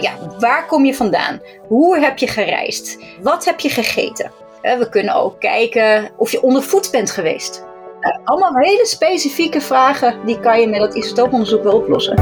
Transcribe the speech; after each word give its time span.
Ja, 0.00 0.12
waar 0.38 0.66
kom 0.66 0.84
je 0.84 0.94
vandaan? 0.94 1.40
Hoe 1.68 1.98
heb 1.98 2.18
je 2.18 2.26
gereisd? 2.26 2.98
Wat 3.22 3.44
heb 3.44 3.60
je 3.60 3.68
gegeten? 3.68 4.30
We 4.62 4.88
kunnen 4.90 5.14
ook 5.14 5.40
kijken 5.40 6.10
of 6.16 6.30
je 6.30 6.42
ondervoed 6.42 6.90
bent 6.90 7.10
geweest. 7.10 7.64
Nou, 8.00 8.20
allemaal 8.24 8.54
hele 8.54 8.86
specifieke 8.86 9.60
vragen, 9.60 10.14
die 10.24 10.40
kan 10.40 10.60
je 10.60 10.68
met 10.68 10.80
dat 10.80 10.94
isotooponderzoek 10.94 11.62
wel 11.62 11.76
oplossen. 11.76 12.16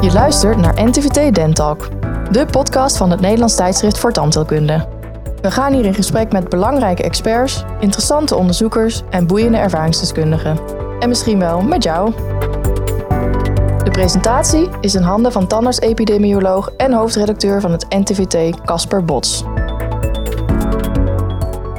Je 0.00 0.10
luistert 0.12 0.56
naar 0.56 0.84
NTVT 0.84 1.34
Dentalk, 1.34 1.88
de 2.30 2.46
podcast 2.46 2.96
van 2.96 3.10
het 3.10 3.20
Nederlands 3.20 3.56
tijdschrift 3.56 3.98
voor 3.98 4.12
tandheelkunde. 4.12 4.86
We 5.40 5.50
gaan 5.50 5.72
hier 5.72 5.84
in 5.84 5.94
gesprek 5.94 6.32
met 6.32 6.48
belangrijke 6.48 7.02
experts, 7.02 7.64
interessante 7.80 8.36
onderzoekers 8.36 9.02
en 9.10 9.26
boeiende 9.26 9.58
ervaringsdeskundigen. 9.58 10.58
En 10.98 11.08
misschien 11.08 11.38
wel 11.38 11.60
met 11.60 11.82
jou. 11.82 12.12
De 13.90 13.98
presentatie 13.98 14.68
is 14.80 14.94
in 14.94 15.02
handen 15.02 15.32
van 15.32 15.46
tandarts-epidemioloog 15.46 16.72
en 16.76 16.92
hoofdredacteur 16.92 17.60
van 17.60 17.72
het 17.72 17.86
NTVT, 17.88 18.60
Casper 18.64 19.04
Bots. 19.04 19.44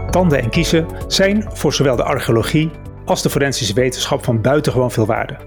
Tanden 0.10 0.42
en 0.42 0.50
kiezen 0.50 0.86
zijn 1.08 1.46
voor 1.54 1.74
zowel 1.74 1.96
de 1.96 2.04
archeologie 2.04 2.72
als 3.06 3.22
de 3.22 3.30
forensische 3.30 3.74
wetenschap 3.74 4.24
van 4.24 4.42
buitengewoon 4.42 4.92
veel 4.92 5.06
waarde. 5.06 5.38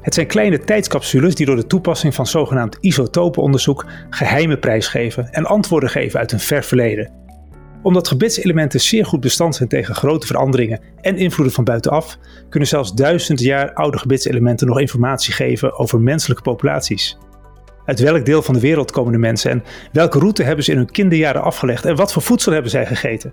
Het 0.00 0.14
zijn 0.14 0.26
kleine 0.26 0.58
tijdscapsules 0.58 1.34
die 1.34 1.46
door 1.46 1.56
de 1.56 1.66
toepassing 1.66 2.14
van 2.14 2.26
zogenaamd 2.26 2.78
isotopenonderzoek 2.80 3.86
geheime 4.10 4.58
prijs 4.58 4.88
geven 4.88 5.28
en 5.30 5.46
antwoorden 5.46 5.90
geven 5.90 6.18
uit 6.18 6.32
een 6.32 6.40
ver 6.40 6.64
verleden. 6.64 7.25
Omdat 7.86 8.08
gebitselementen 8.08 8.80
zeer 8.80 9.06
goed 9.06 9.20
bestand 9.20 9.54
zijn 9.54 9.68
tegen 9.68 9.94
grote 9.94 10.26
veranderingen 10.26 10.80
en 11.00 11.16
invloeden 11.16 11.54
van 11.54 11.64
buitenaf, 11.64 12.18
kunnen 12.48 12.68
zelfs 12.68 12.94
duizend 12.94 13.40
jaar 13.40 13.72
oude 13.72 13.98
gebitselementen 13.98 14.66
nog 14.66 14.80
informatie 14.80 15.32
geven 15.32 15.78
over 15.78 16.00
menselijke 16.00 16.42
populaties. 16.42 17.18
Uit 17.84 18.00
welk 18.00 18.24
deel 18.24 18.42
van 18.42 18.54
de 18.54 18.60
wereld 18.60 18.90
komen 18.90 19.12
de 19.12 19.18
mensen 19.18 19.50
en 19.50 19.62
welke 19.92 20.18
route 20.18 20.42
hebben 20.42 20.64
ze 20.64 20.70
in 20.70 20.76
hun 20.76 20.90
kinderjaren 20.90 21.42
afgelegd 21.42 21.84
en 21.84 21.96
wat 21.96 22.12
voor 22.12 22.22
voedsel 22.22 22.52
hebben 22.52 22.70
zij 22.70 22.86
gegeten? 22.86 23.32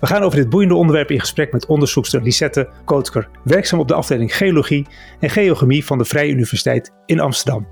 We 0.00 0.06
gaan 0.06 0.22
over 0.22 0.38
dit 0.38 0.50
boeiende 0.50 0.74
onderwerp 0.74 1.10
in 1.10 1.20
gesprek 1.20 1.52
met 1.52 1.66
onderzoekster 1.66 2.22
Lisette 2.22 2.68
Kootker, 2.84 3.28
werkzaam 3.44 3.80
op 3.80 3.88
de 3.88 3.94
afdeling 3.94 4.36
Geologie 4.36 4.86
en 5.20 5.30
Geochemie 5.30 5.84
van 5.84 5.98
de 5.98 6.04
Vrije 6.04 6.32
Universiteit 6.32 6.92
in 7.06 7.20
Amsterdam. 7.20 7.66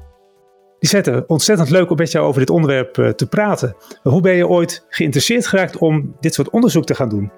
Lisette, 0.85 1.25
ontzettend 1.27 1.71
leuk 1.71 1.91
om 1.91 1.97
met 1.97 2.11
jou 2.11 2.27
over 2.27 2.41
dit 2.41 2.51
onderwerp 2.51 2.99
eh, 2.99 3.09
te 3.09 3.27
praten. 3.27 3.77
Hoe 4.03 4.21
ben 4.21 4.35
je 4.35 4.49
ooit 4.49 4.87
geïnteresseerd 4.89 5.47
geraakt 5.47 5.79
om 5.79 6.17
dit 6.21 6.35
soort 6.35 6.51
onderzoek 6.51 6.85
te 6.85 6.95
gaan 6.95 7.09
doen? 7.09 7.33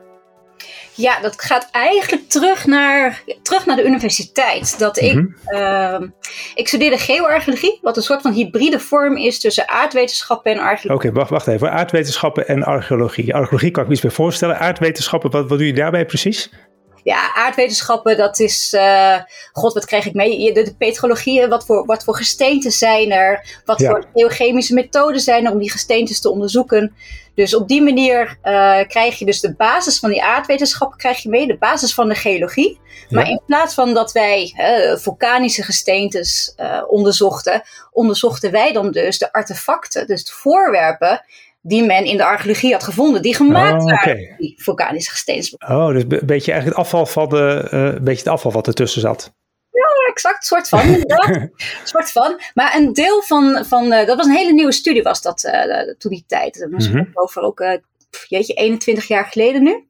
Ja, 0.94 1.20
dat 1.20 1.42
gaat 1.42 1.68
eigenlijk 1.70 2.28
terug 2.28 2.66
naar, 2.66 3.22
terug 3.42 3.66
naar 3.66 3.76
de 3.76 3.84
universiteit. 3.84 4.78
Dat 4.78 5.00
ik, 5.00 5.26
uh, 5.48 6.00
ik 6.54 6.68
studeerde 6.68 6.98
geoarcheologie, 6.98 7.78
wat 7.82 7.96
een 7.96 8.02
soort 8.02 8.22
van 8.22 8.32
hybride 8.32 8.80
vorm 8.80 9.16
is 9.16 9.40
tussen 9.40 9.68
aardwetenschappen 9.68 10.52
en 10.52 10.58
archeologie. 10.58 11.08
Oké, 11.08 11.18
wacht, 11.18 11.30
wacht 11.30 11.46
even. 11.46 11.72
Aardwetenschappen 11.72 12.48
en 12.48 12.62
archeologie. 12.62 13.34
Archeologie 13.34 13.70
kan 13.70 13.82
ik 13.82 13.88
me 13.88 13.94
iets 13.94 14.04
meer 14.04 14.12
voorstellen. 14.12 14.58
Aardwetenschappen, 14.58 15.30
wat, 15.30 15.48
wat 15.48 15.58
doe 15.58 15.66
je 15.66 15.74
daarbij 15.74 16.06
precies? 16.06 16.50
Ja, 17.06 17.34
aardwetenschappen, 17.34 18.16
dat 18.16 18.38
is, 18.38 18.72
uh, 18.74 19.16
god, 19.52 19.74
wat 19.74 19.84
krijg 19.84 20.06
ik 20.06 20.14
mee? 20.14 20.52
De, 20.52 20.62
de 20.62 20.74
petrologie, 20.74 21.46
wat 21.46 21.66
voor, 21.66 21.84
wat 21.84 22.04
voor 22.04 22.16
gesteenten 22.16 22.70
zijn 22.70 23.12
er? 23.12 23.60
Wat 23.64 23.82
voor 23.82 24.04
geochemische 24.14 24.74
methoden 24.74 25.20
zijn 25.20 25.44
er 25.44 25.52
om 25.52 25.58
die 25.58 25.70
gesteentes 25.70 26.20
te 26.20 26.30
onderzoeken? 26.30 26.94
Dus 27.34 27.54
op 27.54 27.68
die 27.68 27.82
manier 27.82 28.38
uh, 28.44 28.78
krijg 28.88 29.18
je 29.18 29.24
dus 29.24 29.40
de 29.40 29.54
basis 29.54 29.98
van 29.98 30.10
die 30.10 30.22
aardwetenschappen 30.22 30.98
krijg 30.98 31.22
je 31.22 31.28
mee, 31.28 31.46
de 31.46 31.56
basis 31.58 31.94
van 31.94 32.08
de 32.08 32.14
geologie. 32.14 32.80
Maar 33.08 33.28
in 33.28 33.40
plaats 33.46 33.74
van 33.74 33.94
dat 33.94 34.12
wij 34.12 34.54
uh, 34.56 34.96
vulkanische 34.96 35.62
gesteentes 35.62 36.54
onderzochten, 36.88 37.62
onderzochten 37.92 38.50
wij 38.50 38.72
dan 38.72 38.90
dus 38.90 39.18
de 39.18 39.32
artefacten, 39.32 40.06
dus 40.06 40.24
de 40.24 40.32
voorwerpen 40.32 41.24
die 41.66 41.84
men 41.84 42.04
in 42.04 42.16
de 42.16 42.24
archeologie 42.24 42.72
had 42.72 42.82
gevonden, 42.82 43.22
die 43.22 43.34
gemaakt 43.34 43.82
oh, 43.82 43.92
okay. 43.92 44.14
waren 44.14 44.34
die 44.38 44.54
vulkanische 44.56 45.10
gesteentes. 45.10 45.54
Oh, 45.56 45.88
dus 45.88 46.02
een 46.02 46.08
beetje 46.08 46.52
eigenlijk 46.52 46.66
het 46.66 46.74
afval 46.74 47.06
van 47.06 47.28
de, 47.28 47.68
uh, 47.72 47.84
een 47.84 48.04
beetje 48.04 48.22
het 48.22 48.32
afval 48.32 48.52
wat 48.52 48.66
ertussen 48.66 49.00
zat. 49.00 49.32
Ja, 49.70 50.10
exact, 50.10 50.46
soort 50.46 50.68
van, 50.68 50.80
inderdaad. 50.94 51.48
soort 51.84 52.10
van. 52.10 52.40
Maar 52.54 52.76
een 52.76 52.92
deel 52.92 53.22
van, 53.22 53.64
van 53.64 53.92
uh, 53.92 54.06
dat 54.06 54.16
was 54.16 54.26
een 54.26 54.36
hele 54.36 54.52
nieuwe 54.52 54.72
studie 54.72 55.02
was 55.02 55.22
dat 55.22 55.44
uh, 55.44 55.94
toen 55.98 56.10
die 56.10 56.24
tijd. 56.26 56.58
Dat 56.58 56.70
was 56.70 56.88
mm 56.88 56.94
-hmm. 56.94 57.10
over 57.14 57.42
ook, 57.42 57.80
jeetje, 58.28 58.54
21 58.54 59.08
jaar 59.08 59.24
geleden 59.24 59.62
nu. 59.62 59.88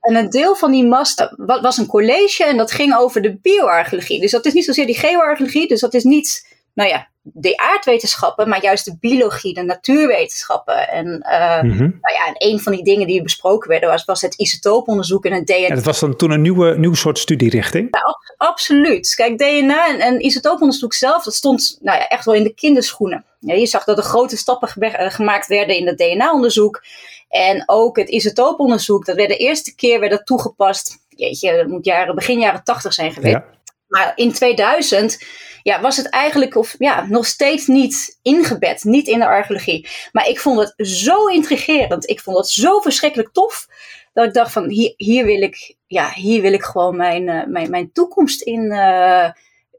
En 0.00 0.14
een 0.14 0.30
deel 0.30 0.54
van 0.54 0.70
die 0.70 0.86
master 0.86 1.34
was 1.36 1.78
een 1.78 1.86
college 1.86 2.44
en 2.44 2.56
dat 2.56 2.72
ging 2.72 2.94
over 2.94 3.22
de 3.22 3.38
bioarcheologie. 3.42 4.20
Dus 4.20 4.30
dat 4.30 4.46
is 4.46 4.52
niet 4.52 4.64
zozeer 4.64 4.86
die 4.86 4.98
geoarcheologie, 4.98 5.68
dus 5.68 5.80
dat 5.80 5.94
is 5.94 6.04
niet 6.04 6.58
nou 6.74 6.88
ja, 6.88 7.09
de 7.22 7.56
aardwetenschappen, 7.56 8.48
maar 8.48 8.62
juist 8.62 8.84
de 8.84 8.96
biologie, 9.00 9.54
de 9.54 9.62
natuurwetenschappen. 9.62 10.88
En, 10.88 11.06
uh, 11.06 11.62
mm 11.62 11.70
-hmm. 11.70 11.98
nou 12.00 12.14
ja, 12.14 12.26
en 12.26 12.34
een 12.36 12.60
van 12.60 12.72
die 12.72 12.84
dingen 12.84 13.06
die 13.06 13.22
besproken 13.22 13.68
werden 13.68 13.88
was, 13.88 14.04
was 14.04 14.20
het 14.20 14.34
isotooponderzoek 14.34 15.24
en 15.24 15.32
het 15.32 15.46
DNA. 15.46 15.66
En 15.66 15.74
dat 15.74 15.84
was 15.84 16.00
dan 16.00 16.16
toen 16.16 16.30
een 16.30 16.42
nieuwe, 16.42 16.78
nieuw 16.78 16.94
soort 16.94 17.18
studierichting? 17.18 17.88
Ja, 17.90 18.00
ab 18.00 18.48
absoluut. 18.50 19.14
Kijk, 19.14 19.38
DNA 19.38 19.88
en, 19.88 20.00
en 20.00 20.24
isotooponderzoek 20.24 20.94
zelf, 20.94 21.24
dat 21.24 21.34
stond 21.34 21.78
nou 21.80 21.98
ja, 21.98 22.08
echt 22.08 22.24
wel 22.24 22.34
in 22.34 22.42
de 22.42 22.54
kinderschoenen. 22.54 23.24
Ja, 23.40 23.54
je 23.54 23.66
zag 23.66 23.84
dat 23.84 23.98
er 23.98 24.04
grote 24.04 24.36
stappen 24.36 24.68
gemaakt 25.10 25.46
werden 25.46 25.76
in 25.76 25.86
het 25.86 25.98
DNA-onderzoek. 25.98 26.82
En 27.28 27.62
ook 27.66 27.96
het 27.96 28.08
isotooponderzoek, 28.08 29.04
dat 29.06 29.16
werd 29.16 29.28
de 29.28 29.36
eerste 29.36 29.74
keer 29.74 30.00
werd 30.00 30.12
dat 30.12 30.26
toegepast. 30.26 30.98
Jeetje, 31.08 31.56
dat 31.56 31.66
moet 31.66 31.84
jaren, 31.84 32.14
begin 32.14 32.38
jaren 32.38 32.64
tachtig 32.64 32.92
zijn 32.92 33.12
geweest. 33.12 33.34
Ja. 33.34 33.44
Maar 33.88 34.12
in 34.14 34.32
2000 34.32 35.18
ja, 35.62 35.80
was 35.80 35.96
het 35.96 36.08
eigenlijk 36.08 36.56
of, 36.56 36.74
ja, 36.78 37.06
nog 37.08 37.26
steeds 37.26 37.66
niet 37.66 38.18
ingebed, 38.22 38.84
niet 38.84 39.08
in 39.08 39.18
de 39.18 39.26
archeologie. 39.26 39.88
Maar 40.12 40.28
ik 40.28 40.40
vond 40.40 40.58
het 40.58 40.88
zo 40.88 41.26
intrigerend, 41.26 42.08
ik 42.08 42.20
vond 42.20 42.36
het 42.36 42.48
zo 42.48 42.80
verschrikkelijk 42.80 43.32
tof, 43.32 43.66
dat 44.12 44.24
ik 44.26 44.34
dacht 44.34 44.52
van 44.52 44.68
hier, 44.68 44.94
hier, 44.96 45.24
wil, 45.24 45.42
ik, 45.42 45.74
ja, 45.86 46.10
hier 46.10 46.42
wil 46.42 46.52
ik 46.52 46.62
gewoon 46.62 46.96
mijn, 46.96 47.28
uh, 47.28 47.46
mijn, 47.46 47.70
mijn 47.70 47.92
toekomst 47.92 48.42
in, 48.42 48.64
uh, 48.64 49.30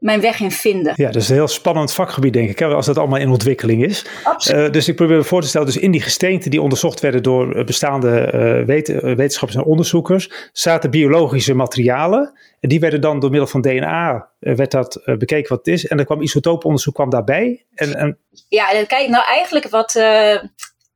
mijn 0.02 0.20
weg 0.20 0.40
in 0.40 0.50
vinden. 0.50 0.92
Ja, 0.96 1.10
dat 1.10 1.22
is 1.22 1.28
een 1.28 1.34
heel 1.34 1.48
spannend 1.48 1.92
vakgebied, 1.92 2.32
denk 2.32 2.50
ik, 2.50 2.62
als 2.62 2.86
dat 2.86 2.98
allemaal 2.98 3.18
in 3.18 3.28
ontwikkeling 3.28 3.84
is. 3.84 4.06
Uh, 4.50 4.70
dus 4.70 4.88
ik 4.88 4.96
probeer 4.96 5.16
me 5.16 5.24
voor 5.24 5.40
te 5.40 5.48
stellen, 5.48 5.66
dus 5.66 5.76
in 5.76 5.90
die 5.90 6.00
gesteenten 6.00 6.50
die 6.50 6.62
onderzocht 6.62 7.00
werden 7.00 7.22
door 7.22 7.64
bestaande 7.64 8.32
uh, 8.34 8.66
wet 8.66 8.88
wetenschappers 9.02 9.58
en 9.58 9.64
onderzoekers, 9.64 10.50
zaten 10.52 10.90
biologische 10.90 11.54
materialen. 11.54 12.32
En 12.60 12.68
die 12.68 12.80
werden 12.80 13.00
dan 13.00 13.20
door 13.20 13.30
middel 13.30 13.48
van 13.48 13.60
DNA 13.60 14.28
uh, 14.40 14.54
werd 14.54 14.70
dat 14.70 15.02
bekeken 15.18 15.48
wat 15.48 15.66
het 15.66 15.74
is. 15.74 15.86
En 15.86 15.98
er 15.98 16.04
kwam 16.04 16.22
isotooponderzoek 16.22 16.94
kwam 16.94 17.10
daarbij. 17.10 17.64
En, 17.74 17.94
en... 17.94 18.18
Ja, 18.48 18.84
kijk, 18.86 19.08
nou 19.08 19.24
eigenlijk 19.26 19.68
wat 19.68 19.92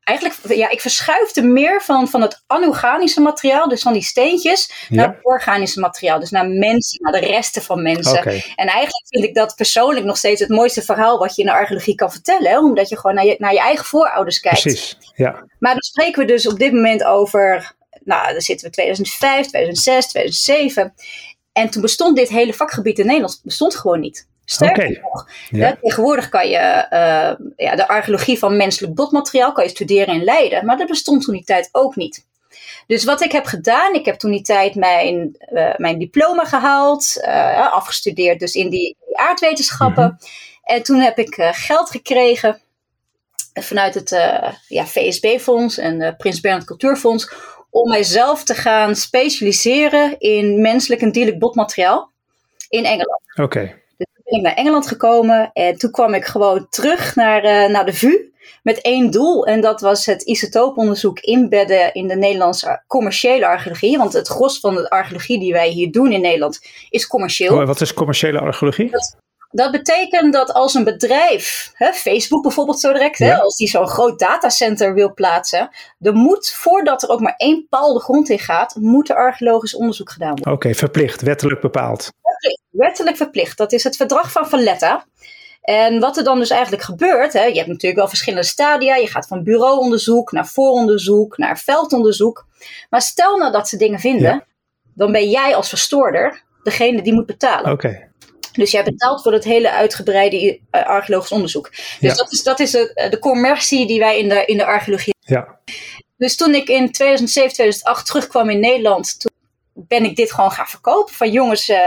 eigenlijk, 0.06 0.58
ja, 0.58 0.70
ik 0.70 0.80
verschuifde 0.80 1.42
meer 1.42 1.82
van, 1.82 2.08
van 2.08 2.22
het 2.22 2.42
anorganische 2.46 3.20
materiaal, 3.20 3.68
dus 3.68 3.82
van 3.82 3.92
die 3.92 4.02
steentjes, 4.02 4.86
naar 4.88 5.08
het 5.08 5.18
organische 5.22 5.80
materiaal. 5.80 6.20
Dus 6.20 6.30
naar 6.30 6.48
mensen, 6.48 7.02
naar 7.02 7.20
de 7.20 7.26
resten 7.26 7.62
van 7.62 7.82
mensen. 7.82 8.18
Okay. 8.18 8.44
En 8.54 8.66
eigenlijk 8.66 9.06
vind 9.08 9.24
ik 9.24 9.34
dat 9.34 9.54
persoonlijk 9.56 10.06
nog 10.06 10.16
steeds 10.16 10.40
het 10.40 10.48
mooiste 10.48 10.82
verhaal 10.82 11.18
wat 11.18 11.34
je 11.34 11.42
in 11.42 11.48
de 11.48 11.54
archeologie 11.54 11.94
kan 11.94 12.10
vertellen. 12.10 12.50
Hè? 12.50 12.58
Omdat 12.58 12.88
je 12.88 12.96
gewoon 12.96 13.16
naar 13.16 13.24
je, 13.24 13.34
naar 13.38 13.52
je 13.52 13.60
eigen 13.60 13.84
voorouders 13.84 14.40
kijkt. 14.40 14.62
Precies, 14.62 14.96
ja. 15.14 15.44
Maar 15.58 15.72
dan 15.72 15.82
spreken 15.82 16.20
we 16.20 16.32
dus 16.32 16.48
op 16.48 16.58
dit 16.58 16.72
moment 16.72 17.04
over, 17.04 17.74
nou, 18.04 18.32
dan 18.32 18.40
zitten 18.40 18.66
we 18.66 18.72
2005, 18.72 19.46
2006, 19.46 20.08
2007. 20.08 20.94
En 21.52 21.70
toen 21.70 21.82
bestond 21.82 22.16
dit 22.16 22.28
hele 22.28 22.54
vakgebied 22.54 22.98
in 22.98 23.06
Nederland 23.06 23.40
bestond 23.44 23.74
gewoon 23.74 24.00
niet. 24.00 24.26
Sterker 24.48 24.84
okay. 24.84 25.00
nog, 25.02 25.28
ja. 25.50 25.76
tegenwoordig 25.80 26.28
kan 26.28 26.48
je 26.48 26.86
uh, 26.90 27.46
ja, 27.56 27.76
de 27.76 27.88
archeologie 27.88 28.38
van 28.38 28.56
menselijk 28.56 28.94
botmateriaal 28.94 29.52
kan 29.52 29.64
je 29.64 29.70
studeren 29.70 30.14
in 30.14 30.24
Leiden, 30.24 30.66
maar 30.66 30.76
dat 30.76 30.86
bestond 30.86 31.24
toen 31.24 31.34
die 31.34 31.44
tijd 31.44 31.68
ook 31.72 31.96
niet. 31.96 32.26
Dus 32.86 33.04
wat 33.04 33.20
ik 33.20 33.32
heb 33.32 33.44
gedaan, 33.44 33.94
ik 33.94 34.04
heb 34.04 34.14
toen 34.14 34.30
die 34.30 34.42
tijd 34.42 34.74
mijn, 34.74 35.36
uh, 35.52 35.74
mijn 35.76 35.98
diploma 35.98 36.44
gehaald, 36.44 37.16
uh, 37.16 37.72
afgestudeerd 37.72 38.40
dus 38.40 38.54
in 38.54 38.70
die, 38.70 38.96
die 39.06 39.18
aardwetenschappen. 39.18 40.04
Mm 40.04 40.16
-hmm. 40.18 40.28
En 40.62 40.82
toen 40.82 41.00
heb 41.00 41.18
ik 41.18 41.34
geld 41.52 41.90
gekregen 41.90 42.60
vanuit 43.52 43.94
het 43.94 44.10
ja, 44.68 44.86
VSB-fonds 44.86 45.78
en 45.78 46.14
Prins 46.16 46.40
Bernhard 46.40 46.66
Cultuurfonds 46.66 47.32
om 47.70 47.88
mijzelf 47.88 48.44
te 48.44 48.54
gaan 48.54 48.96
specialiseren 48.96 50.18
in 50.18 50.60
menselijk 50.60 51.02
en 51.02 51.12
dierlijk 51.12 51.38
botmateriaal 51.38 52.10
in 52.68 52.84
Engeland. 52.84 53.20
Oké. 53.34 53.42
Okay 53.42 53.84
ben 54.26 54.38
ik 54.38 54.44
naar 54.44 54.54
Engeland 54.54 54.86
gekomen 54.86 55.50
en 55.52 55.76
toen 55.76 55.90
kwam 55.90 56.14
ik 56.14 56.24
gewoon 56.24 56.66
terug 56.70 57.14
naar, 57.14 57.44
uh, 57.44 57.72
naar 57.72 57.84
de 57.84 57.92
VU 57.92 58.30
met 58.62 58.80
één 58.80 59.10
doel. 59.10 59.46
En 59.46 59.60
dat 59.60 59.80
was 59.80 60.06
het 60.06 60.22
isotooponderzoek 60.22 61.20
inbedden 61.20 61.94
in 61.94 62.08
de 62.08 62.16
Nederlandse 62.16 62.82
commerciële 62.86 63.46
archeologie. 63.46 63.98
Want 63.98 64.12
het 64.12 64.28
gros 64.28 64.60
van 64.60 64.74
de 64.74 64.90
archeologie 64.90 65.38
die 65.38 65.52
wij 65.52 65.68
hier 65.68 65.92
doen 65.92 66.12
in 66.12 66.20
Nederland 66.20 66.60
is 66.90 67.06
commercieel. 67.06 67.58
Oh, 67.58 67.66
wat 67.66 67.80
is 67.80 67.94
commerciële 67.94 68.38
archeologie? 68.40 68.90
Dat, 68.90 69.16
dat 69.50 69.70
betekent 69.70 70.32
dat 70.32 70.52
als 70.52 70.74
een 70.74 70.84
bedrijf, 70.84 71.70
hè, 71.72 71.92
Facebook 71.92 72.42
bijvoorbeeld 72.42 72.80
zo 72.80 72.92
direct, 72.92 73.18
ja. 73.18 73.26
hè, 73.26 73.36
als 73.40 73.56
die 73.56 73.68
zo'n 73.68 73.88
groot 73.88 74.18
datacenter 74.18 74.94
wil 74.94 75.14
plaatsen, 75.14 75.70
er 76.00 76.14
moet, 76.14 76.50
voordat 76.50 77.02
er 77.02 77.08
ook 77.08 77.20
maar 77.20 77.34
één 77.36 77.66
paal 77.68 77.92
de 77.94 78.00
grond 78.00 78.28
in 78.28 78.38
gaat, 78.38 78.74
moet 78.80 79.10
er 79.10 79.16
archeologisch 79.16 79.74
onderzoek 79.74 80.10
gedaan 80.10 80.28
worden. 80.28 80.52
Oké, 80.52 80.66
okay, 80.66 80.74
verplicht, 80.74 81.22
wettelijk 81.22 81.60
bepaald. 81.60 82.12
Verplicht, 82.38 82.60
wettelijk 82.70 83.16
verplicht. 83.16 83.58
Dat 83.58 83.72
is 83.72 83.84
het 83.84 83.96
verdrag 83.96 84.32
van 84.32 84.48
Valletta. 84.48 85.06
En 85.62 86.00
wat 86.00 86.16
er 86.16 86.24
dan 86.24 86.38
dus 86.38 86.50
eigenlijk 86.50 86.82
gebeurt, 86.82 87.32
hè, 87.32 87.44
je 87.44 87.56
hebt 87.56 87.66
natuurlijk 87.66 87.96
wel 87.96 88.08
verschillende 88.08 88.46
stadia. 88.46 88.96
Je 88.96 89.06
gaat 89.06 89.26
van 89.26 89.42
bureauonderzoek 89.42 90.32
naar 90.32 90.46
vooronderzoek 90.46 91.38
naar 91.38 91.58
veldonderzoek. 91.58 92.46
Maar 92.90 93.02
stel 93.02 93.36
nou 93.36 93.52
dat 93.52 93.68
ze 93.68 93.76
dingen 93.76 93.98
vinden, 93.98 94.44
dan 94.94 95.12
ben 95.12 95.30
jij 95.30 95.54
als 95.54 95.68
verstoorder 95.68 96.42
degene 96.62 97.02
die 97.02 97.12
moet 97.12 97.26
betalen. 97.26 97.72
Oké. 97.72 98.08
Dus 98.52 98.70
jij 98.70 98.84
betaalt 98.84 99.22
voor 99.22 99.32
het 99.32 99.44
hele 99.44 99.70
uitgebreide 99.70 100.60
uh, 100.72 100.86
archeologisch 100.86 101.32
onderzoek. 101.32 101.70
Dus 102.00 102.16
dat 102.16 102.32
is, 102.32 102.42
dat 102.42 102.60
is 102.60 102.70
de, 102.70 103.08
de 103.10 103.18
commercie 103.18 103.86
die 103.86 103.98
wij 103.98 104.18
in 104.18 104.28
de, 104.28 104.44
in 104.44 104.56
de 104.56 104.64
archeologie 104.64 105.14
Ja. 105.20 105.58
Dus 106.16 106.36
toen 106.36 106.54
ik 106.54 106.68
in 106.68 106.92
2007, 106.92 107.52
2008 107.52 108.06
terugkwam 108.06 108.50
in 108.50 108.60
Nederland, 108.60 109.20
toen 109.20 109.32
ben 109.76 110.04
ik 110.04 110.16
dit 110.16 110.32
gewoon 110.32 110.50
gaan 110.50 110.66
verkopen. 110.66 111.14
Van 111.14 111.30
jongens, 111.30 111.68
uh, 111.68 111.78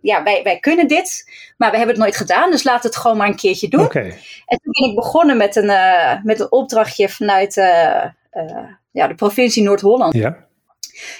ja, 0.00 0.22
wij, 0.22 0.42
wij 0.42 0.58
kunnen 0.58 0.88
dit, 0.88 1.30
maar 1.56 1.70
we 1.70 1.76
hebben 1.76 1.94
het 1.94 2.04
nooit 2.04 2.16
gedaan, 2.16 2.50
dus 2.50 2.62
we 2.62 2.82
het 2.82 2.96
gewoon 2.96 3.16
maar 3.16 3.28
een 3.28 3.36
keertje 3.36 3.68
doen. 3.68 3.90
En 4.46 4.60
toen 4.62 4.72
ben 4.72 4.90
ik 4.90 4.94
begonnen 4.94 5.36
met 5.36 5.56
een, 5.56 5.70
uh, 5.70 6.22
met 6.22 6.40
een 6.40 6.52
opdrachtje 6.52 7.08
vanuit 7.08 7.56
uh, 7.56 8.04
ja, 8.90 9.06
de 9.06 9.14
provincie 9.14 9.62
Noord-Holland. 9.62 10.14
Ja. 10.14 10.43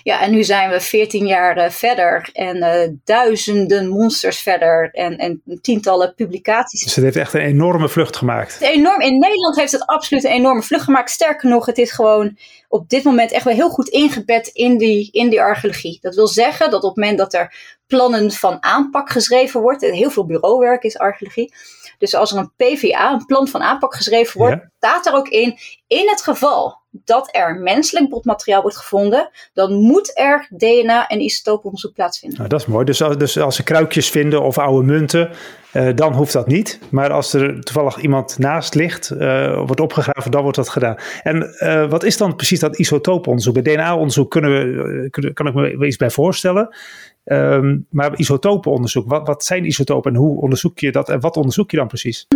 Ja, 0.03 0.21
en 0.21 0.31
nu 0.31 0.44
zijn 0.44 0.71
we 0.71 0.81
14 0.81 1.26
jaar 1.26 1.59
uh, 1.59 1.71
verder 1.71 2.31
en 2.32 2.56
uh, 2.56 2.97
duizenden 3.05 3.88
monsters 3.88 4.41
verder 4.41 4.91
en, 4.93 5.17
en 5.17 5.43
tientallen 5.62 6.15
publicaties. 6.15 6.85
Dus 6.85 6.94
het 6.94 7.05
heeft 7.05 7.17
echt 7.17 7.35
een 7.35 7.41
enorme 7.41 7.88
vlucht 7.88 8.17
gemaakt. 8.17 8.61
Enorm, 8.61 9.00
in 9.00 9.19
Nederland 9.19 9.56
heeft 9.56 9.73
het 9.73 9.87
absoluut 9.87 10.25
een 10.25 10.31
enorme 10.31 10.62
vlucht 10.62 10.85
gemaakt. 10.85 11.11
Sterker 11.11 11.49
nog, 11.49 11.67
het 11.67 11.79
is 11.79 11.93
gewoon 11.93 12.37
op 12.69 12.88
dit 12.88 13.05
moment 13.05 13.32
echt 13.32 13.44
wel 13.44 13.55
heel 13.55 13.71
goed 13.71 13.88
ingebed 13.88 14.47
in 14.47 14.79
die, 14.79 15.09
in 15.12 15.29
die 15.29 15.41
archeologie. 15.41 15.99
Dat 16.00 16.15
wil 16.15 16.29
zeggen 16.29 16.71
dat 16.71 16.82
op 16.82 16.94
het 16.94 16.99
moment 16.99 17.19
dat 17.19 17.35
er 17.35 17.55
plannen 17.87 18.31
van 18.31 18.62
aanpak 18.62 19.11
geschreven 19.11 19.61
wordt, 19.61 19.81
heel 19.81 20.11
veel 20.11 20.26
bureauwerk 20.26 20.82
is 20.82 20.99
archeologie. 20.99 21.55
Dus 21.99 22.15
als 22.15 22.32
er 22.32 22.38
een 22.38 22.53
PVA, 22.56 23.12
een 23.12 23.26
plan 23.26 23.49
van 23.49 23.62
aanpak 23.62 23.94
geschreven 23.94 24.38
wordt, 24.38 24.62
ja. 24.62 24.71
staat 24.76 25.06
er 25.06 25.15
ook 25.15 25.29
in, 25.29 25.59
in 25.87 26.09
het 26.09 26.23
geval 26.23 26.82
dat 27.05 27.29
er 27.32 27.55
menselijk 27.55 28.08
botmateriaal 28.08 28.62
wordt 28.62 28.76
gevonden, 28.76 29.31
dan 29.52 29.73
moet 29.73 30.19
er 30.19 30.49
DNA- 30.50 31.06
en 31.06 31.20
isotooponderzoek 31.20 31.93
plaatsvinden. 31.94 32.38
Nou, 32.38 32.50
dat 32.50 32.61
is 32.61 32.67
mooi. 32.67 32.85
Dus, 32.85 32.99
dus 32.99 33.38
als 33.38 33.56
ze 33.56 33.62
kruikjes 33.62 34.11
vinden 34.11 34.43
of 34.43 34.58
oude 34.58 34.87
munten, 34.87 35.31
uh, 35.73 35.88
dan 35.94 36.12
hoeft 36.12 36.32
dat 36.32 36.46
niet. 36.46 36.79
Maar 36.91 37.11
als 37.11 37.32
er 37.32 37.61
toevallig 37.61 37.99
iemand 37.99 38.38
naast 38.38 38.75
ligt, 38.75 39.11
uh, 39.12 39.56
wordt 39.56 39.81
opgegraven, 39.81 40.31
dan 40.31 40.43
wordt 40.43 40.56
dat 40.56 40.69
gedaan. 40.69 40.96
En 41.23 41.55
uh, 41.58 41.91
wat 41.91 42.05
is 42.05 42.17
dan 42.17 42.37
precies 42.37 42.61
dat 42.61 42.79
isotooponderzoek? 42.79 43.62
Bij 43.62 43.75
DNA-onderzoek 43.75 44.31
kunnen 44.31 44.50
we, 44.50 45.31
kan 45.32 45.47
ik 45.47 45.55
me 45.55 45.87
iets 45.87 45.97
bij 45.97 46.11
voorstellen. 46.11 46.76
Um, 47.25 47.87
maar 47.91 48.19
isotopenonderzoek, 48.19 49.09
wat, 49.09 49.26
wat 49.26 49.44
zijn 49.44 49.65
isotopen 49.65 50.12
en 50.12 50.19
hoe 50.19 50.41
onderzoek 50.41 50.79
je 50.79 50.93
dat 50.93 51.09
en 51.09 51.21
wat 51.21 51.37
onderzoek 51.37 51.71
je 51.71 51.76
dan 51.76 51.88
precies? 51.88 52.26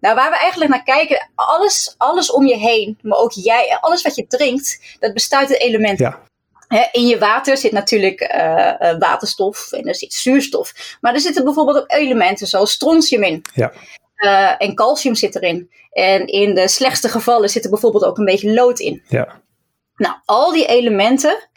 Nou, 0.00 0.14
waar 0.14 0.30
we 0.30 0.38
eigenlijk 0.38 0.70
naar 0.70 0.82
kijken, 0.82 1.30
alles, 1.34 1.94
alles 1.98 2.32
om 2.32 2.46
je 2.46 2.56
heen, 2.56 2.98
maar 3.02 3.18
ook 3.18 3.32
jij, 3.32 3.78
alles 3.80 4.02
wat 4.02 4.14
je 4.14 4.26
drinkt, 4.26 4.96
dat 5.00 5.12
bestaat 5.12 5.48
uit 5.48 5.60
elementen. 5.60 6.04
Ja. 6.04 6.20
He, 6.68 6.88
in 6.92 7.06
je 7.06 7.18
water 7.18 7.56
zit 7.56 7.72
natuurlijk 7.72 8.20
uh, 8.20 8.90
uh, 8.90 8.98
waterstof 8.98 9.72
en 9.72 9.84
er 9.84 9.94
zit 9.94 10.12
zuurstof. 10.12 10.96
Maar 11.00 11.14
er 11.14 11.20
zitten 11.20 11.44
bijvoorbeeld 11.44 11.78
ook 11.78 11.90
elementen 11.90 12.46
zoals 12.46 12.72
strontium 12.72 13.22
in. 13.22 13.44
Ja. 13.54 13.72
Uh, 14.16 14.54
en 14.58 14.74
calcium 14.74 15.14
zit 15.14 15.34
erin. 15.34 15.70
En 15.90 16.26
in 16.26 16.54
de 16.54 16.68
slechtste 16.68 17.08
gevallen 17.08 17.48
zit 17.48 17.64
er 17.64 17.70
bijvoorbeeld 17.70 18.04
ook 18.04 18.18
een 18.18 18.24
beetje 18.24 18.52
lood 18.52 18.78
in. 18.78 19.02
Ja. 19.08 19.40
Nou, 19.96 20.14
al 20.24 20.52
die 20.52 20.66
elementen, 20.66 21.48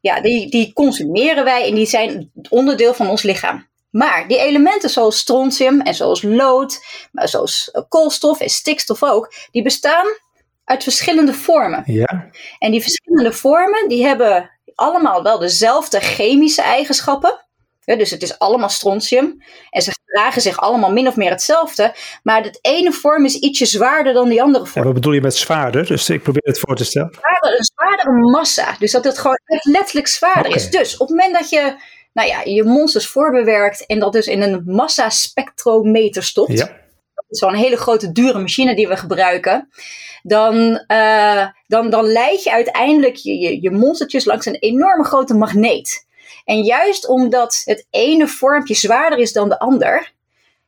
ja, 0.00 0.20
die, 0.20 0.50
die 0.50 0.72
consumeren 0.72 1.44
wij 1.44 1.68
en 1.68 1.74
die 1.74 1.86
zijn 1.86 2.30
onderdeel 2.50 2.94
van 2.94 3.08
ons 3.08 3.22
lichaam. 3.22 3.66
Maar 3.90 4.28
die 4.28 4.38
elementen 4.38 4.90
zoals 4.90 5.18
strontium 5.18 5.80
en 5.80 5.94
zoals 5.94 6.22
lood, 6.22 6.84
maar 7.12 7.28
zoals 7.28 7.70
koolstof 7.88 8.40
en 8.40 8.48
stikstof 8.48 9.02
ook, 9.02 9.32
die 9.50 9.62
bestaan 9.62 10.06
uit 10.64 10.82
verschillende 10.82 11.34
vormen. 11.34 11.82
Ja. 11.86 12.30
En 12.58 12.70
die 12.70 12.82
verschillende 12.82 13.32
vormen, 13.32 13.88
die 13.88 14.06
hebben 14.06 14.50
allemaal 14.74 15.22
wel 15.22 15.38
dezelfde 15.38 16.00
chemische 16.00 16.62
eigenschappen. 16.62 17.46
Dus 17.96 18.10
het 18.10 18.22
is 18.22 18.38
allemaal 18.38 18.68
strontium. 18.68 19.42
En 19.70 19.82
ze 19.82 19.92
dragen 20.04 20.42
zich 20.42 20.60
allemaal 20.60 20.92
min 20.92 21.06
of 21.06 21.16
meer 21.16 21.30
hetzelfde. 21.30 21.94
Maar 22.22 22.42
het 22.42 22.58
ene 22.62 22.92
vorm 22.92 23.24
is 23.24 23.34
ietsje 23.34 23.66
zwaarder 23.66 24.12
dan 24.12 24.28
die 24.28 24.42
andere 24.42 24.66
vorm. 24.66 24.80
Ja, 24.80 24.84
wat 24.84 24.94
bedoel 24.94 25.12
je 25.12 25.20
met 25.20 25.36
zwaarder? 25.36 25.86
Dus 25.86 26.10
ik 26.10 26.22
probeer 26.22 26.42
het 26.44 26.58
voor 26.58 26.76
te 26.76 26.84
stellen. 26.84 27.14
Zwaarder, 27.14 27.58
een 27.58 27.64
zwaardere 27.64 28.30
massa. 28.30 28.76
Dus 28.78 28.92
dat 28.92 29.04
het 29.04 29.18
gewoon 29.18 29.40
echt 29.44 29.64
letterlijk 29.64 30.08
zwaarder 30.08 30.46
okay. 30.46 30.56
is. 30.56 30.70
Dus 30.70 30.96
op 30.96 31.08
het 31.08 31.16
moment 31.16 31.34
dat 31.34 31.50
je 31.50 31.76
nou 32.12 32.28
ja, 32.28 32.40
je 32.44 32.64
monsters 32.64 33.06
voorbewerkt 33.06 33.86
en 33.86 33.98
dat 33.98 34.12
dus 34.12 34.26
in 34.26 34.42
een 34.42 34.62
massaspectrometer 34.66 36.22
stopt. 36.22 36.52
Ja. 36.52 36.66
Dat 37.14 37.24
is 37.28 37.38
zo'n 37.38 37.54
hele 37.54 37.76
grote 37.76 38.12
dure 38.12 38.38
machine 38.38 38.74
die 38.74 38.88
we 38.88 38.96
gebruiken. 38.96 39.68
Dan, 40.22 40.84
uh, 40.92 41.46
dan, 41.66 41.90
dan 41.90 42.04
leid 42.04 42.42
je 42.42 42.52
uiteindelijk 42.52 43.16
je, 43.16 43.38
je, 43.38 43.62
je 43.62 43.70
monstertjes 43.70 44.24
langs 44.24 44.46
een 44.46 44.54
enorme 44.54 45.04
grote 45.04 45.34
magneet. 45.34 46.06
En 46.48 46.62
juist 46.62 47.08
omdat 47.08 47.62
het 47.64 47.86
ene 47.90 48.28
vormpje 48.28 48.74
zwaarder 48.74 49.18
is 49.18 49.32
dan 49.32 49.48
de 49.48 49.58
ander, 49.58 50.12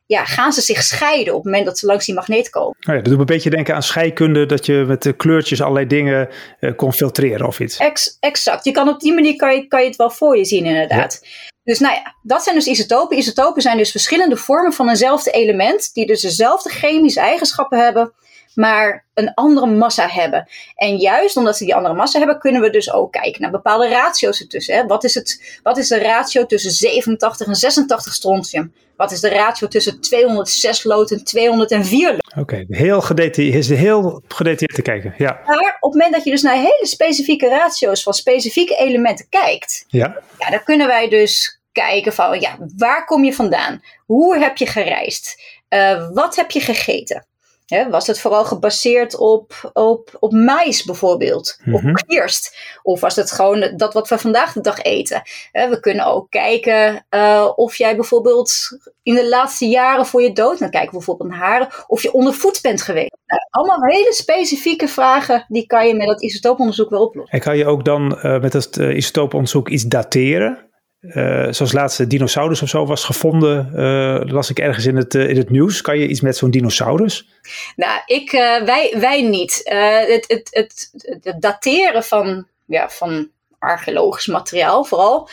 ja, 0.05 0.25
gaan 0.25 0.53
ze 0.53 0.61
zich 0.61 0.83
scheiden 0.83 1.33
op 1.33 1.43
het 1.43 1.45
moment 1.47 1.65
dat 1.65 1.79
ze 1.79 1.85
langs 1.85 2.05
die 2.05 2.15
magneet 2.15 2.49
komen. 2.49 2.75
Oh 2.79 2.85
ja, 2.85 2.93
dat 2.93 3.03
doet 3.03 3.13
me 3.13 3.19
een 3.19 3.25
beetje 3.25 3.49
denken 3.49 3.75
aan 3.75 3.83
scheikunde, 3.83 4.45
dat 4.45 4.65
je 4.65 4.83
met 4.87 5.03
de 5.03 5.13
kleurtjes 5.13 5.61
allerlei 5.61 5.87
dingen 5.87 6.29
uh, 6.59 6.71
kon 6.75 6.93
filtreren 6.93 7.47
of 7.47 7.59
iets. 7.59 7.77
Ex, 7.77 8.17
exact. 8.19 8.65
Je 8.65 8.71
kan 8.71 8.89
op 8.89 8.99
die 8.99 9.13
manier 9.13 9.35
kan 9.35 9.55
je, 9.55 9.67
kan 9.67 9.81
je 9.81 9.87
het 9.87 9.95
wel 9.95 10.09
voor 10.09 10.37
je 10.37 10.45
zien, 10.45 10.65
inderdaad. 10.65 11.19
Ja. 11.21 11.27
Dus 11.63 11.79
nou 11.79 11.93
ja, 11.93 12.15
dat 12.21 12.43
zijn 12.43 12.55
dus 12.55 12.67
isotopen. 12.67 13.17
Isotopen 13.17 13.61
zijn 13.61 13.77
dus 13.77 13.91
verschillende 13.91 14.37
vormen 14.37 14.73
van 14.73 14.89
eenzelfde 14.89 15.31
element, 15.31 15.93
die 15.93 16.05
dus 16.05 16.21
dezelfde 16.21 16.69
chemische 16.69 17.19
eigenschappen 17.19 17.83
hebben, 17.83 18.13
maar 18.55 19.05
een 19.13 19.33
andere 19.33 19.65
massa 19.65 20.07
hebben. 20.07 20.49
En 20.75 20.97
juist 20.97 21.37
omdat 21.37 21.57
ze 21.57 21.65
die 21.65 21.75
andere 21.75 21.93
massa 21.93 22.17
hebben, 22.17 22.39
kunnen 22.39 22.61
we 22.61 22.69
dus 22.69 22.93
ook 22.93 23.11
kijken 23.11 23.41
naar 23.41 23.51
bepaalde 23.51 23.89
ratio's 23.89 24.39
ertussen. 24.39 24.75
Hè? 24.75 24.85
Wat, 24.85 25.03
is 25.03 25.13
het, 25.13 25.59
wat 25.63 25.77
is 25.77 25.87
de 25.87 25.99
ratio 25.99 26.45
tussen 26.45 26.71
87 26.71 27.47
en 27.47 27.55
86 27.55 28.13
strontium? 28.13 28.73
Wat 28.95 29.11
is 29.11 29.19
de 29.19 29.29
ratio 29.29 29.67
tussen 29.67 30.01
206 30.01 30.83
lood 30.83 31.11
en 31.11 31.23
204 31.23 32.11
lood? 32.11 32.31
Oké, 32.31 32.39
okay, 32.39 32.65
heel 32.69 33.01
gedetailleerd, 33.01 33.67
heel 33.67 34.21
gedetailleerd 34.27 34.75
te 34.75 34.81
kijken. 34.81 35.13
Ja. 35.17 35.39
Maar 35.45 35.77
op 35.79 35.91
het 35.91 36.01
moment 36.01 36.13
dat 36.13 36.23
je 36.23 36.31
dus 36.31 36.41
naar 36.41 36.55
hele 36.55 36.87
specifieke 36.87 37.49
ratio's 37.49 38.03
van 38.03 38.13
specifieke 38.13 38.75
elementen 38.75 39.25
kijkt, 39.29 39.85
ja. 39.87 40.17
Ja, 40.39 40.49
dan 40.49 40.63
kunnen 40.63 40.87
wij 40.87 41.09
dus 41.09 41.61
kijken 41.71 42.13
van, 42.13 42.39
ja, 42.39 42.57
waar 42.77 43.05
kom 43.05 43.23
je 43.23 43.33
vandaan? 43.33 43.81
Hoe 44.05 44.37
heb 44.37 44.57
je 44.57 44.65
gereisd? 44.65 45.41
Uh, 45.69 46.09
wat 46.13 46.35
heb 46.35 46.51
je 46.51 46.59
gegeten? 46.59 47.25
He, 47.71 47.89
was 47.89 48.07
het 48.07 48.19
vooral 48.19 48.45
gebaseerd 48.45 49.17
op, 49.17 49.71
op, 49.73 50.17
op 50.19 50.31
mais 50.31 50.83
bijvoorbeeld? 50.83 51.59
Op 51.71 51.81
kierst? 52.07 52.57
Of 52.83 52.99
was 52.99 53.15
het 53.15 53.31
gewoon 53.31 53.73
dat 53.75 53.93
wat 53.93 54.09
we 54.09 54.17
vandaag 54.17 54.53
de 54.53 54.61
dag 54.61 54.81
eten? 54.81 55.21
He, 55.51 55.69
we 55.69 55.79
kunnen 55.79 56.05
ook 56.05 56.29
kijken 56.29 57.05
uh, 57.09 57.49
of 57.55 57.75
jij 57.75 57.95
bijvoorbeeld 57.95 58.53
in 59.03 59.13
de 59.13 59.29
laatste 59.29 59.65
jaren 59.65 60.05
voor 60.05 60.21
je 60.21 60.33
dood, 60.33 60.59
dan 60.59 60.69
kijken 60.69 60.89
we 60.89 60.97
bijvoorbeeld 60.97 61.29
naar 61.29 61.39
haren, 61.39 61.67
of 61.87 62.01
je 62.01 62.13
ondervoed 62.13 62.59
bent 62.61 62.81
geweest. 62.81 63.17
Nou, 63.25 63.41
allemaal 63.49 63.89
hele 63.89 64.13
specifieke 64.13 64.87
vragen, 64.87 65.45
die 65.47 65.65
kan 65.65 65.87
je 65.87 65.95
met 65.95 66.07
dat 66.07 66.21
isotooponderzoek 66.21 66.89
wel 66.89 67.05
oplossen. 67.05 67.33
En 67.33 67.43
kan 67.43 67.57
je 67.57 67.65
ook 67.65 67.85
dan 67.85 68.19
uh, 68.23 68.39
met 68.39 68.51
dat 68.51 68.77
uh, 68.77 68.95
isotooponderzoek 68.95 69.69
iets 69.69 69.83
dateren? 69.83 70.69
Uh, 71.01 71.47
zoals 71.49 71.71
laatste 71.71 72.07
dinosaurus 72.07 72.61
of 72.61 72.69
zo 72.69 72.85
was 72.85 73.03
gevonden, 73.03 73.71
uh, 73.75 74.31
las 74.31 74.49
ik 74.49 74.59
ergens 74.59 74.85
in 74.85 74.95
het, 74.95 75.13
uh, 75.13 75.29
in 75.29 75.37
het 75.37 75.49
nieuws. 75.49 75.81
Kan 75.81 75.97
je 75.97 76.07
iets 76.07 76.21
met 76.21 76.37
zo'n 76.37 76.51
dinosaurus? 76.51 77.27
Nou, 77.75 78.01
ik, 78.05 78.31
wij, 78.65 78.95
wij 78.99 79.21
niet. 79.21 79.61
Het, 79.63 80.25
het, 80.27 80.47
het, 80.51 80.91
het, 81.21 81.41
dateren 81.41 82.03
van, 82.03 82.47
ja, 82.65 82.89
van 82.89 83.29
archeologisch 83.59 84.27
materiaal 84.27 84.83
vooral, 84.83 85.29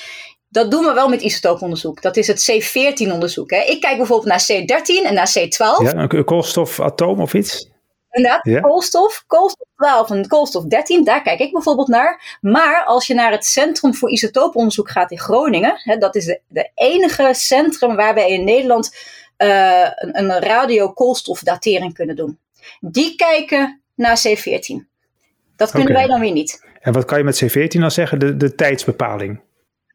dat 0.49 0.71
doen 0.71 0.85
we 0.85 0.93
wel 0.93 1.09
met 1.09 1.23
isotooponderzoek. 1.23 2.03
Dat 2.03 2.17
is 2.17 2.27
het 2.27 2.51
C14-onderzoek. 2.51 3.51
Ik 3.51 3.81
kijk 3.81 3.97
bijvoorbeeld 3.97 4.29
naar 4.29 4.47
C13 4.53 5.07
en 5.07 5.15
naar 5.15 5.33
C12. 5.39 5.83
Ja, 5.83 6.07
een 6.09 6.25
koolstofatoom 6.25 7.21
of 7.21 7.35
iets? 7.35 7.71
Inderdaad, 8.11 8.45
ja. 8.45 8.61
koolstof, 8.61 9.25
koolstof 9.27 9.67
12 9.77 10.11
en 10.11 10.27
koolstof 10.27 10.65
13, 10.65 11.05
daar 11.05 11.23
kijk 11.23 11.41
ik 11.41 11.53
bijvoorbeeld 11.53 11.88
naar. 11.88 12.38
Maar 12.41 12.85
als 12.85 13.07
je 13.07 13.15
naar 13.15 13.31
het 13.31 13.45
Centrum 13.45 13.95
voor 13.95 14.11
Isotooponderzoek 14.11 14.91
gaat 14.91 15.11
in 15.11 15.19
Groningen, 15.19 15.81
hè, 15.83 15.97
dat 15.97 16.15
is 16.15 16.25
de, 16.25 16.41
de 16.49 16.71
enige 16.75 17.29
centrum 17.33 17.97
waar 17.97 18.15
wij 18.15 18.31
in 18.31 18.45
Nederland 18.45 18.97
uh, 19.38 19.81
een, 19.95 20.19
een 20.19 20.38
radiokoolstofdatering 20.38 21.95
kunnen 21.95 22.17
doen. 22.17 22.38
Die 22.81 23.17
kijken 23.17 23.81
naar 23.95 24.19
C14. 24.29 24.87
Dat 25.57 25.71
kunnen 25.71 25.91
okay. 25.91 26.03
wij 26.03 26.07
dan 26.07 26.21
weer 26.21 26.33
niet. 26.33 26.67
En 26.81 26.93
wat 26.93 27.05
kan 27.05 27.19
je 27.19 27.25
met 27.25 27.45
C14 27.45 27.81
dan 27.81 27.91
zeggen? 27.91 28.19
De, 28.19 28.37
de 28.37 28.55
tijdsbepaling. 28.55 29.41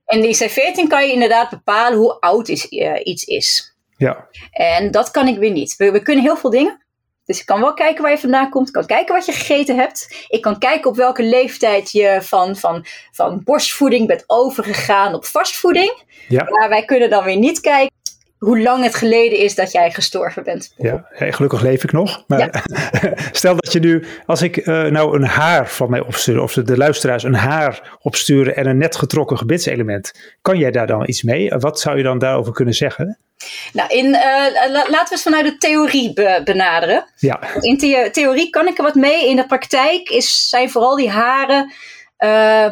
En 0.06 0.22
die 0.22 0.38
C14 0.44 0.88
kan 0.88 1.06
je 1.06 1.14
inderdaad 1.14 1.50
bepalen 1.50 1.98
hoe 1.98 2.20
oud 2.20 2.48
is, 2.48 2.72
uh, 2.72 3.00
iets 3.04 3.24
is. 3.24 3.76
Ja. 3.98 4.28
En 4.52 4.92
dat 4.92 5.12
kan 5.12 5.28
ik 5.28 5.38
weer 5.38 5.52
niet. 5.52 5.76
We, 5.76 5.92
we 5.92 6.02
kunnen 6.02 6.24
heel 6.24 6.38
veel 6.38 6.50
dingen. 6.50 6.83
Dus 7.26 7.40
ik 7.40 7.46
kan 7.46 7.60
wel 7.60 7.74
kijken 7.74 8.02
waar 8.02 8.12
je 8.12 8.18
vandaan 8.18 8.50
komt. 8.50 8.68
Ik 8.68 8.74
kan 8.74 8.86
kijken 8.86 9.16
wat 9.16 9.26
je 9.26 9.32
gegeten 9.32 9.76
hebt. 9.76 10.26
Ik 10.28 10.42
kan 10.42 10.60
kijken 10.60 10.90
op 10.90 10.96
welke 10.96 11.24
leeftijd 11.24 11.92
je 11.92 12.18
van, 12.22 12.56
van, 12.56 12.86
van 13.12 13.42
borstvoeding 13.44 14.08
bent 14.08 14.24
overgegaan 14.28 15.14
op 15.14 15.26
vastvoeding. 15.26 16.04
Ja. 16.28 16.44
Maar 16.50 16.70
wij 16.70 16.86
kunnen 16.86 17.10
dan 17.10 17.24
weer 17.24 17.38
niet 17.38 17.60
kijken 17.60 18.02
hoe 18.44 18.62
lang 18.62 18.84
het 18.84 18.96
geleden 18.96 19.38
is 19.38 19.56
dat 19.56 19.72
jij 19.72 19.92
gestorven 19.92 20.44
bent. 20.44 20.74
Ja, 20.78 21.06
gelukkig 21.12 21.62
leef 21.62 21.84
ik 21.84 21.92
nog. 21.92 22.24
Maar 22.28 22.64
stel 23.32 23.56
dat 23.56 23.74
je 23.74 23.80
nu, 23.80 24.06
als 24.26 24.42
ik 24.42 24.58
uh, 24.58 24.84
nou 24.84 25.16
een 25.16 25.26
haar 25.26 25.70
van 25.70 25.90
mij 25.90 26.00
opstuur, 26.00 26.42
of 26.42 26.54
de 26.54 26.78
luisteraars 26.78 27.24
een 27.24 27.36
haar 27.36 27.98
opsturen 28.02 28.56
en 28.56 28.68
een 28.68 28.78
net 28.78 28.96
getrokken 28.96 29.38
gebitselement, 29.38 30.12
kan 30.42 30.58
jij 30.58 30.72
daar 30.72 30.88
dan 30.88 31.08
iets 31.08 31.24
mee? 31.24 31.50
Wat 31.50 31.80
zou 31.80 31.98
je 31.98 32.04
dan 32.04 32.20
daarover 32.20 32.54
kunnen 32.54 32.74
zeggen? 32.74 33.18
Nou, 33.74 33.90
in, 33.90 34.06
uh, 34.06 34.72
laten 34.72 34.90
we 34.90 35.08
eens 35.12 35.24
vanuit 35.24 35.46
de 35.46 35.58
theorie 35.58 36.14
benaderen. 36.44 37.06
Ja. 37.18 37.40
In 37.60 37.78
theorie 38.12 38.50
kan 38.50 38.68
ik 38.68 38.78
er 38.78 38.84
wat 38.84 38.96
mee. 38.96 39.30
In 39.30 39.36
de 39.36 39.46
praktijk 39.46 40.10
is, 40.10 40.50
zijn 40.50 40.70
vooral 40.70 40.96
die 40.96 41.10
haren 41.10 41.74
uh, 42.20 42.68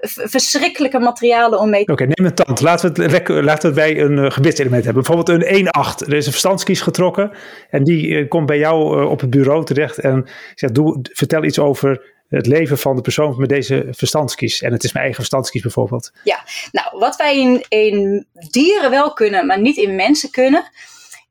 verschrikkelijke 0.00 0.98
materialen 0.98 1.60
om 1.60 1.70
mee 1.70 1.84
te 1.84 1.92
Oké, 1.92 2.04
neem 2.04 2.26
een 2.26 2.34
tand. 2.34 2.60
Laten 2.60 2.94
we 2.94 3.02
het, 3.02 3.28
laten 3.28 3.68
we 3.68 3.74
bij 3.74 4.00
een 4.00 4.16
uh, 4.18 4.30
gebitselement 4.30 4.84
hebben. 4.84 5.02
Bijvoorbeeld 5.02 5.42
een 5.42 5.66
1-8. 5.66 6.06
Er 6.06 6.14
is 6.14 6.26
een 6.26 6.32
verstandskies 6.32 6.80
getrokken. 6.80 7.30
En 7.70 7.84
die 7.84 8.06
uh, 8.06 8.28
komt 8.28 8.46
bij 8.46 8.58
jou 8.58 9.00
uh, 9.00 9.10
op 9.10 9.20
het 9.20 9.30
bureau 9.30 9.64
terecht. 9.64 9.98
En 9.98 10.28
zegt, 10.54 10.74
doe, 10.74 11.00
vertel 11.12 11.44
iets 11.44 11.58
over 11.58 12.16
het 12.28 12.46
leven 12.46 12.78
van 12.78 12.96
de 12.96 13.02
persoon 13.02 13.34
met 13.38 13.48
deze 13.48 13.86
verstandskies. 13.90 14.62
En 14.62 14.72
het 14.72 14.84
is 14.84 14.92
mijn 14.92 15.04
eigen 15.04 15.22
verstandskies 15.22 15.62
bijvoorbeeld. 15.62 16.12
Ja, 16.24 16.44
nou, 16.72 16.98
wat 16.98 17.16
wij 17.16 17.38
in, 17.38 17.64
in 17.68 18.26
dieren 18.50 18.90
wel 18.90 19.12
kunnen, 19.12 19.46
maar 19.46 19.60
niet 19.60 19.76
in 19.76 19.96
mensen 19.96 20.30
kunnen. 20.30 20.70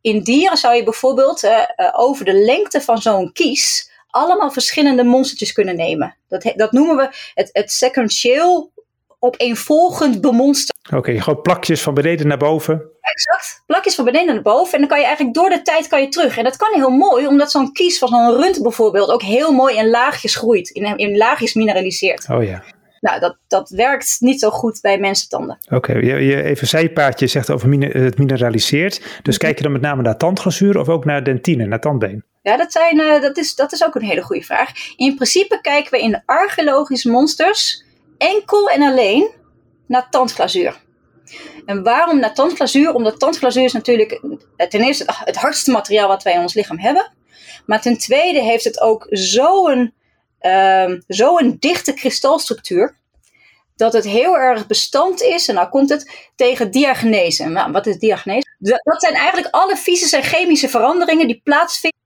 In 0.01 0.23
dieren 0.23 0.57
zou 0.57 0.75
je 0.75 0.83
bijvoorbeeld 0.83 1.49
over 1.91 2.25
de 2.25 2.33
lengte 2.33 2.81
van 2.81 2.97
zo'n 2.97 3.31
kies 3.33 3.91
allemaal 4.17 4.51
verschillende 4.51 5.03
monstertjes 5.03 5.53
kunnen 5.53 5.75
nemen. 5.75 6.15
Dat, 6.27 6.53
dat 6.55 6.71
noemen 6.71 6.95
we 6.95 7.09
het, 7.33 7.49
het 7.51 7.71
sequentieel 7.71 8.71
opeenvolgend 9.19 10.21
bemonsteren. 10.21 10.81
Oké, 10.87 10.97
okay, 10.97 11.19
gewoon 11.19 11.41
plakjes 11.41 11.81
van 11.81 11.93
beneden 11.93 12.27
naar 12.27 12.37
boven. 12.37 12.81
Exact, 13.01 13.63
plakjes 13.65 13.95
van 13.95 14.05
beneden 14.05 14.33
naar 14.33 14.43
boven. 14.43 14.73
En 14.73 14.79
dan 14.79 14.89
kan 14.89 14.99
je 14.99 15.05
eigenlijk 15.05 15.35
door 15.35 15.49
de 15.49 15.61
tijd 15.61 15.87
kan 15.87 16.01
je 16.01 16.09
terug. 16.09 16.37
En 16.37 16.43
dat 16.43 16.57
kan 16.57 16.73
heel 16.73 16.89
mooi, 16.89 17.27
omdat 17.27 17.51
zo'n 17.51 17.71
kies 17.71 17.97
van 17.97 18.07
zo'n 18.07 18.35
rund 18.35 18.61
bijvoorbeeld 18.61 19.09
ook 19.09 19.21
heel 19.21 19.51
mooi 19.51 19.77
in 19.77 19.89
laagjes 19.89 20.35
groeit. 20.35 20.69
In, 20.69 20.97
in 20.97 21.17
laagjes 21.17 21.53
mineraliseert. 21.53 22.29
Oh 22.29 22.43
ja. 22.43 22.63
Nou, 22.99 23.19
dat, 23.19 23.37
dat 23.47 23.69
werkt 23.69 24.17
niet 24.19 24.39
zo 24.39 24.49
goed 24.49 24.81
bij 24.81 24.99
mensentanden. 24.99 25.57
Oké, 25.69 25.93
je, 25.93 26.25
je, 26.25 26.43
even 26.43 26.67
zijpaardje 26.67 27.27
zegt 27.27 27.49
over 27.49 27.69
het 27.79 28.17
mineraliseert. 28.17 29.01
Dus 29.21 29.35
mhm. 29.35 29.45
kijk 29.45 29.57
je 29.57 29.63
dan 29.63 29.71
met 29.71 29.81
name 29.81 30.01
naar 30.01 30.17
tandglazuur 30.17 30.79
of 30.79 30.89
ook 30.89 31.05
naar 31.05 31.23
dentine, 31.23 31.65
naar 31.65 31.79
tandbeen? 31.79 32.23
Ja, 32.47 32.57
dat, 32.57 32.71
zijn, 32.71 32.99
uh, 32.99 33.21
dat, 33.21 33.37
is, 33.37 33.55
dat 33.55 33.71
is 33.71 33.83
ook 33.83 33.95
een 33.95 34.01
hele 34.01 34.21
goede 34.21 34.43
vraag. 34.43 34.71
In 34.95 35.15
principe 35.15 35.61
kijken 35.61 35.91
we 35.91 35.99
in 35.99 36.23
archeologische 36.25 37.09
monsters 37.09 37.83
enkel 38.17 38.69
en 38.69 38.81
alleen 38.81 39.29
naar 39.87 40.09
tandglazuur. 40.09 40.81
En 41.65 41.83
waarom 41.83 42.19
naar 42.19 42.33
tandglazuur? 42.33 42.93
Omdat 42.93 43.19
tandglazuur 43.19 43.63
is 43.63 43.73
natuurlijk 43.73 44.21
ten 44.69 44.81
eerste 44.81 45.05
het 45.23 45.35
hardste 45.35 45.71
materiaal 45.71 46.07
wat 46.07 46.23
wij 46.23 46.33
in 46.33 46.39
ons 46.39 46.53
lichaam 46.53 46.79
hebben. 46.79 47.11
Maar 47.65 47.81
ten 47.81 47.97
tweede 47.97 48.41
heeft 48.41 48.63
het 48.63 48.79
ook 48.81 49.07
zo'n 49.09 49.93
um, 50.41 51.03
zo'n 51.07 51.55
dichte 51.59 51.93
kristalstructuur. 51.93 52.95
Dat 53.75 53.93
het 53.93 54.05
heel 54.05 54.37
erg 54.37 54.67
bestand 54.67 55.21
is, 55.21 55.47
en 55.47 55.55
nou 55.55 55.69
komt 55.69 55.89
het, 55.89 56.29
tegen 56.35 56.71
diagnese. 56.71 57.69
Wat 57.71 57.87
is 57.87 57.97
diagnese? 57.97 58.55
Dat 58.59 59.01
zijn 59.01 59.13
eigenlijk 59.13 59.53
alle 59.53 59.75
fysische 59.75 60.15
en 60.15 60.23
chemische 60.23 60.69
veranderingen 60.69 61.27
die 61.27 61.41
plaatsvinden 61.43 61.96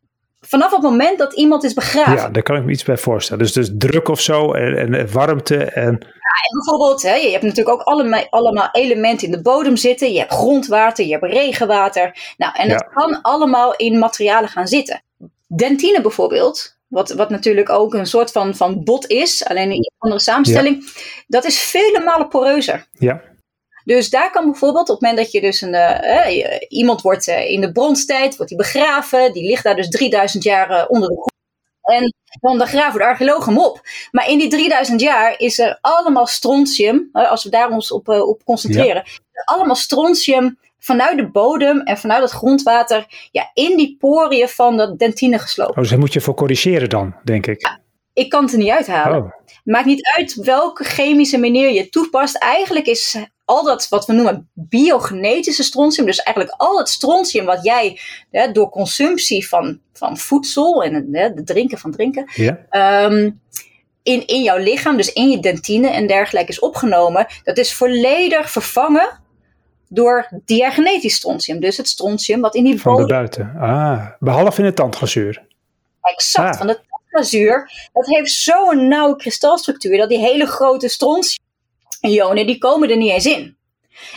vanaf 0.52 0.72
het 0.72 0.82
moment 0.82 1.18
dat 1.18 1.34
iemand 1.34 1.64
is 1.64 1.74
begraven. 1.74 2.14
Ja, 2.14 2.30
daar 2.30 2.44
kan 2.44 2.56
ik 2.56 2.64
me 2.64 2.72
iets 2.72 2.84
bij 2.84 2.98
voorstellen. 2.98 3.44
Dus, 3.44 3.54
dus 3.54 3.70
druk 3.74 4.08
of 4.08 4.22
zo 4.22 4.54
en, 4.54 4.94
en 4.94 5.12
warmte 5.12 5.64
en... 5.64 5.92
Ja, 6.02 6.48
en 6.48 6.56
bijvoorbeeld, 6.64 7.02
hè, 7.02 7.16
je 7.16 7.32
hebt 7.32 7.44
natuurlijk 7.44 7.80
ook 7.80 7.88
allemaal, 7.88 8.28
allemaal 8.30 8.70
elementen 8.72 9.28
in 9.28 9.34
de 9.34 9.42
bodem 9.42 9.78
zitten. 9.78 10.12
Je 10.12 10.20
hebt 10.20 10.34
grondwater, 10.34 11.06
je 11.06 11.12
hebt 11.12 11.34
regenwater. 11.34 12.34
Nou, 12.38 12.54
en 12.56 12.70
dat 12.70 12.88
kan 12.94 13.22
allemaal 13.22 13.76
in 13.76 14.00
materialen 14.00 14.50
gaan 14.50 14.68
zitten. 14.68 15.02
Dentine 15.48 16.02
bijvoorbeeld, 16.02 16.78
wat, 16.88 17.12
wat 17.12 17.30
natuurlijk 17.30 17.70
ook 17.70 17.94
een 17.94 18.06
soort 18.06 18.32
van, 18.32 18.56
van 18.56 18.84
bot 18.84 19.08
is, 19.08 19.46
alleen 19.46 19.72
in 19.72 19.78
een 19.78 19.92
andere 19.98 20.22
samenstelling, 20.22 20.92
dat 21.28 21.46
is 21.46 21.60
vele 21.60 22.02
malen 22.06 22.28
poreuzer. 22.28 22.88
Ja. 22.92 23.22
Dus 23.84 24.10
daar 24.10 24.32
kan 24.32 24.46
bijvoorbeeld 24.46 24.90
op 24.90 25.00
het 25.00 25.02
moment 25.02 25.18
dat 25.18 25.32
je 25.32 25.42
dus 25.42 25.62
een, 25.62 25.74
uh, 25.74 26.58
iemand 26.68 27.02
wordt 27.02 27.28
uh, 27.28 27.50
in 27.50 27.62
de 27.62 27.72
bronstijd, 27.72 28.36
wordt 28.36 28.52
hij 28.52 28.60
begraven, 28.60 29.34
die 29.34 29.46
ligt 29.46 29.64
daar 29.64 29.76
dus 29.76 29.90
3000 29.90 30.44
jaar 30.44 30.88
onder 30.88 31.10
de 31.10 31.16
grond. 31.16 31.30
En 31.82 32.14
dan, 32.40 32.58
dan 32.58 32.68
graven 32.68 33.00
de 33.00 33.06
archeologen 33.06 33.54
hem 33.54 33.64
op. 33.64 33.82
Maar 34.12 34.30
in 34.30 34.38
die 34.38 34.50
3000 34.50 35.02
jaar 35.02 35.40
is 35.40 35.60
er 35.60 35.78
allemaal 35.82 36.28
strontium, 36.28 37.10
als 37.12 37.44
we 37.44 37.50
daar 37.50 37.70
ons 37.70 37.92
op, 37.92 38.08
op 38.08 38.44
concentreren, 38.44 39.04
allemaal 39.46 39.76
strontium 39.76 40.58
vanuit 40.80 41.18
de 41.18 41.32
bodem 41.32 41.80
en 41.82 41.98
vanuit 41.98 42.22
het 42.22 42.32
grondwater 42.32 43.30
ja, 43.32 43.52
in 43.54 43.78
die 43.78 43.96
poriën 44.00 44.48
van 44.48 44.78
de 44.78 44.96
dentine 44.96 45.40
geslopen. 45.40 45.74
Oh, 45.74 45.80
dus 45.80 45.90
daar 45.90 46.00
moet 46.00 46.14
je 46.14 46.22
voor 46.22 46.34
corrigeren 46.34 46.90
dan, 46.90 47.16
denk 47.24 47.48
ik. 47.48 47.62
Ja, 47.62 47.81
ik 48.14 48.30
kan 48.30 48.44
het 48.44 48.52
er 48.52 48.58
niet 48.58 48.70
uithalen. 48.70 49.24
Oh. 49.24 49.32
Maakt 49.64 49.86
niet 49.86 50.10
uit 50.18 50.34
welke 50.36 50.84
chemische 50.84 51.38
manier 51.38 51.72
je 51.72 51.90
toepast. 51.90 52.36
Eigenlijk 52.36 52.86
is 52.86 53.16
al 53.46 53.64
dat 53.64 53.88
wat 53.90 54.06
we 54.06 54.14
noemen 54.14 54.50
biogenetische 54.54 55.64
strontium, 55.64 56.06
dus 56.06 56.24
eigenlijk 56.24 56.56
al 56.58 56.78
het 56.78 56.90
strontium 56.90 57.46
wat 57.46 57.64
jij 57.64 58.00
hè, 58.32 58.52
door 58.52 58.70
consumptie 58.70 59.48
van, 59.48 59.80
van 59.94 60.18
voedsel 60.18 60.84
en 60.84 61.10
het 61.12 61.46
drinken 61.46 61.78
van 61.78 61.92
drinken, 61.92 62.26
um, 62.72 63.42
in, 64.04 64.28
in 64.28 64.44
jouw 64.44 64.58
lichaam, 64.58 64.98
dus 64.98 65.14
in 65.14 65.30
je 65.30 65.40
dentine 65.40 65.90
en 65.90 66.08
dergelijke 66.08 66.52
is 66.52 66.60
opgenomen, 66.60 67.28
dat 67.44 67.58
is 67.58 67.74
volledig 67.74 68.52
vervangen 68.52 69.20
door 69.88 70.30
diagenetisch 70.46 71.16
strontium. 71.16 71.60
Dus 71.60 71.78
het 71.78 71.88
strontium 71.88 72.42
wat 72.42 72.56
in 72.56 72.64
die 72.64 72.82
Van 72.82 72.96
de 72.96 73.06
buiten. 73.06 73.54
Ah, 73.60 74.08
behalve 74.20 74.60
in 74.60 74.66
het 74.66 74.76
tandglazuur. 74.76 75.44
Exact, 76.02 76.54
ah. 76.54 76.58
van 76.58 76.68
het 76.68 76.82
tandglazuur. 77.12 77.72
Dat 77.94 78.08
heeft 78.08 78.32
zo'n 78.32 78.88
nauwe 78.88 79.16
kristalstructuur 79.16 79.98
dat 79.98 80.10
die 80.10 80.20
hele 80.20 80.46
grote 80.46 80.90
strontium-ionen, 80.90 82.46
die 82.48 82.58
komen 82.58 82.90
er 82.90 82.98
niet 82.98 83.12
eens 83.12 83.26
in. 83.26 83.58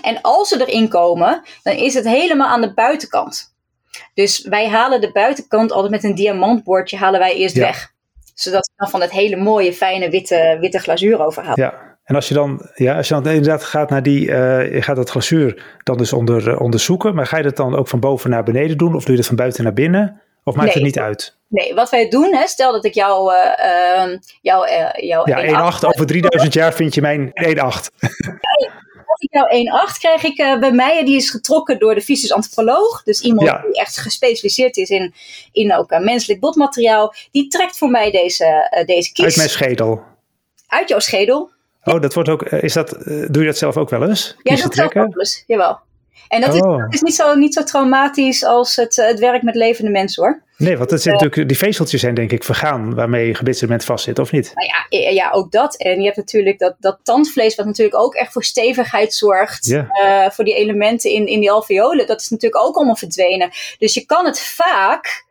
En 0.02 0.20
als 0.20 0.48
ze 0.48 0.66
erin 0.66 0.88
komen, 0.88 1.42
dan 1.62 1.74
is 1.74 1.94
het 1.94 2.04
helemaal 2.04 2.48
aan 2.48 2.60
de 2.60 2.74
buitenkant. 2.74 3.52
Dus 4.14 4.42
wij 4.42 4.68
halen 4.68 5.00
de 5.00 5.12
buitenkant 5.12 5.72
altijd 5.72 5.92
met 5.92 6.04
een 6.04 6.14
diamantbordje 6.14 6.96
halen 6.96 7.20
wij 7.20 7.34
eerst 7.34 7.56
weg. 7.56 7.92
Zodat 8.34 8.66
we 8.66 8.72
dan 8.76 8.88
van 8.88 9.00
het 9.00 9.10
hele 9.10 9.36
mooie, 9.36 9.72
fijne 9.72 10.10
witte, 10.10 10.56
witte 10.60 10.78
glazuur 10.78 11.24
overhalen. 11.24 11.62
Ja, 11.62 11.98
en 12.04 12.14
als 12.14 12.28
je 12.28 12.34
dan, 12.34 12.68
ja, 12.74 12.96
als 12.96 13.08
je 13.08 13.14
dan 13.14 13.26
inderdaad 13.26 13.64
gaat 13.64 13.90
naar 13.90 14.02
die, 14.02 14.26
uh, 14.28 14.74
je 14.74 14.82
gaat 14.82 14.96
dat 14.96 15.10
glazuur 15.10 15.78
dan 15.82 15.96
dus 15.96 16.12
onder, 16.12 16.48
uh, 16.48 16.60
onderzoeken, 16.60 17.14
maar 17.14 17.26
ga 17.26 17.36
je 17.36 17.42
dat 17.42 17.56
dan 17.56 17.76
ook 17.76 17.88
van 17.88 18.00
boven 18.00 18.30
naar 18.30 18.42
beneden 18.42 18.78
doen 18.78 18.94
of 18.94 19.02
doe 19.02 19.10
je 19.10 19.16
dat 19.16 19.26
van 19.26 19.36
buiten 19.36 19.64
naar 19.64 19.72
binnen? 19.72 20.20
Of 20.44 20.54
maakt 20.54 20.74
het 20.74 20.82
niet 20.82 20.98
uit? 20.98 21.36
Nee, 21.48 21.74
wat 21.74 21.90
wij 21.90 22.08
doen, 22.08 22.34
hè, 22.34 22.46
stel 22.46 22.72
dat 22.72 22.84
ik 22.84 22.94
jou, 22.94 23.34
uh, 23.34 24.18
jou, 24.40 24.68
jou 24.96 25.30
ja, 25.30 25.72
1,8 25.72 25.84
over 25.84 26.06
3000 26.06 26.52
jaar 26.52 26.72
vind 26.72 26.94
je 26.94 27.00
mijn 27.00 27.30
1,8. 27.34 27.54
Als 29.06 29.20
ik 29.20 29.32
jou 29.32 29.48
1,8 29.90 29.98
krijg 29.98 30.22
ik 30.24 30.60
bij 30.60 30.72
mij, 30.72 31.04
die 31.04 31.16
is 31.16 31.30
getrokken 31.30 31.78
door 31.78 31.94
de 31.94 32.00
fysisch 32.00 32.32
antropoloog. 32.32 33.02
Dus 33.02 33.20
iemand 33.20 33.62
die 33.62 33.80
echt 33.80 33.98
gespecialiseerd 33.98 34.76
is 34.76 34.88
in, 34.88 35.14
in 35.52 35.74
ook 35.74 35.98
menselijk 35.98 36.40
botmateriaal. 36.40 37.14
Die 37.30 37.48
trekt 37.48 37.78
voor 37.78 37.90
mij 37.90 38.10
deze, 38.10 38.82
deze 38.86 39.12
kies. 39.12 39.24
Uit 39.24 39.36
mijn 39.36 39.48
schedel. 39.48 40.02
Uit 40.66 40.88
jouw 40.88 40.98
schedel. 40.98 41.50
Oh, 41.84 42.00
dat 42.00 42.14
wordt 42.14 42.28
ook, 42.28 42.42
eh, 42.42 42.62
is 42.62 42.72
dat, 42.72 42.92
eh, 42.92 43.04
doe 43.04 43.42
je 43.42 43.48
dat 43.48 43.58
zelf 43.58 43.76
ook 43.76 43.90
wel 43.90 44.08
eens? 44.08 44.36
Ja, 44.42 44.56
dat 44.56 44.74
zelf 44.74 44.86
ook 44.86 44.92
wel 44.92 45.18
eens, 45.18 45.44
jawel. 45.46 45.78
En 46.28 46.40
dat, 46.40 46.54
is, 46.54 46.60
oh. 46.60 46.84
is, 46.88 47.00
niet, 47.00 47.14
zo, 47.14 47.34
niet 47.34 47.54
zo 47.54 47.62
traumatisch 47.62 48.44
als 48.44 48.76
het, 48.76 48.96
het 48.96 49.18
werk 49.18 49.42
met 49.42 49.54
levende 49.54 49.90
mensen 49.90 50.22
hoor. 50.22 50.42
Nee, 50.56 50.76
want 50.78 50.90
het 50.90 51.02
zit 51.02 51.12
natuurlijk, 51.12 51.48
die 51.48 51.58
vezeltjes 51.58 52.00
zijn 52.00 52.14
denk 52.14 52.32
ik 52.32 52.44
vergaan 52.44 52.94
waarmee 52.94 53.26
je 53.26 53.34
gebitselement 53.34 53.84
vastzit, 53.84 54.18
of 54.18 54.32
niet? 54.32 54.52
Nou 54.54 54.68
ja, 54.88 55.10
ja, 55.10 55.30
ook 55.30 55.52
dat. 55.52 55.76
En 55.76 55.98
je 55.98 56.04
hebt 56.04 56.16
natuurlijk 56.16 56.58
dat, 56.58 56.74
dat 56.78 56.98
tandvlees, 57.02 57.54
wat 57.54 57.66
natuurlijk 57.66 57.96
ook 57.96 58.14
echt 58.14 58.32
voor 58.32 58.44
stevigheid 58.44 59.14
zorgt. 59.14 59.70
Uh, 59.70 60.30
voor 60.30 60.44
die 60.44 60.54
elementen 60.54 61.10
in, 61.10 61.26
in 61.26 61.40
die 61.40 61.50
alveolen. 61.50 62.06
Dat 62.06 62.20
is 62.20 62.28
natuurlijk 62.28 62.64
ook 62.64 62.76
allemaal 62.76 62.96
verdwenen. 62.96 63.50
Dus 63.78 63.94
je 63.94 64.06
kan 64.06 64.24
het 64.24 64.40
vaak 64.40 65.23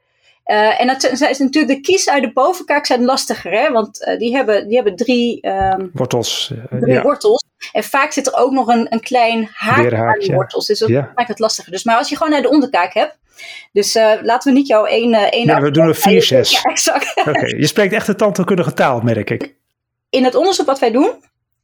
uh, 0.46 0.82
en 0.82 0.88
dat 0.88 1.04
is 1.04 1.40
natuurlijk 1.40 1.68
de 1.68 1.80
kies 1.80 2.10
uit 2.10 2.24
de 2.24 2.32
bovenkaak 2.32 2.86
zijn 2.86 3.04
lastiger, 3.04 3.52
hè? 3.52 3.72
want 3.72 4.08
uh, 4.08 4.18
die, 4.18 4.36
hebben, 4.36 4.68
die 4.68 4.76
hebben 4.76 4.96
drie, 4.96 5.48
um, 5.48 5.90
wortels. 5.94 6.52
Uh, 6.54 6.80
drie 6.82 6.94
ja. 6.94 7.02
wortels. 7.02 7.44
En 7.72 7.84
vaak 7.84 8.12
zit 8.12 8.28
er 8.28 8.36
ook 8.36 8.52
nog 8.52 8.68
een, 8.68 8.88
een 8.90 9.00
klein 9.00 9.50
haak 9.54 9.94
aan 9.94 10.20
die 10.20 10.34
wortels. 10.34 10.66
Dus 10.66 10.80
dat 10.80 10.90
ja. 10.90 11.12
maakt 11.16 11.28
het 11.28 11.40
lastiger. 11.40 11.72
Dus, 11.72 11.84
maar 11.84 11.98
als 11.98 12.10
je 12.10 12.18
gewoon 12.18 12.32
naar 12.32 12.42
de 12.42 12.50
onderkaak 12.50 12.94
hebt. 12.94 13.18
Dus 13.72 13.94
laten 14.22 14.52
we 14.52 14.58
niet 14.58 14.68
jouw 14.68 14.86
één. 14.86 15.14
één 15.14 15.46
ja, 15.46 15.62
we 15.62 15.72
doen 15.72 15.88
een 15.88 16.22
4-6. 16.22 16.30
Ja, 16.30 16.62
exact. 16.62 17.14
Oké, 17.16 17.30
okay. 17.30 17.50
je 17.50 17.68
spreekt 17.68 17.94
echt 17.94 18.06
de 18.06 18.16
tandheelkundige 18.16 18.74
taal, 18.74 19.02
merk 19.02 19.30
ik. 19.30 19.56
In 20.10 20.24
het 20.24 20.36
onderzoek 20.36 20.66
wat 20.66 20.80
wij 20.80 20.92
doen, 20.92 21.12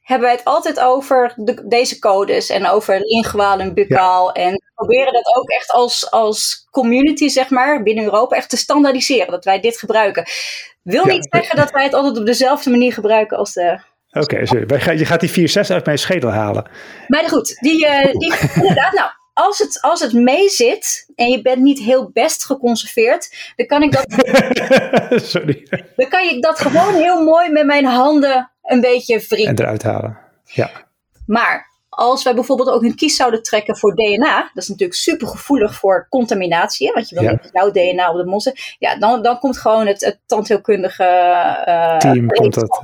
hebben 0.10 0.28
wij 0.28 0.36
het 0.38 0.46
altijd 0.46 0.80
over 0.80 1.34
de, 1.36 1.68
deze 1.68 2.00
codes 2.00 2.50
en 2.50 2.68
over 2.68 3.00
linguaal 3.00 3.60
en 3.60 3.74
buccaal. 3.74 4.38
Ja. 4.38 4.44
En 4.44 4.62
proberen 4.76 5.14
dat 5.14 5.36
ook 5.36 5.50
echt 5.50 5.72
als, 5.72 6.12
als 6.12 6.68
community, 6.72 7.28
zeg 7.28 7.50
maar, 7.50 7.84
binnen 7.84 8.04
Europa 8.04 8.36
echt 8.36 8.50
te 8.50 8.58
standaardiseren. 8.58 9.32
Dat 9.32 9.46
wij 9.46 9.60
dit 9.60 9.78
gebruiken. 9.78 10.26
Wil 10.82 11.06
niet 11.06 11.28
zeggen 11.30 11.58
dat 11.58 11.72
wij 11.72 11.84
het 11.84 11.94
altijd 11.94 12.18
op 12.18 12.26
dezelfde 12.26 12.70
manier 12.70 12.94
gebruiken 12.94 13.38
als 13.38 13.54
de. 13.54 13.80
Oké, 14.12 14.48
okay, 14.74 14.98
je 14.98 15.06
gaat 15.06 15.20
die 15.20 15.50
4-6 15.50 15.72
uit 15.72 15.86
mijn 15.86 16.00
schedel 16.00 16.30
halen. 16.30 16.70
Maar 17.08 17.30
goed, 17.30 17.58
die, 17.60 17.86
uh, 17.86 18.12
die 18.12 18.34
inderdaad, 18.56 18.94
nou, 18.94 19.10
als 19.34 19.58
het, 19.58 19.82
als 19.82 20.00
het 20.00 20.14
mee 20.14 20.50
zit 20.50 21.12
en 21.16 21.30
je 21.30 21.42
bent 21.42 21.62
niet 21.62 21.80
heel 21.80 22.10
best 22.14 22.46
geconserveerd, 22.46 23.54
dan 23.56 23.66
kan 23.66 23.84
ik 23.84 23.92
dat. 23.92 24.06
Sorry. 25.32 25.68
Dan 25.96 26.10
kan 26.10 26.26
je 26.26 26.40
dat 26.40 26.60
gewoon 26.60 26.94
heel 26.94 27.24
mooi 27.24 27.50
met 27.50 27.66
mijn 27.66 27.86
handen 27.86 28.52
een 28.70 28.82
beetje 28.82 29.26
wringen. 29.30 29.50
En 29.50 29.60
eruit 29.60 29.84
halen. 29.84 30.18
Ja. 30.44 30.70
Maar 31.26 31.70
als 31.90 32.24
wij 32.24 32.34
bijvoorbeeld 32.34 32.70
ook 32.70 32.84
een 32.84 32.96
kies 32.96 33.16
zouden 33.16 33.44
trekken 33.44 33.78
voor 33.78 33.96
DNA, 33.96 34.50
dat 34.54 34.64
is 34.64 34.70
natuurlijk 34.70 35.00
super 35.00 35.28
gevoelig 35.28 35.76
voor 35.76 36.08
contaminatie, 36.10 36.92
want 36.92 37.10
je 37.10 37.20
wil 37.20 37.30
niet 37.30 37.50
jouw 37.52 37.72
DNA 37.72 38.12
op 38.12 38.18
de 38.18 38.26
mossen, 38.26 38.54
ja, 38.80 38.98
dan, 38.98 39.22
dan 39.22 39.40
komt 39.40 39.58
gewoon 39.58 39.88
het, 39.88 40.06
het 40.06 40.20
tandheelkundige 40.26 41.04
uh, 41.68 41.98
team. 41.98 42.28
Komt 42.28 42.54
dat, 42.54 42.84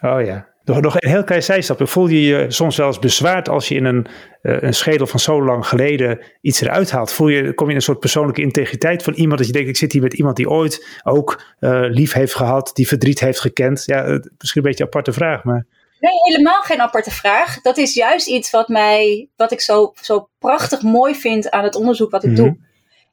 oh 0.00 0.24
ja. 0.24 0.46
Nog, 0.68 0.80
nog 0.80 0.94
een 1.00 1.08
heel 1.08 1.24
klein 1.24 1.42
zijstapje. 1.42 1.86
Voel 1.86 2.06
je 2.06 2.22
je 2.22 2.44
soms 2.48 2.76
wel 2.76 2.86
eens 2.86 2.98
bezwaard 2.98 3.48
als 3.48 3.68
je 3.68 3.74
in 3.74 3.84
een, 3.84 4.06
uh, 4.42 4.56
een 4.60 4.74
schedel 4.74 5.06
van 5.06 5.20
zo 5.20 5.44
lang 5.44 5.66
geleden 5.66 6.20
iets 6.40 6.60
eruit 6.60 6.90
haalt? 6.90 7.12
Voel 7.12 7.28
je, 7.28 7.54
kom 7.54 7.64
je 7.64 7.70
in 7.70 7.76
een 7.76 7.82
soort 7.82 8.00
persoonlijke 8.00 8.40
integriteit 8.40 9.02
van 9.02 9.12
iemand 9.12 9.38
dat 9.38 9.46
je 9.46 9.52
denkt, 9.52 9.68
ik 9.68 9.76
zit 9.76 9.92
hier 9.92 10.02
met 10.02 10.14
iemand 10.14 10.36
die 10.36 10.50
ooit 10.50 11.00
ook 11.04 11.42
uh, 11.60 11.80
lief 11.82 12.12
heeft 12.12 12.34
gehad, 12.34 12.70
die 12.74 12.88
verdriet 12.88 13.20
heeft 13.20 13.40
gekend? 13.40 13.82
Ja, 13.86 14.02
misschien 14.38 14.62
een 14.62 14.68
beetje 14.68 14.82
een 14.82 14.90
aparte 14.90 15.12
vraag, 15.12 15.44
maar... 15.44 15.66
Nee, 16.00 16.12
helemaal 16.22 16.62
geen 16.62 16.80
aparte 16.80 17.10
vraag. 17.10 17.60
Dat 17.60 17.76
is 17.76 17.94
juist 17.94 18.28
iets 18.28 18.50
wat, 18.50 18.68
mij, 18.68 19.28
wat 19.36 19.52
ik 19.52 19.60
zo, 19.60 19.92
zo 20.00 20.28
prachtig 20.38 20.82
mooi 20.82 21.14
vind 21.14 21.50
aan 21.50 21.64
het 21.64 21.74
onderzoek 21.74 22.10
wat 22.10 22.24
ik 22.24 22.36
doe. 22.36 22.56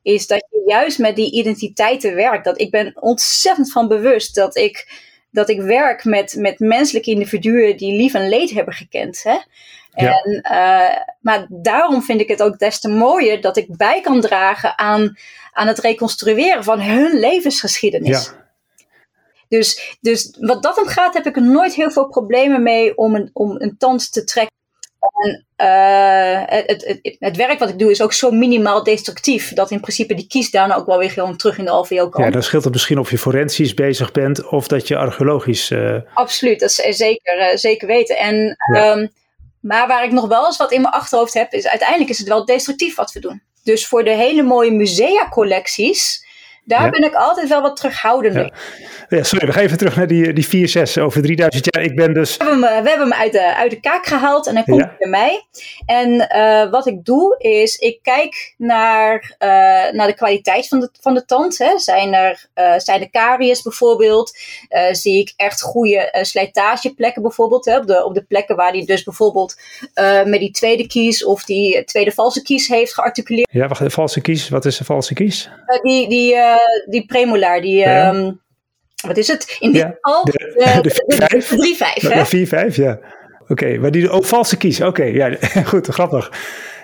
Is 0.01 0.27
dat 0.27 0.45
je 0.50 0.63
juist 0.65 1.00
met 1.00 1.15
die 1.15 1.31
identiteiten 1.31 2.15
werkt. 2.15 2.45
Dat 2.45 2.62
ik 2.62 2.71
ben 2.71 2.91
ontzettend 3.01 3.71
van 3.71 3.88
bewust 3.88 4.35
dat 4.35 4.55
ik, 4.55 5.03
dat 5.35 5.49
ik 5.49 5.61
werk 5.61 6.03
met, 6.03 6.35
met 6.37 6.59
menselijke 6.59 7.11
individuen 7.11 7.77
die 7.77 7.97
lief 7.97 8.13
en 8.13 8.29
leed 8.29 8.51
hebben 8.51 8.73
gekend. 8.73 9.23
Hè? 9.23 9.37
Ja. 9.95 10.21
En, 10.23 10.39
uh, 10.51 11.03
maar 11.19 11.45
daarom 11.49 12.01
vind 12.01 12.21
ik 12.21 12.27
het 12.27 12.41
ook 12.41 12.59
des 12.59 12.79
te 12.79 12.89
mooier 12.89 13.41
dat 13.41 13.57
ik 13.57 13.77
bij 13.77 14.01
kan 14.01 14.21
dragen 14.21 14.77
aan, 14.77 15.17
aan 15.51 15.67
het 15.67 15.79
reconstrueren 15.79 16.63
van 16.63 16.81
hun 16.81 17.19
levensgeschiedenis. 17.19 18.25
Ja. 18.25 18.43
Dus, 19.47 19.97
dus 20.01 20.37
wat 20.39 20.63
dat 20.63 20.77
om 20.77 20.87
gaat, 20.87 21.13
heb 21.13 21.25
ik 21.25 21.35
er 21.35 21.41
nooit 21.41 21.73
heel 21.73 21.91
veel 21.91 22.07
problemen 22.07 22.63
mee 22.63 22.97
om 22.97 23.15
een, 23.15 23.29
om 23.33 23.55
een 23.61 23.77
tand 23.77 24.11
te 24.11 24.23
trekken. 24.23 24.54
En 25.13 25.45
uh, 25.57 26.41
het, 26.45 26.85
het, 26.85 27.15
het, 27.19 27.35
werk 27.35 27.59
wat 27.59 27.69
ik 27.69 27.79
doe 27.79 27.91
is 27.91 28.01
ook 28.01 28.13
zo 28.13 28.31
minimaal 28.31 28.83
destructief 28.83 29.53
dat 29.53 29.71
in 29.71 29.79
principe 29.79 30.13
die 30.13 30.27
kies 30.27 30.51
dan 30.51 30.71
ook 30.71 30.85
wel 30.85 30.97
weer 30.97 31.12
gewoon 31.12 31.38
terug 31.38 31.57
in 31.57 31.65
de 31.65 31.71
alveo 31.71 32.09
komt. 32.09 32.25
Ja, 32.25 32.31
dan 32.31 32.43
scheelt 32.43 32.63
het 32.63 32.74
misschien 32.74 33.00
of 33.00 33.12
je 33.12 33.17
forensisch 33.17 33.74
bezig 33.74 34.12
bent 34.12 34.47
of 34.47 34.67
dat 34.67 34.88
je 34.88 34.97
archeologisch. 34.97 35.71
Uh... 35.71 35.97
Absoluut, 36.13 36.59
dat 36.59 36.69
is 36.69 36.97
zeker, 36.97 37.39
uh, 37.39 37.55
zeker 37.55 37.88
weten. 37.88 38.17
En, 38.17 38.55
ja. 38.74 38.91
um, 38.91 39.09
maar 39.62 39.88
waar 39.88 40.03
ik 40.03 40.12
nog 40.12 40.27
wel 40.27 40.45
eens 40.45 40.57
wat 40.57 40.71
in 40.71 40.81
mijn 40.81 40.93
achterhoofd 40.93 41.33
heb, 41.33 41.53
is 41.53 41.67
uiteindelijk 41.67 42.09
is 42.09 42.17
het 42.17 42.27
wel 42.27 42.45
destructief 42.45 42.95
wat 42.95 43.12
we 43.12 43.19
doen. 43.19 43.41
Dus 43.63 43.88
voor 43.88 44.03
de 44.03 44.15
hele 44.15 44.43
mooie 44.43 44.71
musea-collecties 44.71 46.25
daar 46.65 46.84
ja. 46.84 46.89
ben 46.89 47.03
ik 47.03 47.13
altijd 47.13 47.50
wel 47.50 47.62
wat 47.62 47.75
terughoudender. 47.75 48.43
Ja. 49.10 49.17
ja. 49.17 49.24
sorry, 49.24 49.48
we 49.48 49.53
gaan 49.53 49.63
even 49.63 49.77
terug 49.77 49.95
naar 49.95 50.07
die, 50.07 50.34
die 50.34 50.69
4-6 50.98 51.01
over 51.01 51.22
3000 51.22 51.67
jaar. 51.69 51.84
Ik 51.84 51.95
ben 51.95 52.13
dus... 52.13 52.38
We 52.38 52.43
hebben 52.43 52.63
hem, 52.63 52.84
we 52.84 52.89
hebben 52.89 53.10
hem 53.10 53.19
uit, 53.19 53.31
de, 53.31 53.55
uit 53.55 53.72
de 53.72 53.79
kaak 53.79 54.05
gehaald 54.05 54.48
en 54.48 54.55
hij 54.55 54.63
komt 54.63 54.98
bij 54.98 55.10
mij. 55.10 55.45
En 55.86 56.29
uh, 56.36 56.72
wat 56.72 56.88
ik 56.88 57.05
doe 57.05 57.36
is, 57.38 57.75
ik 57.75 58.00
kijk 58.01 58.53
naar, 58.57 59.36
uh, 59.39 59.48
naar 59.91 60.07
de 60.07 60.15
kwaliteit 60.15 60.67
van 60.67 60.79
de, 60.79 60.89
van 61.00 61.13
de 61.13 61.25
tand. 61.25 61.57
Hè. 61.57 61.79
Zijn, 61.79 62.13
er, 62.13 62.45
uh, 62.55 62.74
zijn 62.77 63.00
de 63.00 63.10
caries 63.10 63.62
bijvoorbeeld? 63.62 64.38
zie 64.91 65.19
ik 65.19 65.34
echt 65.36 65.62
goede 65.62 66.17
slijtageplekken 66.22 67.22
bijvoorbeeld? 67.22 67.65
Hè, 67.65 67.77
op, 67.77 67.88
de, 67.88 68.05
op 68.05 68.13
de 68.13 68.24
plekken 68.24 68.55
waar 68.55 68.72
hij 68.72 68.86
dus 68.86 69.03
bijvoorbeeld 69.03 69.55
met 70.25 70.39
die 70.39 70.51
tweede 70.51 70.88
kies 70.88 71.25
of 71.25 71.43
die 71.43 71.84
tweede 71.84 72.12
valse 72.12 72.41
kies 72.41 72.67
heeft 72.67 72.93
gearticuleerd. 72.93 73.51
Ja, 73.51 73.67
wacht, 73.67 73.81
de 73.81 73.89
valse 73.89 74.22
kies. 74.22 74.50
Wat 74.50 74.65
is 74.65 74.77
de 74.77 74.84
valse 74.84 75.13
kies? 75.13 75.50
die... 75.81 76.10
die 76.10 76.36
die 76.89 77.05
premolaar, 77.05 77.62
die, 77.62 77.77
ja. 77.77 78.13
um, 78.13 78.41
wat 79.07 79.17
is 79.17 79.27
het? 79.27 79.57
In 79.59 79.71
dit 79.71 79.81
ja, 79.81 79.97
geval 80.01 80.24
de, 80.24 80.31
de, 80.81 80.93
3-5. 81.96 82.29
De 82.29 82.72
4-5, 82.72 82.75
ja. 82.75 83.00
Oké, 83.48 83.51
okay, 83.51 83.75
maar 83.75 83.91
die 83.91 84.09
ook 84.09 84.22
oh, 84.22 84.27
valse 84.27 84.57
kies. 84.57 84.81
Oké, 84.81 84.87
okay, 84.87 85.13
ja, 85.13 85.35
goed, 85.72 85.87
grappig. 85.87 86.31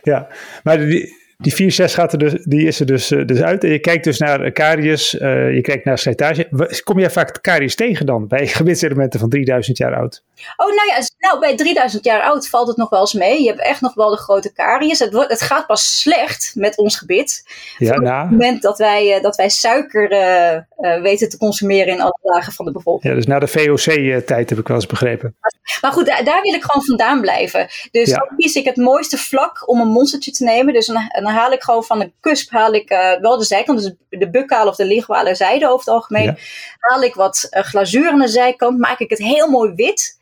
Ja, 0.01 0.27
maar 0.63 0.77
die, 0.77 1.20
die 1.41 1.71
4-6 1.71 1.93
gaat 1.93 2.11
er 2.11 2.19
dus, 2.19 2.33
die 2.43 2.67
is 2.67 2.79
er 2.79 2.85
dus, 2.85 3.11
uh, 3.11 3.25
dus 3.25 3.41
uit. 3.41 3.63
En 3.63 3.69
je 3.69 3.79
kijkt 3.79 4.03
dus 4.03 4.17
naar 4.17 4.51
caries, 4.51 5.13
uh, 5.13 5.53
je 5.53 5.61
kijkt 5.61 5.85
naar 5.85 5.97
slijtage. 5.97 6.81
Kom 6.83 6.99
jij 6.99 7.09
vaak 7.09 7.41
caries 7.41 7.75
tegen 7.75 8.05
dan 8.05 8.27
bij 8.27 8.47
gebitselementen 8.57 9.19
van 9.19 9.29
3000 9.29 9.77
jaar 9.77 9.95
oud? 9.95 10.23
Oh, 10.55 10.67
nou 10.75 10.87
ja, 10.87 10.99
nou, 11.17 11.39
bij 11.39 11.55
3000 11.55 12.05
jaar 12.05 12.21
oud 12.21 12.49
valt 12.49 12.67
het 12.67 12.77
nog 12.77 12.89
wel 12.89 12.99
eens 12.99 13.13
mee. 13.13 13.41
Je 13.41 13.47
hebt 13.47 13.61
echt 13.61 13.81
nog 13.81 13.93
wel 13.93 14.09
de 14.09 14.17
grote 14.17 14.53
caries. 14.53 14.99
Het, 14.99 15.13
wordt, 15.13 15.29
het 15.29 15.41
gaat 15.41 15.67
pas 15.67 15.99
slecht 15.99 16.51
met 16.55 16.77
ons 16.77 16.97
gebit. 16.97 17.43
Ja, 17.77 17.95
Op 17.95 18.01
nou. 18.01 18.21
het 18.21 18.31
moment 18.31 18.61
dat 18.61 18.77
wij, 18.77 19.15
uh, 19.17 19.23
dat 19.23 19.35
wij 19.35 19.49
suiker 19.49 20.11
uh, 20.11 21.01
weten 21.01 21.29
te 21.29 21.37
consumeren 21.37 21.93
in 21.93 22.01
alle 22.01 22.17
lagen 22.21 22.53
van 22.53 22.65
de 22.65 22.71
bevolking. 22.71 23.13
Ja, 23.13 23.19
dus 23.19 23.27
na 23.27 23.39
de 23.39 23.47
VOC-tijd 23.47 24.49
heb 24.49 24.59
ik 24.59 24.67
wel 24.67 24.77
eens 24.77 24.85
begrepen. 24.85 25.35
Maar 25.81 25.91
goed, 25.91 26.05
daar, 26.05 26.23
daar 26.23 26.41
wil 26.41 26.53
ik 26.53 26.63
gewoon 26.63 26.85
vandaan 26.85 27.21
blijven. 27.21 27.67
Dus 27.91 28.09
ja. 28.09 28.17
dan 28.17 28.37
kies 28.37 28.55
ik 28.55 28.65
het 28.65 28.75
mooiste 28.75 29.17
vlak 29.17 29.69
om 29.69 29.81
een 29.81 29.87
monstertje 29.87 30.31
te 30.31 30.43
nemen. 30.43 30.73
Dus 30.73 30.85
dan 30.85 31.09
haal 31.31 31.51
ik 31.51 31.63
gewoon 31.63 31.83
van 31.83 31.99
de 31.99 32.11
cusp 32.21 32.51
haal 32.51 32.73
ik, 32.73 32.91
uh, 32.91 33.19
wel 33.19 33.37
de 33.37 33.43
zijkant, 33.43 33.81
dus 33.81 33.93
de 34.09 34.29
bukkale 34.29 34.69
of 34.69 34.75
de 34.75 34.85
lichtwale 34.85 35.35
zijde 35.35 35.65
over 35.65 35.79
het 35.79 35.87
algemeen. 35.87 36.23
Ja. 36.23 36.35
Haal 36.79 37.03
ik 37.03 37.13
wat 37.13 37.47
uh, 37.51 37.63
glazuur 37.63 38.09
aan 38.09 38.19
de 38.19 38.27
zijkant, 38.27 38.79
maak 38.79 38.99
ik 38.99 39.09
het 39.09 39.19
heel 39.19 39.47
mooi 39.47 39.73
wit. 39.75 40.19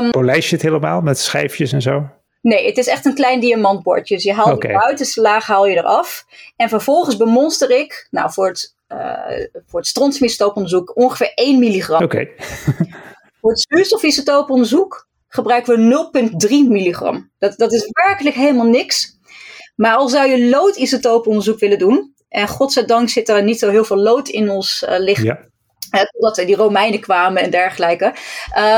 Um, 0.00 0.10
Polijst 0.10 0.48
je 0.48 0.54
het 0.54 0.64
helemaal 0.64 1.00
met 1.00 1.18
schijfjes 1.18 1.72
en 1.72 1.82
zo? 1.82 2.08
Nee, 2.40 2.66
het 2.66 2.78
is 2.78 2.86
echt 2.86 3.04
een 3.04 3.14
klein 3.14 3.40
diamantbordje. 3.40 4.14
Dus 4.14 4.24
je 4.24 4.32
haalt 4.32 4.52
okay. 4.52 4.72
de 4.72 4.78
buitenste 4.78 5.20
laag 5.20 5.46
haal 5.46 5.66
je 5.66 5.76
eraf. 5.76 6.26
En 6.56 6.68
vervolgens 6.68 7.16
bemonster 7.16 7.70
ik, 7.70 8.08
nou 8.10 8.32
voor 8.32 8.48
het, 8.48 8.74
uh, 8.88 9.46
voor 9.66 9.78
het 9.78 9.88
strontiumistooponderzoek, 9.88 10.96
ongeveer 10.96 11.32
1 11.34 11.58
milligram. 11.58 12.02
Oké. 12.02 12.16
Okay. 12.16 12.34
voor 13.40 13.50
het 13.50 13.66
zuurstofisotooponderzoek 13.68 15.08
gebruiken 15.28 15.88
we 15.88 16.30
0,3 16.48 16.70
milligram. 16.70 17.30
Dat, 17.38 17.56
dat 17.56 17.72
is 17.72 17.88
werkelijk 17.90 18.36
helemaal 18.36 18.66
niks. 18.66 19.17
Maar 19.78 19.96
al 19.96 20.08
zou 20.08 20.28
je 20.28 20.48
loodisotooponderzoek 20.48 21.58
willen 21.58 21.78
doen, 21.78 22.14
en 22.28 22.48
godzijdank 22.48 23.08
zit 23.08 23.28
er 23.28 23.42
niet 23.42 23.58
zo 23.58 23.70
heel 23.70 23.84
veel 23.84 23.96
lood 23.96 24.28
in 24.28 24.50
ons 24.50 24.84
uh, 24.88 24.98
lichaam, 24.98 25.24
ja. 25.90 26.10
uh, 26.38 26.46
die 26.46 26.56
Romeinen 26.56 27.00
kwamen 27.00 27.42
en 27.42 27.50
dergelijke, 27.50 28.14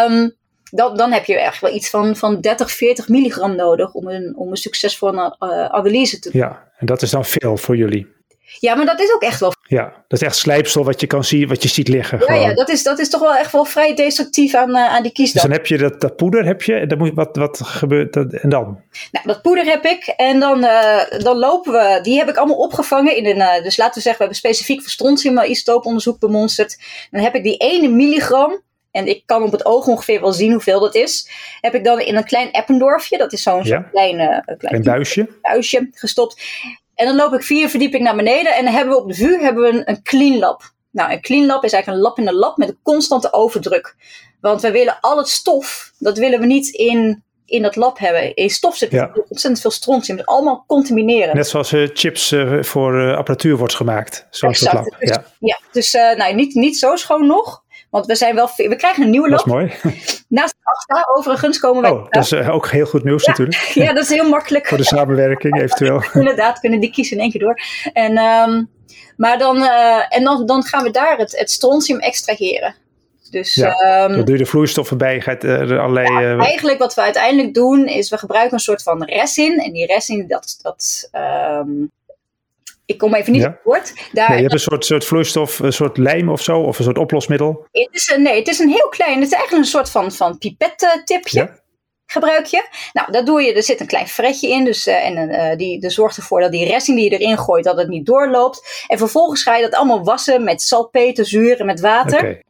um, 0.09 0.37
dan, 0.71 0.97
dan 0.97 1.13
heb 1.13 1.25
je 1.25 1.41
echt 1.41 1.61
wel 1.61 1.75
iets 1.75 1.91
van, 1.91 2.17
van 2.17 2.41
30, 2.41 2.71
40 2.71 3.09
milligram 3.09 3.57
nodig 3.57 3.93
om 3.93 4.09
een, 4.09 4.37
om 4.37 4.51
een 4.51 4.57
succesvolle 4.57 5.37
uh, 5.39 5.65
analyse 5.65 6.19
te 6.19 6.31
doen. 6.31 6.41
Ja, 6.41 6.73
en 6.77 6.87
dat 6.87 7.03
is 7.03 7.11
dan 7.11 7.25
veel 7.25 7.57
voor 7.57 7.77
jullie. 7.77 8.07
Ja, 8.59 8.75
maar 8.75 8.87
dat 8.87 9.01
is 9.01 9.13
ook 9.15 9.23
echt 9.23 9.41
wel. 9.41 9.53
Ja, 9.63 10.05
dat 10.09 10.21
is 10.21 10.27
echt 10.27 10.37
slijpsel 10.37 10.85
wat 10.85 11.01
je 11.01 11.07
kan 11.07 11.25
zien, 11.25 11.49
wat 11.49 11.63
je 11.63 11.69
ziet 11.69 11.89
liggen. 11.89 12.23
Ja, 12.27 12.35
ja 12.35 12.55
dat, 12.55 12.69
is, 12.69 12.83
dat 12.83 12.99
is 12.99 13.09
toch 13.09 13.21
wel 13.21 13.35
echt 13.35 13.53
wel 13.53 13.65
vrij 13.65 13.95
destructief 13.95 14.55
aan, 14.55 14.71
uh, 14.71 14.95
aan 14.95 15.03
die 15.03 15.13
kies. 15.13 15.33
Dus 15.33 15.43
dan 15.43 15.51
heb 15.51 15.67
je 15.67 15.79
dat, 15.79 16.01
dat 16.01 16.17
poeder, 16.17 16.45
heb 16.45 16.63
je, 16.63 16.75
en 16.75 16.89
dan 16.89 16.99
moet, 16.99 17.11
wat, 17.15 17.37
wat 17.37 17.61
gebeurt 17.63 18.13
dat, 18.13 18.33
en 18.33 18.49
dan? 18.49 18.81
Nou, 19.13 19.27
dat 19.27 19.43
poeder 19.43 19.65
heb 19.65 19.85
ik 19.85 20.07
en 20.17 20.41
dan, 20.41 20.65
uh, 20.65 21.01
dan 21.19 21.39
lopen 21.39 21.73
we, 21.73 21.99
die 22.03 22.19
heb 22.19 22.29
ik 22.29 22.37
allemaal 22.37 22.57
opgevangen 22.57 23.17
in 23.17 23.27
een, 23.27 23.37
uh, 23.37 23.63
dus 23.63 23.77
laten 23.77 23.95
we 23.95 24.01
zeggen, 24.01 24.13
we 24.13 24.33
hebben 24.33 24.37
specifiek 24.37 24.81
voor 24.81 24.91
strontium-isotooponderzoek 24.91 26.19
bemonsterd. 26.19 26.79
Dan 27.11 27.23
heb 27.23 27.35
ik 27.35 27.43
die 27.43 27.57
ene 27.57 27.89
milligram, 27.89 28.63
en 28.91 29.07
ik 29.07 29.23
kan 29.27 29.43
op 29.43 29.53
het 29.53 29.65
oog 29.65 29.87
ongeveer 29.87 30.21
wel 30.21 30.33
zien 30.33 30.53
hoeveel 30.53 30.81
dat 30.81 30.95
is, 30.95 31.31
heb 31.61 31.75
ik 31.75 31.85
dan 31.85 32.01
in 32.01 32.17
een 32.17 32.25
klein 32.25 32.51
Eppendorfje, 32.51 33.19
dat 33.19 33.33
is 33.33 33.43
zo'n 33.43 33.65
ja. 33.65 33.81
klein, 33.81 34.17
klein, 34.17 34.59
klein 34.59 34.83
buisje. 34.83 35.29
buisje 35.43 35.89
gestopt. 35.93 36.43
En 37.01 37.07
dan 37.07 37.17
loop 37.17 37.33
ik 37.33 37.43
vier 37.43 37.69
verdiepingen 37.69 38.07
naar 38.07 38.17
beneden 38.17 38.57
en 38.57 38.65
dan 38.65 38.73
hebben 38.75 38.95
we 38.95 39.01
op 39.01 39.09
de 39.09 39.15
vuur 39.15 39.41
hebben 39.41 39.63
we 39.63 39.69
een, 39.69 39.91
een 39.91 40.03
clean 40.03 40.39
lab. 40.39 40.63
Nou, 40.91 41.13
een 41.13 41.21
clean 41.21 41.47
lab 41.47 41.65
is 41.65 41.73
eigenlijk 41.73 42.03
een 42.03 42.09
lab 42.09 42.19
in 42.19 42.29
een 42.29 42.35
lab 42.35 42.57
met 42.57 42.69
een 42.69 42.79
constante 42.83 43.33
overdruk. 43.33 43.97
Want 44.41 44.61
we 44.61 44.71
willen 44.71 44.99
al 45.01 45.17
het 45.17 45.29
stof, 45.29 45.93
dat 45.99 46.19
willen 46.19 46.41
we 46.41 46.47
niet 46.47 46.69
in, 46.69 47.23
in 47.47 47.63
dat 47.63 47.77
lab 47.77 47.99
hebben. 47.99 48.35
In 48.35 48.51
stof 48.51 48.77
zit 48.77 48.91
ja. 48.91 49.11
ontzettend 49.15 49.61
veel 49.61 49.71
strontium. 49.71 50.17
Dus 50.17 50.27
allemaal 50.27 50.65
contamineren. 50.67 51.37
Net 51.37 51.49
zoals 51.49 51.73
uh, 51.73 51.89
chips 51.93 52.33
uh, 52.33 52.63
voor 52.63 53.01
uh, 53.01 53.17
apparatuur 53.17 53.57
wordt 53.57 53.75
gemaakt. 53.75 54.27
Zo'n 54.31 54.55
soort 54.55 54.73
lab. 54.73 54.97
Dus, 54.99 55.09
ja. 55.09 55.25
ja, 55.39 55.61
dus 55.73 55.93
nou, 55.93 56.35
niet, 56.35 56.55
niet 56.55 56.79
zo 56.79 56.97
schoon 56.97 57.27
nog. 57.27 57.63
Want 57.90 58.07
we 58.07 58.14
zijn 58.14 58.35
wel, 58.35 58.50
we 58.57 58.76
krijgen 58.76 59.03
een 59.03 59.11
nieuwe 59.11 59.29
lab. 59.29 59.44
Dat 59.44 59.46
is 59.46 59.53
mooi. 59.53 59.94
Naast 60.29 60.55
AFTA 60.62 61.09
overigens 61.14 61.59
komen 61.59 61.83
wij. 61.83 61.90
Oh, 61.90 62.07
dat 62.11 62.22
is 62.24 62.33
uh, 62.33 62.55
ook 62.55 62.68
heel 62.68 62.87
goed 62.87 63.05
nieuws 63.05 63.24
ja, 63.24 63.31
natuurlijk. 63.31 63.59
Ja, 63.74 63.92
dat 63.92 64.03
is 64.03 64.09
heel 64.09 64.29
makkelijk. 64.29 64.68
Voor 64.68 64.79
de 64.79 64.85
samenwerking 64.85 65.61
eventueel. 65.61 66.03
Inderdaad, 66.22 66.61
kunnen 66.61 66.81
die 66.81 66.90
kiezen 66.90 67.16
in 67.16 67.22
één 67.22 67.31
keer 67.31 67.40
door. 67.40 67.61
En, 67.92 68.18
um, 68.18 68.68
maar 69.16 69.38
dan, 69.38 69.57
uh, 69.57 70.16
en 70.16 70.24
dan, 70.24 70.46
dan 70.46 70.62
gaan 70.62 70.83
we 70.83 70.90
daar 70.90 71.16
het, 71.16 71.38
het 71.38 71.50
strontium 71.50 71.98
extraheren. 71.98 72.74
Dus, 73.31 73.55
ja, 73.55 74.05
um, 74.05 74.12
dan 74.16 74.24
doe 74.24 74.37
je 74.37 74.42
de 74.42 74.50
vloeistoffen 74.50 74.98
bij, 74.98 75.20
gaat 75.20 75.42
er 75.42 75.79
allerlei... 75.79 76.12
Ja, 76.12 76.35
uh, 76.35 76.44
eigenlijk 76.44 76.79
wat 76.79 76.94
we 76.94 77.00
uiteindelijk 77.00 77.55
doen, 77.55 77.87
is 77.87 78.11
we 78.11 78.18
gebruiken 78.18 78.55
een 78.55 78.61
soort 78.61 78.83
van 78.83 79.05
resin. 79.05 79.59
En 79.59 79.72
die 79.72 79.87
resin, 79.87 80.26
dat, 80.29 80.59
dat 80.62 81.11
um, 81.12 81.90
ik 82.90 82.98
kom 82.98 83.14
even 83.14 83.33
niet 83.33 83.42
ja. 83.42 83.48
op 83.48 83.55
het 83.55 83.64
woord. 83.64 83.92
Daar, 84.12 84.29
nee, 84.29 84.37
je 84.37 84.42
hebt 84.42 84.55
een 84.55 84.61
soort, 84.61 84.85
soort 84.85 85.05
vloeistof, 85.05 85.59
een 85.59 85.72
soort 85.72 85.96
lijm 85.96 86.29
of 86.29 86.42
zo, 86.42 86.61
of 86.61 86.79
een 86.79 86.85
soort 86.85 86.98
oplosmiddel. 86.98 87.66
Het 87.70 87.88
is 87.90 88.12
een, 88.14 88.22
nee, 88.22 88.38
het 88.38 88.48
is 88.48 88.59
een 88.59 88.68
heel 88.68 88.88
klein, 88.88 89.14
het 89.14 89.26
is 89.26 89.33
eigenlijk 89.33 89.64
een 89.64 89.70
soort 89.70 89.90
van, 89.90 90.12
van 90.12 90.38
pipettipje. 90.38 91.38
Ja. 91.38 91.59
gebruik 92.07 92.46
je. 92.46 92.68
Nou, 92.92 93.12
dat 93.12 93.26
doe 93.26 93.42
je, 93.42 93.55
er 93.55 93.62
zit 93.62 93.81
een 93.81 93.87
klein 93.87 94.09
fretje 94.09 94.48
in, 94.48 94.64
dus, 94.64 94.87
uh, 94.87 95.07
en 95.07 95.31
uh, 95.31 95.57
die, 95.57 95.81
die 95.81 95.90
zorgt 95.90 96.16
ervoor 96.16 96.40
dat 96.40 96.53
die 96.53 96.66
resting 96.66 96.98
die 96.98 97.11
je 97.11 97.18
erin 97.18 97.38
gooit, 97.38 97.64
dat 97.64 97.76
het 97.76 97.88
niet 97.88 98.07
doorloopt. 98.07 98.85
En 98.87 98.98
vervolgens 98.98 99.42
ga 99.42 99.57
je 99.57 99.62
dat 99.62 99.74
allemaal 99.74 100.05
wassen 100.05 100.44
met 100.44 100.62
salpeterzuur 100.62 101.61
en 101.61 101.66
met 101.66 101.81
water. 101.81 102.18
Okay. 102.18 102.42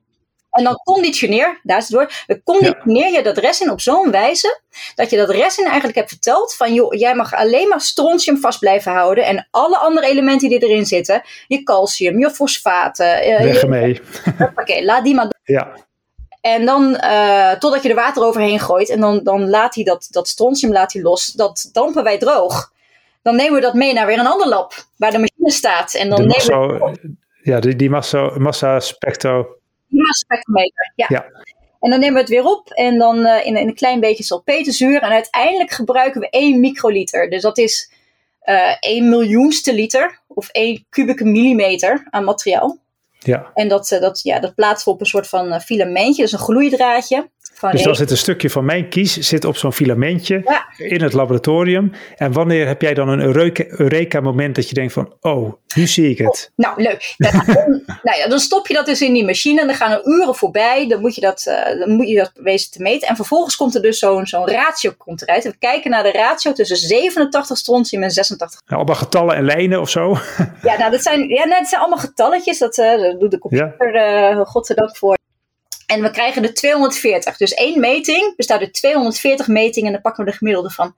En 0.51 0.65
dan 0.65 0.75
conditioneer, 0.75 1.61
daar 1.63 1.79
is 1.79 1.85
het 1.85 1.93
woord, 1.93 2.25
dan 2.27 2.43
conditioneer 2.43 3.13
je 3.13 3.23
dat 3.23 3.39
resin 3.39 3.71
op 3.71 3.81
zo'n 3.81 4.11
wijze 4.11 4.61
dat 4.95 5.11
je 5.11 5.17
dat 5.17 5.31
resin 5.31 5.65
eigenlijk 5.65 5.97
hebt 5.97 6.09
verteld 6.09 6.55
van 6.55 6.75
joh, 6.75 6.95
jij 6.95 7.15
mag 7.15 7.35
alleen 7.35 7.69
maar 7.69 7.81
strontium 7.81 8.39
vast 8.39 8.59
blijven 8.59 8.93
houden 8.93 9.25
en 9.25 9.49
alle 9.51 9.79
andere 9.79 10.07
elementen 10.07 10.49
die 10.49 10.63
erin 10.63 10.87
zitten, 10.87 11.23
je 11.47 11.63
calcium, 11.63 12.19
je 12.19 12.31
fosfaten. 12.31 13.29
Uh, 13.29 13.41
Weg 13.41 13.63
ermee. 13.63 14.01
Oké, 14.61 14.83
laat 14.83 15.05
die 15.05 15.15
maar 15.15 15.31
Ja. 15.43 15.77
En 16.41 16.65
dan, 16.65 17.01
uh, 17.05 17.53
totdat 17.53 17.83
je 17.83 17.89
er 17.89 17.95
water 17.95 18.23
overheen 18.23 18.61
gooit 18.61 18.89
en 18.89 19.01
dan, 19.01 19.21
dan 19.25 19.51
laat 19.51 19.75
hij 19.75 19.85
dat, 19.85 20.09
dat 20.11 20.29
strontium 20.29 20.73
laat 20.73 20.93
hij 20.93 21.03
los, 21.03 21.27
dat 21.27 21.69
dampen 21.73 22.05
wij 22.05 22.19
droog. 22.19 22.73
Dan 23.23 23.37
nemen 23.37 23.55
we 23.55 23.61
dat 23.61 23.75
mee 23.75 23.93
naar 23.93 24.07
weer 24.07 24.19
een 24.19 24.27
ander 24.27 24.49
lab 24.49 24.73
waar 24.97 25.11
de 25.11 25.19
machine 25.19 25.51
staat. 25.51 25.95
En 25.95 26.09
dan 26.09 26.19
de 26.19 26.27
nemen 26.27 26.69
massa, 26.69 26.91
we... 27.01 27.15
Ja, 27.43 27.61
die, 27.61 27.77
die 27.77 27.91
massa, 27.91 28.31
massa 28.39 28.81
spectro 28.81 29.60
massaspectrometer, 29.91 30.93
ja. 30.95 31.07
ja. 31.09 31.27
En 31.81 31.91
dan 31.91 32.01
nemen 32.01 32.15
we 32.15 32.21
het 32.21 32.29
weer 32.29 32.45
op 32.45 32.71
en 32.71 32.99
dan 32.99 33.19
uh, 33.19 33.47
in, 33.47 33.57
in, 33.57 33.69
een 33.69 33.75
klein 33.75 34.01
beetje 34.01 34.25
salpeterzuur. 34.25 35.03
En 35.03 35.11
uiteindelijk 35.11 35.71
gebruiken 35.71 36.21
we 36.21 36.31
1 36.31 36.61
microliter. 36.61 37.31
Dus 37.31 37.43
dat 37.43 37.59
is 37.59 37.93
uh, 38.45 38.77
1 38.81 39.09
miljoenste 39.09 39.75
liter 39.75 40.21
of 40.27 40.49
1 40.49 40.87
kubieke 40.91 41.25
millimeter 41.25 42.07
aan 42.11 42.25
materiaal. 42.25 42.79
Ja. 43.19 43.51
En 43.55 43.69
dat, 43.69 43.91
uh, 43.91 44.01
dat, 44.01 44.21
ja, 44.23 44.39
dat 44.39 44.55
plaatsen 44.55 44.89
we 44.89 44.95
op 44.95 45.01
een 45.01 45.07
soort 45.07 45.29
van 45.29 45.61
filamentje, 45.61 46.23
dus 46.23 46.33
een 46.33 46.39
gloeidraadje. 46.39 47.31
Dus 47.71 47.83
dan 47.83 47.97
zit 47.97 48.11
een 48.11 48.17
stukje 48.17 48.51
van 48.51 48.65
mijn 48.65 48.89
kies 48.89 49.19
zit 49.19 49.45
op 49.45 49.57
zo'n 49.57 49.73
filamentje 49.73 50.43
ja. 50.45 50.67
in 50.77 51.03
het 51.03 51.13
laboratorium. 51.13 51.93
En 52.17 52.33
wanneer 52.33 52.67
heb 52.67 52.83
jij 52.83 52.95
dan 52.95 53.09
een 53.09 53.21
Eureka-moment 53.81 54.55
dat 54.55 54.69
je 54.69 54.75
denkt 54.75 54.93
van, 54.93 55.15
oh, 55.21 55.53
nu 55.75 55.87
zie 55.87 56.11
ik 56.11 56.19
het. 56.19 56.51
Oh, 56.57 56.67
nou, 56.67 56.83
leuk. 56.83 57.15
Dan, 57.19 57.83
nou 58.03 58.19
ja, 58.19 58.29
dan 58.29 58.39
stop 58.39 58.67
je 58.67 58.75
dat 58.75 58.87
dus 58.87 59.03
in 59.03 59.13
die 59.13 59.25
machine 59.25 59.61
en 59.61 59.67
dan 59.67 59.77
gaan 59.77 59.91
er 59.91 60.07
uren 60.07 60.35
voorbij. 60.35 60.89
Dan 60.89 61.01
moet 61.01 61.15
je 61.15 61.21
dat, 61.21 61.45
uh, 61.49 61.79
dan 61.79 61.91
moet 61.91 62.09
je 62.09 62.17
dat 62.17 62.31
wezen 62.35 62.71
te 62.71 62.83
meten. 62.83 63.09
En 63.09 63.17
vervolgens 63.17 63.57
komt 63.57 63.75
er 63.75 63.83
dus 63.83 63.99
zo'n 63.99 64.27
zo'n 64.27 64.49
ratio 64.49 64.93
komt 64.99 65.23
eruit. 65.23 65.45
En 65.45 65.51
we 65.51 65.57
kijken 65.59 65.91
naar 65.91 66.03
de 66.03 66.13
ratio 66.13 66.53
tussen 66.53 66.77
87 66.77 67.57
strontium 67.57 68.03
en 68.03 68.11
86. 68.11 68.61
Nou, 68.67 68.77
allemaal 68.77 69.01
getallen 69.01 69.37
en 69.37 69.45
lijnen 69.45 69.81
of 69.81 69.91
zo? 69.91 70.17
Ja, 70.63 70.79
nou, 70.79 70.91
dat 70.91 71.03
zijn, 71.03 71.29
ja, 71.29 71.47
dat 71.47 71.67
zijn 71.67 71.81
allemaal 71.81 71.99
getalletjes. 71.99 72.59
Dat, 72.59 72.79
uh, 72.79 73.03
dat 73.03 73.21
doet 73.21 73.31
de 73.31 73.39
computer, 73.39 73.95
ja. 73.95 74.33
uh, 74.33 74.47
godzijdank 74.47 74.97
voor. 74.97 75.19
En 75.91 76.03
we 76.03 76.11
krijgen 76.11 76.43
er 76.43 76.55
240. 76.55 77.37
Dus 77.37 77.55
één 77.55 77.81
meting 77.81 78.37
bestaat 78.37 78.61
uit 78.61 78.73
240 78.73 79.49
metingen 79.49 79.87
en 79.87 79.93
dan 79.93 80.03
pakken 80.03 80.25
we 80.25 80.31
de 80.31 80.37
gemiddelde 80.37 80.71
van. 80.71 80.95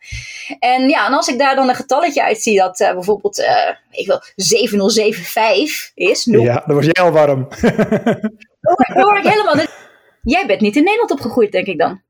En 0.59 0.88
ja, 0.88 1.07
en 1.07 1.12
als 1.12 1.28
ik 1.28 1.38
daar 1.38 1.55
dan 1.55 1.68
een 1.68 1.74
getalletje 1.74 2.22
uit 2.22 2.42
zie 2.42 2.59
dat 2.59 2.81
uh, 2.81 2.92
bijvoorbeeld, 2.92 3.38
uh, 3.38 3.68
ik 3.90 4.07
wil 4.07 4.20
7075 4.37 5.90
is. 5.94 6.24
0. 6.24 6.42
Ja, 6.42 6.62
dan 6.66 6.74
word 6.74 6.85
jij 6.85 7.05
al 7.05 7.11
warm. 7.11 7.48
dan 8.61 9.02
hoor 9.02 9.18
ik 9.18 9.26
helemaal. 9.26 9.55
Dit. 9.55 9.70
Jij 10.22 10.46
bent 10.46 10.61
niet 10.61 10.76
in 10.76 10.85
Nederland 10.85 11.11
opgegroeid, 11.11 11.52
denk 11.52 11.66
ik 11.66 11.78
dan. 11.78 12.02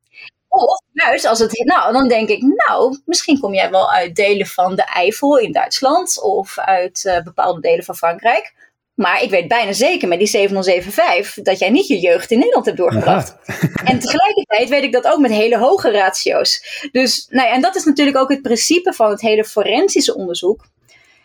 Of 0.48 0.80
juist 0.92 1.24
als 1.24 1.38
het, 1.38 1.64
nou, 1.64 1.92
dan 1.92 2.08
denk 2.08 2.28
ik, 2.28 2.42
nou, 2.42 3.00
misschien 3.06 3.40
kom 3.40 3.54
jij 3.54 3.70
wel 3.70 3.92
uit 3.92 4.16
delen 4.16 4.46
van 4.46 4.76
de 4.76 4.84
Eifel 4.84 5.38
in 5.38 5.52
Duitsland 5.52 6.22
of 6.22 6.58
uit 6.58 7.04
uh, 7.04 7.22
bepaalde 7.22 7.60
delen 7.60 7.84
van 7.84 7.96
Frankrijk. 7.96 8.71
Maar 8.94 9.22
ik 9.22 9.30
weet 9.30 9.48
bijna 9.48 9.72
zeker 9.72 10.08
met 10.08 10.18
die 10.18 10.28
7075 10.28 11.44
dat 11.44 11.58
jij 11.58 11.70
niet 11.70 11.86
je 11.86 11.98
jeugd 11.98 12.30
in 12.30 12.38
Nederland 12.38 12.66
hebt 12.66 12.78
doorgebracht. 12.78 13.36
Ja. 13.44 13.54
En 13.90 13.98
tegelijkertijd 13.98 14.68
weet 14.68 14.82
ik 14.82 14.92
dat 14.92 15.06
ook 15.06 15.18
met 15.18 15.30
hele 15.30 15.58
hoge 15.58 15.90
ratio's. 15.90 16.88
Dus, 16.92 17.26
nou 17.30 17.48
ja, 17.48 17.54
en 17.54 17.60
dat 17.60 17.76
is 17.76 17.84
natuurlijk 17.84 18.16
ook 18.16 18.30
het 18.30 18.42
principe 18.42 18.92
van 18.92 19.10
het 19.10 19.20
hele 19.20 19.44
forensische 19.44 20.14
onderzoek. 20.14 20.64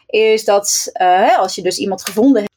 Is 0.06 0.46
dat 0.46 0.90
uh, 1.02 1.38
als 1.38 1.56
je 1.56 1.62
dus 1.62 1.78
iemand 1.78 2.04
gevonden 2.04 2.42
hebt. 2.42 2.56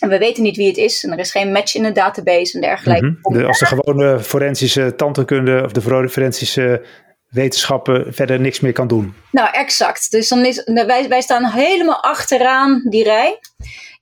En 0.00 0.08
we 0.08 0.18
weten 0.18 0.42
niet 0.42 0.56
wie 0.56 0.66
het 0.66 0.76
is. 0.76 1.04
En 1.04 1.12
er 1.12 1.18
is 1.18 1.30
geen 1.30 1.52
match 1.52 1.74
in 1.74 1.82
de 1.82 1.92
database 1.92 2.54
en 2.54 2.60
dergelijke. 2.60 3.06
Mm 3.06 3.18
-hmm. 3.22 3.38
de, 3.38 3.46
als 3.46 3.58
de 3.58 3.66
gewone 3.66 4.20
forensische 4.20 4.94
tandheelkunde 4.96 5.62
of 5.64 5.72
de 5.72 5.80
forensische 5.80 6.84
wetenschappen 7.28 8.14
verder 8.14 8.40
niks 8.40 8.60
meer 8.60 8.72
kan 8.72 8.88
doen. 8.88 9.14
Nou, 9.30 9.48
exact. 9.52 10.10
Dus 10.10 10.28
dan 10.28 10.44
is, 10.44 10.62
wij, 10.64 11.08
wij 11.08 11.20
staan 11.20 11.44
helemaal 11.44 12.02
achteraan 12.02 12.86
die 12.88 13.04
rij. 13.04 13.38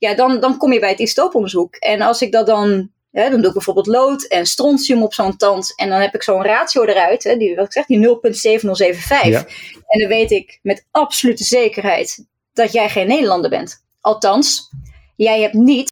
Ja, 0.01 0.15
dan, 0.15 0.39
dan 0.39 0.57
kom 0.57 0.73
je 0.73 0.79
bij 0.79 0.89
het 0.89 0.99
istooponderzoek. 0.99 1.75
En 1.75 2.01
als 2.01 2.21
ik 2.21 2.31
dat 2.31 2.45
dan, 2.45 2.91
hè, 3.11 3.29
dan 3.29 3.37
doe 3.39 3.47
ik 3.47 3.53
bijvoorbeeld 3.53 3.87
lood 3.87 4.23
en 4.23 4.45
strontium 4.45 5.03
op 5.03 5.13
zo'n 5.13 5.37
tand. 5.37 5.73
En 5.75 5.89
dan 5.89 5.99
heb 5.99 6.15
ik 6.15 6.23
zo'n 6.23 6.43
ratio 6.43 6.83
eruit, 6.83 7.23
hè, 7.23 7.37
die, 7.37 7.55
wat 7.55 7.65
ik 7.65 7.71
zeg, 7.71 7.85
die 7.85 8.07
0,7075. 8.07 9.29
Ja. 9.29 9.45
En 9.87 9.99
dan 9.99 10.07
weet 10.07 10.31
ik 10.31 10.59
met 10.61 10.85
absolute 10.91 11.43
zekerheid 11.43 12.25
dat 12.53 12.71
jij 12.71 12.89
geen 12.89 13.07
Nederlander 13.07 13.49
bent. 13.49 13.83
Althans, 13.99 14.69
jij 15.15 15.41
hebt 15.41 15.53
niet 15.53 15.91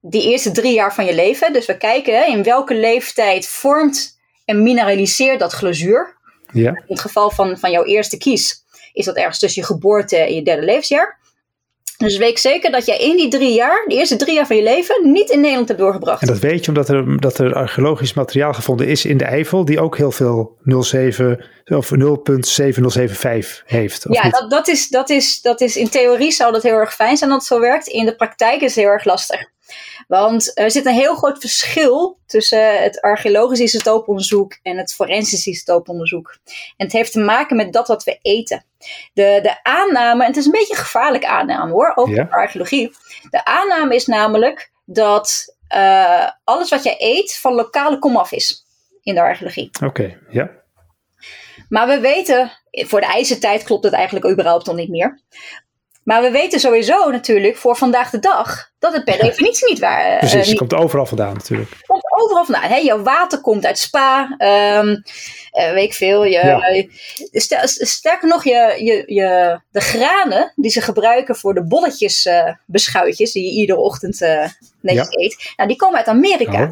die 0.00 0.30
eerste 0.30 0.50
drie 0.50 0.74
jaar 0.74 0.94
van 0.94 1.04
je 1.04 1.14
leven. 1.14 1.52
Dus 1.52 1.66
we 1.66 1.76
kijken 1.76 2.18
hè, 2.18 2.24
in 2.24 2.42
welke 2.42 2.74
leeftijd 2.74 3.48
vormt 3.48 4.18
en 4.44 4.62
mineraliseert 4.62 5.40
dat 5.40 5.52
glazuur. 5.52 6.16
Ja. 6.52 6.70
In 6.70 6.84
het 6.86 7.00
geval 7.00 7.30
van, 7.30 7.58
van 7.58 7.70
jouw 7.70 7.84
eerste 7.84 8.16
kies 8.16 8.64
is 8.92 9.04
dat 9.04 9.16
ergens 9.16 9.38
tussen 9.38 9.62
je 9.62 9.68
geboorte 9.68 10.16
en 10.16 10.34
je 10.34 10.42
derde 10.42 10.64
levensjaar. 10.64 11.22
Dus 11.96 12.16
weet 12.16 12.40
zeker 12.40 12.70
dat 12.70 12.86
jij 12.86 12.98
in 12.98 13.16
die 13.16 13.28
drie 13.28 13.54
jaar, 13.54 13.84
de 13.86 13.94
eerste 13.94 14.16
drie 14.16 14.34
jaar 14.34 14.46
van 14.46 14.56
je 14.56 14.62
leven, 14.62 15.12
niet 15.12 15.30
in 15.30 15.40
Nederland 15.40 15.68
hebt 15.68 15.80
doorgebracht. 15.80 16.20
En 16.20 16.26
dat 16.26 16.38
weet 16.38 16.64
je 16.64 16.68
omdat 16.68 16.88
er, 16.88 17.20
dat 17.20 17.38
er 17.38 17.54
archeologisch 17.54 18.14
materiaal 18.14 18.52
gevonden 18.52 18.86
is 18.86 19.04
in 19.04 19.16
de 19.16 19.24
Eifel, 19.24 19.64
die 19.64 19.80
ook 19.80 19.96
heel 19.96 20.12
veel 20.12 20.56
07 20.80 21.44
of 21.64 21.90
0.7075 21.90 21.98
heeft. 23.64 24.06
ja, 24.08 24.30
dat, 24.30 24.50
dat, 24.50 24.68
is, 24.68 24.88
dat, 24.88 25.10
is, 25.10 25.40
dat 25.40 25.60
is 25.60 25.76
in 25.76 25.88
theorie 25.88 26.32
zou 26.32 26.52
dat 26.52 26.62
heel 26.62 26.76
erg 26.76 26.94
fijn 26.94 27.16
zijn 27.16 27.30
dat 27.30 27.38
het 27.38 27.48
zo 27.48 27.60
werkt. 27.60 27.86
In 27.86 28.04
de 28.04 28.16
praktijk 28.16 28.60
is 28.60 28.74
het 28.74 28.84
heel 28.84 28.92
erg 28.92 29.04
lastig. 29.04 29.52
Want 30.08 30.58
er 30.58 30.70
zit 30.70 30.86
een 30.86 30.94
heel 30.94 31.14
groot 31.14 31.38
verschil 31.38 32.18
tussen 32.26 32.82
het 32.82 33.00
archeologisch 33.00 33.60
isotooponderzoek 33.60 34.58
en 34.62 34.76
het 34.76 34.94
forensisch 34.94 35.46
isotooponderzoek. 35.46 36.38
En 36.76 36.86
het 36.86 36.92
heeft 36.92 37.12
te 37.12 37.20
maken 37.20 37.56
met 37.56 37.72
dat 37.72 37.88
wat 37.88 38.04
we 38.04 38.18
eten. 38.22 38.64
De, 39.12 39.38
de 39.42 39.62
aanname, 39.62 40.22
en 40.22 40.28
het 40.28 40.36
is 40.36 40.44
een 40.44 40.50
beetje 40.50 40.74
een 40.74 40.80
gevaarlijke 40.80 41.28
aanname 41.28 41.72
hoor, 41.72 42.10
ja. 42.10 42.22
in 42.22 42.30
archeologie. 42.30 42.96
De 43.30 43.44
aanname 43.44 43.94
is 43.94 44.06
namelijk 44.06 44.72
dat 44.84 45.56
uh, 45.74 46.28
alles 46.44 46.70
wat 46.70 46.82
jij 46.82 46.96
eet 46.98 47.38
van 47.38 47.54
lokale 47.54 47.98
komaf 47.98 48.32
is 48.32 48.66
in 49.02 49.14
de 49.14 49.20
archeologie. 49.20 49.70
Oké, 49.74 49.84
okay, 49.86 50.18
ja. 50.30 50.50
Maar 51.68 51.86
we 51.86 52.00
weten, 52.00 52.52
voor 52.70 53.00
de 53.00 53.06
ijzertijd 53.06 53.62
klopt 53.62 53.84
het 53.84 53.92
eigenlijk 53.92 54.26
überhaupt 54.26 54.66
nog 54.66 54.76
niet 54.76 54.88
meer. 54.88 55.20
Maar 56.04 56.22
we 56.22 56.30
weten 56.30 56.60
sowieso 56.60 57.10
natuurlijk 57.10 57.56
voor 57.56 57.76
vandaag 57.76 58.10
de 58.10 58.18
dag 58.18 58.70
dat 58.78 58.92
het 58.92 59.04
per 59.04 59.18
definitie 59.18 59.68
niet 59.68 59.78
waar 59.78 60.12
is. 60.12 60.18
Precies, 60.18 60.40
uh, 60.42 60.48
het 60.48 60.58
komt 60.58 60.74
overal 60.74 61.06
vandaan 61.06 61.32
natuurlijk. 61.32 61.70
Het 61.70 61.86
komt 61.86 62.22
overal 62.22 62.44
vandaan. 62.44 62.70
Hè? 62.70 62.76
Jouw 62.76 63.02
water 63.02 63.40
komt 63.40 63.66
uit 63.66 63.78
Spa, 63.78 64.22
um, 64.78 64.88
uh, 64.88 65.72
weet 65.72 65.84
ik 65.84 65.94
veel. 65.94 66.24
Je, 66.24 66.82
ja. 67.30 67.66
sterker 67.66 68.28
nog, 68.28 68.44
je, 68.44 68.74
je, 68.78 69.14
je, 69.14 69.60
de 69.70 69.80
granen 69.80 70.52
die 70.56 70.70
ze 70.70 70.80
gebruiken 70.80 71.36
voor 71.36 71.54
de 71.54 71.66
bolletjes 71.66 72.26
uh, 72.26 72.52
beschuitjes, 72.66 73.32
die 73.32 73.44
je 73.44 73.60
iedere 73.60 73.78
ochtend 73.78 74.20
netjes 74.80 75.08
ja. 75.10 75.24
eet, 75.24 75.52
nou, 75.56 75.68
die 75.68 75.78
komen 75.78 75.98
uit 75.98 76.08
Amerika. 76.08 76.62
Oh. 76.62 76.70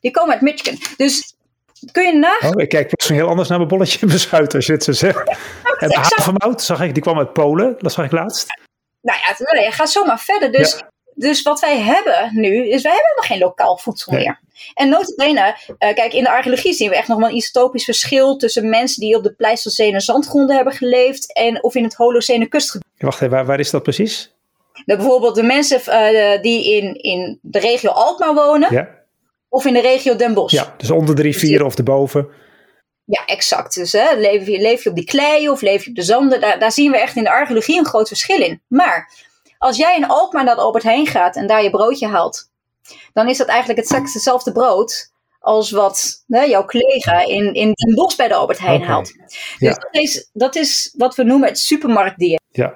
Die 0.00 0.10
komen 0.10 0.32
uit 0.32 0.40
Michigan. 0.40 0.78
Dus 0.96 1.36
kun 1.92 2.06
je 2.06 2.12
na? 2.12 2.36
Oh, 2.48 2.62
ik 2.62 2.68
kijk 2.68 2.86
plotseling 2.86 3.20
heel 3.20 3.30
anders 3.30 3.48
naar 3.48 3.58
mijn 3.58 3.70
bolletje 3.70 4.06
beschuit 4.06 4.54
als 4.54 4.66
je 4.66 4.72
het 4.72 4.84
zo 4.84 4.92
zegt. 4.92 5.28
En 5.78 5.88
de 5.94 5.96
havermout, 5.96 6.62
zag 6.62 6.80
ik, 6.80 6.94
die 6.94 7.02
kwam 7.02 7.18
uit 7.18 7.32
Polen, 7.32 7.76
dat 7.78 7.92
zag 7.92 8.04
ik 8.04 8.12
laatst. 8.12 8.46
Nou 9.00 9.18
ja, 9.18 9.60
je 9.60 9.72
gaat 9.72 9.90
zomaar 9.90 10.20
verder. 10.20 10.52
Dus, 10.52 10.72
ja. 10.72 10.90
dus 11.14 11.42
wat 11.42 11.60
wij 11.60 11.78
hebben 11.78 12.30
nu, 12.32 12.68
is 12.68 12.82
wij 12.82 12.92
hebben 12.92 13.12
nog 13.16 13.26
geen 13.26 13.38
lokaal 13.38 13.76
voedsel 13.76 14.12
nee. 14.12 14.24
meer. 14.24 14.40
En 14.74 14.88
notabene, 14.88 15.56
uh, 15.68 15.94
kijk, 15.94 16.12
in 16.12 16.22
de 16.22 16.30
archeologie 16.30 16.72
zien 16.72 16.88
we 16.88 16.96
echt 16.96 17.08
nog 17.08 17.18
wel 17.18 17.28
een 17.28 17.36
isotopisch 17.36 17.84
verschil 17.84 18.36
tussen 18.36 18.68
mensen 18.68 19.00
die 19.00 19.16
op 19.16 19.22
de 19.22 19.32
Pleistocene 19.32 20.00
zandgronden 20.00 20.56
hebben 20.56 20.74
geleefd 20.74 21.32
en 21.32 21.62
of 21.62 21.74
in 21.74 21.84
het 21.84 21.94
Holocene 21.94 22.46
kustgebied. 22.46 22.86
Wacht 22.98 23.20
even, 23.20 23.30
waar, 23.30 23.46
waar 23.46 23.60
is 23.60 23.70
dat 23.70 23.82
precies? 23.82 24.36
Nou, 24.84 24.98
bijvoorbeeld 24.98 25.34
de 25.34 25.42
mensen 25.42 25.80
uh, 25.86 26.42
die 26.42 26.76
in, 26.76 26.94
in 26.94 27.38
de 27.42 27.58
regio 27.58 27.90
Alkmaar 27.90 28.34
wonen. 28.34 28.74
Ja. 28.74 28.97
Of 29.48 29.64
in 29.64 29.72
de 29.72 29.80
regio 29.80 30.16
Den 30.16 30.34
Bosch. 30.34 30.54
Ja, 30.54 30.74
dus 30.76 30.90
onder 30.90 31.14
de 31.14 31.22
rivieren 31.22 31.66
of 31.66 31.76
erboven. 31.76 32.28
Ja, 33.04 33.24
exact. 33.26 33.74
Dus 33.74 33.92
hè, 33.92 34.14
leef, 34.14 34.46
je, 34.46 34.60
leef 34.60 34.82
je 34.82 34.90
op 34.90 34.94
die 34.94 35.04
klei 35.04 35.48
of 35.48 35.60
leef 35.60 35.84
je 35.84 35.90
op 35.90 35.96
de 35.96 36.02
zanden, 36.02 36.40
daar, 36.40 36.58
daar 36.58 36.72
zien 36.72 36.90
we 36.90 36.98
echt 36.98 37.16
in 37.16 37.24
de 37.24 37.30
archeologie 37.30 37.78
een 37.78 37.86
groot 37.86 38.08
verschil 38.08 38.40
in. 38.40 38.62
Maar 38.66 39.12
als 39.58 39.76
jij 39.76 39.96
in 39.96 40.06
Alkmaar 40.06 40.44
naar 40.44 40.54
Albert 40.54 40.84
Heijn 40.84 41.06
gaat 41.06 41.36
en 41.36 41.46
daar 41.46 41.62
je 41.62 41.70
broodje 41.70 42.06
haalt, 42.06 42.50
dan 43.12 43.28
is 43.28 43.38
dat 43.38 43.46
eigenlijk 43.46 43.88
het, 43.88 44.12
hetzelfde 44.14 44.52
brood 44.52 45.10
als 45.40 45.70
wat 45.70 46.24
hè, 46.26 46.42
jouw 46.42 46.64
collega 46.64 47.26
in, 47.26 47.54
in 47.54 47.72
Den 47.72 47.94
Bosch 47.94 48.16
bij 48.16 48.28
de 48.28 48.34
Albert 48.34 48.58
Heijn 48.58 48.80
okay. 48.80 48.92
haalt. 48.92 49.12
Dus 49.14 49.56
ja. 49.58 49.72
dat, 49.72 50.02
is, 50.02 50.30
dat 50.32 50.56
is 50.56 50.94
wat 50.96 51.14
we 51.14 51.22
noemen 51.22 51.48
het 51.48 51.58
supermarktdieet. 51.58 52.40
Ja. 52.50 52.74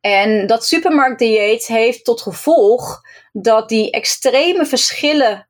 En 0.00 0.46
dat 0.46 0.66
supermarktdieet 0.66 1.66
heeft 1.66 2.04
tot 2.04 2.20
gevolg 2.20 3.00
dat 3.32 3.68
die 3.68 3.90
extreme 3.90 4.66
verschillen 4.66 5.48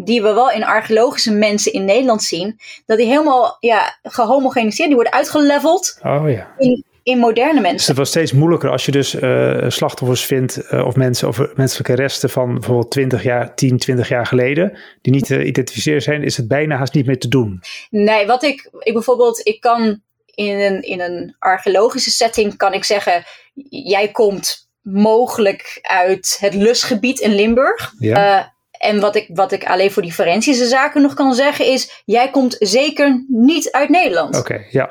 die 0.00 0.22
we 0.22 0.32
wel 0.32 0.50
in 0.50 0.64
archeologische 0.64 1.32
mensen 1.32 1.72
in 1.72 1.84
Nederland 1.84 2.22
zien, 2.22 2.58
dat 2.86 2.98
die 2.98 3.06
helemaal 3.06 3.56
ja, 3.60 3.98
gehomogeniseerd, 4.02 4.88
die 4.88 4.96
worden 4.96 5.12
uitgeleveld 5.12 5.98
oh, 6.02 6.30
ja. 6.30 6.54
in, 6.58 6.84
in 7.02 7.18
moderne 7.18 7.60
mensen. 7.60 7.76
Dus 7.76 7.86
het 7.86 7.96
was 7.96 8.08
steeds 8.08 8.32
moeilijker 8.32 8.70
als 8.70 8.84
je 8.84 8.92
dus 8.92 9.14
uh, 9.14 9.64
slachtoffers 9.68 10.24
vindt 10.24 10.72
uh, 10.72 10.86
of 10.86 10.96
mensen 10.96 11.28
of 11.28 11.54
menselijke 11.54 11.94
resten 11.94 12.30
van 12.30 12.54
bijvoorbeeld 12.54 12.90
20 12.90 13.22
jaar, 13.22 13.54
10, 13.54 13.78
20 13.78 14.08
jaar 14.08 14.26
geleden, 14.26 14.78
die 15.02 15.12
niet 15.12 15.26
te 15.26 15.44
identificeren 15.44 16.02
zijn, 16.02 16.22
is 16.22 16.36
het 16.36 16.48
bijna 16.48 16.76
haast 16.76 16.94
niet 16.94 17.06
meer 17.06 17.18
te 17.18 17.28
doen. 17.28 17.60
Nee, 17.90 18.26
wat 18.26 18.42
ik, 18.42 18.70
ik 18.78 18.92
bijvoorbeeld, 18.92 19.46
ik 19.46 19.60
kan 19.60 20.00
in 20.34 20.58
een, 20.58 20.82
in 20.82 21.00
een 21.00 21.36
archeologische 21.38 22.10
setting 22.10 22.56
kan 22.56 22.72
ik 22.72 22.84
zeggen, 22.84 23.24
jij 23.70 24.08
komt 24.08 24.68
mogelijk 24.82 25.78
uit 25.82 26.36
het 26.40 26.54
Lusgebied 26.54 27.20
in 27.20 27.34
Limburg. 27.34 27.92
Ja. 27.98 28.38
Uh, 28.38 28.46
en 28.78 29.00
wat 29.00 29.16
ik, 29.16 29.28
wat 29.34 29.52
ik 29.52 29.64
alleen 29.64 29.90
voor 29.90 30.02
die 30.02 30.54
zaken 30.54 31.02
nog 31.02 31.14
kan 31.14 31.34
zeggen 31.34 31.66
is, 31.66 32.02
jij 32.04 32.30
komt 32.30 32.56
zeker 32.58 33.24
niet 33.28 33.70
uit 33.70 33.88
Nederland. 33.88 34.36
Oké, 34.36 34.64
ja. 34.70 34.90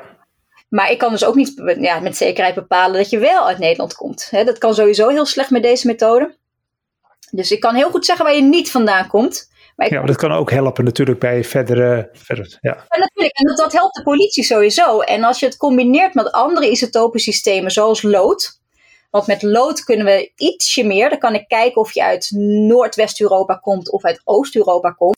Maar 0.68 0.90
ik 0.90 0.98
kan 0.98 1.10
dus 1.12 1.24
ook 1.24 1.34
niet 1.34 1.76
ja, 1.80 2.00
met 2.00 2.16
zekerheid 2.16 2.54
bepalen 2.54 2.96
dat 2.96 3.10
je 3.10 3.18
wel 3.18 3.46
uit 3.46 3.58
Nederland 3.58 3.94
komt. 3.94 4.30
dat 4.30 4.58
kan 4.58 4.74
sowieso 4.74 5.08
heel 5.08 5.26
slecht 5.26 5.50
met 5.50 5.62
deze 5.62 5.86
methode. 5.86 6.36
Dus 7.30 7.50
ik 7.50 7.60
kan 7.60 7.74
heel 7.74 7.90
goed 7.90 8.04
zeggen 8.06 8.24
waar 8.24 8.34
je 8.34 8.42
niet 8.42 8.70
vandaan 8.70 9.08
komt. 9.08 9.48
Maar 9.76 9.92
ja, 9.92 9.98
maar 9.98 10.06
dat 10.06 10.16
kan 10.16 10.32
ook 10.32 10.50
helpen 10.50 10.84
natuurlijk 10.84 11.18
bij 11.18 11.44
verdere... 11.44 12.08
Verder, 12.12 12.58
ja. 12.60 12.86
ja. 12.88 12.98
natuurlijk, 12.98 13.38
en 13.38 13.46
dat, 13.46 13.56
dat 13.56 13.72
helpt 13.72 13.94
de 13.94 14.02
politie 14.02 14.44
sowieso. 14.44 15.00
En 15.00 15.24
als 15.24 15.40
je 15.40 15.46
het 15.46 15.56
combineert 15.56 16.14
met 16.14 16.32
andere 16.32 16.70
isotopensystemen 16.70 17.70
zoals 17.70 18.02
lood... 18.02 18.57
Want 19.10 19.26
met 19.26 19.42
lood 19.42 19.84
kunnen 19.84 20.06
we 20.06 20.32
ietsje 20.36 20.84
meer. 20.84 21.10
Dan 21.10 21.18
kan 21.18 21.34
ik 21.34 21.48
kijken 21.48 21.80
of 21.80 21.92
je 21.92 22.04
uit 22.04 22.30
Noordwest-Europa 22.68 23.54
komt 23.54 23.90
of 23.90 24.04
uit 24.04 24.20
Oost-Europa 24.24 24.90
komt. 24.90 25.16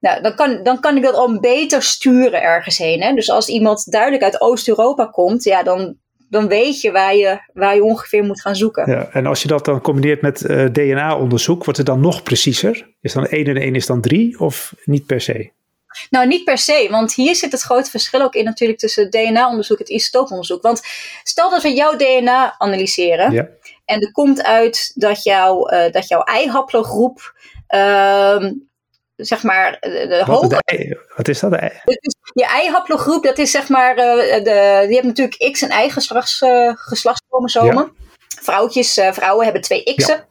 Nou, 0.00 0.22
dan 0.22 0.34
kan, 0.34 0.62
dan 0.62 0.80
kan 0.80 0.96
ik 0.96 1.02
dat 1.02 1.14
al 1.14 1.40
beter 1.40 1.82
sturen 1.82 2.42
ergens 2.42 2.78
heen. 2.78 3.02
Hè? 3.02 3.14
Dus 3.14 3.30
als 3.30 3.48
iemand 3.48 3.90
duidelijk 3.90 4.22
uit 4.22 4.40
Oost-Europa 4.40 5.06
komt, 5.06 5.44
ja, 5.44 5.62
dan, 5.62 5.96
dan 6.28 6.48
weet 6.48 6.80
je 6.80 6.90
waar, 6.90 7.16
je 7.16 7.38
waar 7.52 7.74
je 7.74 7.84
ongeveer 7.84 8.24
moet 8.24 8.40
gaan 8.40 8.56
zoeken. 8.56 8.90
Ja, 8.90 9.08
en 9.12 9.26
als 9.26 9.42
je 9.42 9.48
dat 9.48 9.64
dan 9.64 9.80
combineert 9.80 10.22
met 10.22 10.44
eh, 10.44 10.64
DNA-onderzoek, 10.64 11.64
wordt 11.64 11.78
het 11.78 11.86
dan 11.86 12.00
nog 12.00 12.22
preciezer? 12.22 12.94
Is 13.00 13.12
dan 13.12 13.26
1 13.26 13.46
en 13.46 13.56
1 13.56 13.74
is 13.74 13.86
dan 13.86 14.00
3 14.00 14.38
of 14.38 14.74
niet 14.84 15.06
per 15.06 15.20
se? 15.20 15.50
Nou, 16.10 16.26
niet 16.26 16.44
per 16.44 16.58
se, 16.58 16.88
want 16.90 17.14
hier 17.14 17.36
zit 17.36 17.52
het 17.52 17.60
grote 17.62 17.90
verschil 17.90 18.22
ook 18.22 18.34
in 18.34 18.44
natuurlijk 18.44 18.78
tussen 18.78 19.10
DNA-onderzoek 19.10 19.78
en 19.78 19.84
het 19.84 19.92
isotooponderzoek. 19.92 20.62
Want 20.62 20.80
stel 21.22 21.50
dat 21.50 21.62
we 21.62 21.72
jouw 21.72 21.96
DNA 21.96 22.54
analyseren 22.58 23.32
ja. 23.32 23.48
en 23.84 24.00
er 24.00 24.12
komt 24.12 24.42
uit 24.42 24.92
dat, 24.94 25.22
jou, 25.22 25.74
uh, 25.74 25.92
dat 25.92 26.08
jouw 26.08 26.22
ei-haplogroep 26.22 27.34
uh, 27.68 28.50
zeg 29.16 29.42
maar, 29.42 29.76
de 29.80 30.22
wat, 30.26 30.40
hoge... 30.40 30.98
wat 31.16 31.28
is 31.28 31.40
dat? 31.40 31.50
Dus 31.50 32.14
je 32.32 32.46
ei-haplogroep, 32.46 33.24
dat 33.24 33.38
is 33.38 33.50
zeg 33.50 33.68
maar, 33.68 33.96
uh, 33.98 34.44
de, 34.44 34.84
die 34.86 34.94
hebt 34.94 35.06
natuurlijk 35.06 35.52
X 35.52 35.62
en 35.62 35.84
Y 35.84 35.90
geslachts, 35.90 36.40
uh, 36.40 36.72
geslachtschromosomen. 36.74 37.92
Ja. 37.96 38.08
Vrouwtjes, 38.42 38.98
uh, 38.98 39.12
vrouwen 39.12 39.44
hebben 39.44 39.62
twee 39.62 39.94
X'en. 39.94 40.16
Ja. 40.16 40.28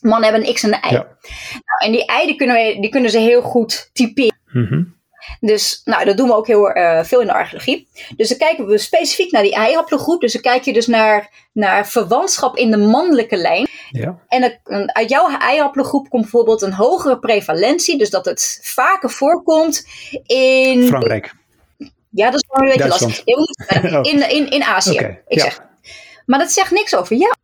Mannen 0.00 0.30
hebben 0.30 0.48
een 0.48 0.54
X 0.54 0.62
en 0.62 0.72
een 0.72 0.90
Y. 0.90 0.92
Ja. 0.92 1.06
Nou, 1.50 1.84
en 1.84 1.92
die 1.92 2.06
ei 2.06 2.26
die 2.26 2.36
kunnen, 2.36 2.56
we, 2.56 2.80
die 2.80 2.90
kunnen 2.90 3.10
ze 3.10 3.18
heel 3.18 3.42
goed 3.42 3.90
typeren. 3.92 4.40
Mm 4.52 5.00
Dus 5.40 5.80
nou, 5.84 6.04
dat 6.04 6.16
doen 6.16 6.28
we 6.28 6.34
ook 6.34 6.46
heel 6.46 6.76
uh, 6.76 7.02
veel 7.04 7.20
in 7.20 7.26
de 7.26 7.32
archeologie. 7.32 7.88
Dus 8.16 8.28
dan 8.28 8.38
kijken 8.38 8.66
we 8.66 8.78
specifiek 8.78 9.32
naar 9.32 9.42
die 9.42 9.54
eihaplogroep. 9.54 10.20
Dus 10.20 10.32
dan 10.32 10.42
kijk 10.42 10.62
je 10.62 10.72
dus 10.72 10.86
naar, 10.86 11.30
naar 11.52 11.88
verwantschap 11.88 12.56
in 12.56 12.70
de 12.70 12.76
mannelijke 12.76 13.36
lijn. 13.36 13.68
Ja. 13.90 14.18
En 14.28 14.60
uit 14.86 15.10
jouw 15.10 15.38
eihaplogroep 15.38 16.08
komt 16.08 16.22
bijvoorbeeld 16.22 16.62
een 16.62 16.72
hogere 16.72 17.18
prevalentie. 17.18 17.98
Dus 17.98 18.10
dat 18.10 18.24
het 18.24 18.60
vaker 18.62 19.10
voorkomt 19.10 19.86
in... 20.26 20.86
Frankrijk. 20.86 21.34
Ja, 22.10 22.30
dat 22.30 22.42
is 22.42 22.48
wel 22.48 22.62
een 22.62 22.72
beetje 22.74 22.88
lastig. 22.88 23.24
In, 24.12 24.30
in, 24.30 24.50
in 24.50 24.62
Azië, 24.62 24.92
okay. 24.92 25.22
ik 25.26 25.38
ja. 25.38 25.44
zeg. 25.44 25.60
Maar 26.26 26.38
dat 26.38 26.52
zegt 26.52 26.70
niks 26.70 26.96
over 26.96 27.16
jou. 27.16 27.34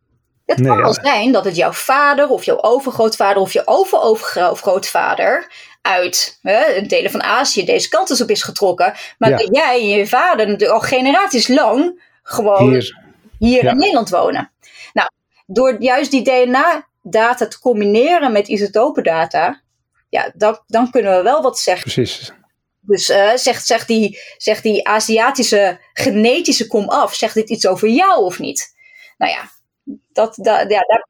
Het 0.45 0.61
kan 0.61 0.81
wel 0.81 0.93
zijn 0.93 1.31
dat 1.31 1.45
het 1.45 1.55
jouw 1.55 1.71
vader 1.71 2.29
of 2.29 2.43
jouw 2.43 2.61
overgrootvader 2.61 3.41
of 3.41 3.53
je 3.53 3.61
overovergrootvader 3.65 5.51
uit 5.81 6.39
hè, 6.41 6.81
delen 6.81 7.11
van 7.11 7.23
Azië 7.23 7.65
deze 7.65 7.89
kant 7.89 8.09
is 8.09 8.21
op 8.21 8.29
is 8.29 8.43
getrokken. 8.43 8.93
Maar 9.17 9.29
dat 9.29 9.49
jij 9.51 9.79
en 9.79 9.87
je 9.87 10.07
vader 10.07 10.47
natuurlijk 10.47 10.81
al 10.81 10.87
generaties 10.87 11.47
lang 11.47 12.03
gewoon 12.23 12.71
hier, 12.71 12.97
hier 13.39 13.63
in 13.63 13.77
Nederland 13.77 14.09
wonen. 14.09 14.51
Nou, 14.93 15.09
door 15.45 15.81
juist 15.81 16.11
die 16.11 16.23
DNA-data 16.23 17.47
te 17.47 17.59
combineren 17.59 18.31
met 18.31 18.47
isotopendata, 18.47 19.61
ja, 20.09 20.31
dan, 20.35 20.59
dan 20.67 20.91
kunnen 20.91 21.17
we 21.17 21.23
wel 21.23 21.41
wat 21.41 21.59
zeggen. 21.59 21.91
Precies. 21.91 22.31
Dus 22.81 23.09
uh, 23.09 23.35
zegt, 23.35 23.65
zegt, 23.65 23.87
die, 23.87 24.19
zegt 24.37 24.63
die 24.63 24.87
Aziatische 24.87 25.79
genetische 25.93 26.67
kom 26.67 26.89
af, 26.89 27.15
zegt 27.15 27.33
dit 27.33 27.49
iets 27.49 27.67
over 27.67 27.89
jou 27.89 28.23
of 28.23 28.39
niet? 28.39 28.75
Nou 29.17 29.31
ja, 29.31 29.49
dat, 30.13 30.35
dat, 30.35 30.69
ja, 30.69 30.81
daar 30.81 31.07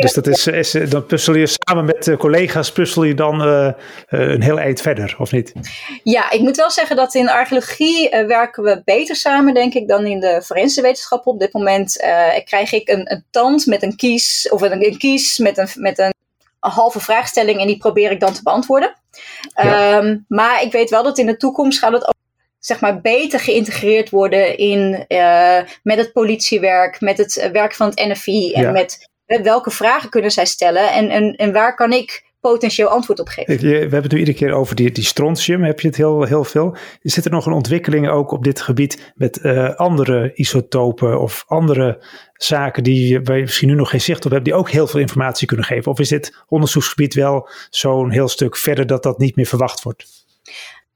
dus 0.00 0.12
dat 0.12 0.26
is, 0.26 0.46
is, 0.46 0.90
dan 0.90 1.06
puzzel 1.06 1.34
je 1.34 1.46
samen 1.46 1.84
met 1.84 2.06
uh, 2.06 2.16
collega's, 2.16 2.72
puzzel 2.72 3.04
je 3.04 3.14
dan 3.14 3.46
uh, 3.46 3.66
uh, 3.66 3.72
een 4.08 4.42
heel 4.42 4.58
eind 4.60 4.80
verder, 4.80 5.14
of 5.18 5.32
niet? 5.32 5.52
Ja, 6.02 6.30
ik 6.30 6.40
moet 6.40 6.56
wel 6.56 6.70
zeggen 6.70 6.96
dat 6.96 7.14
in 7.14 7.28
archeologie 7.28 8.08
werken 8.10 8.62
we 8.62 8.82
beter 8.84 9.16
samen, 9.16 9.54
denk 9.54 9.74
ik, 9.74 9.88
dan 9.88 10.06
in 10.06 10.20
de 10.20 10.42
forensische 10.44 10.82
wetenschappen. 10.82 11.32
Op 11.32 11.40
dit 11.40 11.52
moment 11.52 11.96
krijg 12.44 12.72
ik 12.72 12.88
een, 12.88 13.12
een 13.12 13.24
tand 13.30 13.66
met 13.66 13.82
een 13.82 13.96
kies, 13.96 14.48
of 14.50 14.62
een, 14.62 14.84
een 14.84 14.98
kies 14.98 15.38
met 15.38 15.58
een, 15.58 15.68
met 15.74 15.98
een 15.98 16.14
halve 16.58 17.00
vraagstelling 17.00 17.60
en 17.60 17.66
die 17.66 17.78
probeer 17.78 18.10
ik 18.10 18.20
dan 18.20 18.32
te 18.32 18.42
beantwoorden. 18.42 18.94
Ja. 19.54 19.96
Um, 19.96 20.24
maar 20.28 20.62
ik 20.62 20.72
weet 20.72 20.90
wel 20.90 21.02
dat 21.02 21.18
in 21.18 21.26
de 21.26 21.36
toekomst 21.36 21.78
gaat 21.78 21.92
het 21.92 22.06
ook 22.08 22.14
zeg 22.58 22.80
maar, 22.80 23.00
beter 23.00 23.40
geïntegreerd 23.40 24.10
worden 24.10 24.58
in, 24.58 25.04
uh, 25.08 25.58
met 25.82 25.98
het 25.98 26.12
politiewerk, 26.12 27.00
met 27.00 27.18
het 27.18 27.48
werk 27.52 27.74
van 27.74 27.88
het 27.88 27.98
NFI 27.98 28.52
en 28.52 28.72
met 28.72 29.09
welke 29.38 29.70
vragen 29.70 30.10
kunnen 30.10 30.30
zij 30.30 30.46
stellen 30.46 30.92
en, 30.92 31.10
en, 31.10 31.34
en 31.34 31.52
waar 31.52 31.74
kan 31.74 31.92
ik 31.92 32.28
potentieel 32.40 32.88
antwoord 32.88 33.20
op 33.20 33.28
geven. 33.28 33.58
We 33.58 33.76
hebben 33.76 34.02
het 34.02 34.12
nu 34.12 34.18
iedere 34.18 34.36
keer 34.36 34.52
over 34.52 34.76
die, 34.76 34.90
die 34.90 35.04
strontium, 35.04 35.64
heb 35.64 35.80
je 35.80 35.86
het 35.86 35.96
heel, 35.96 36.22
heel 36.22 36.44
veel. 36.44 36.76
Zit 37.02 37.24
er 37.24 37.30
nog 37.30 37.46
een 37.46 37.52
ontwikkeling 37.52 38.08
ook 38.08 38.30
op 38.30 38.44
dit 38.44 38.60
gebied 38.60 39.12
met 39.14 39.38
uh, 39.42 39.74
andere 39.74 40.32
isotopen 40.34 41.20
of 41.20 41.44
andere 41.46 42.04
zaken 42.32 42.82
die, 42.82 43.20
waar 43.20 43.36
je 43.36 43.42
misschien 43.42 43.68
nu 43.68 43.74
nog 43.74 43.90
geen 43.90 44.00
zicht 44.00 44.24
op 44.24 44.30
hebt, 44.30 44.44
die 44.44 44.54
ook 44.54 44.70
heel 44.70 44.86
veel 44.86 45.00
informatie 45.00 45.46
kunnen 45.46 45.66
geven? 45.66 45.92
Of 45.92 45.98
is 45.98 46.08
dit 46.08 46.44
onderzoeksgebied 46.48 47.14
wel 47.14 47.48
zo'n 47.70 48.10
heel 48.10 48.28
stuk 48.28 48.56
verder 48.56 48.86
dat 48.86 49.02
dat 49.02 49.18
niet 49.18 49.36
meer 49.36 49.46
verwacht 49.46 49.82
wordt? 49.82 50.06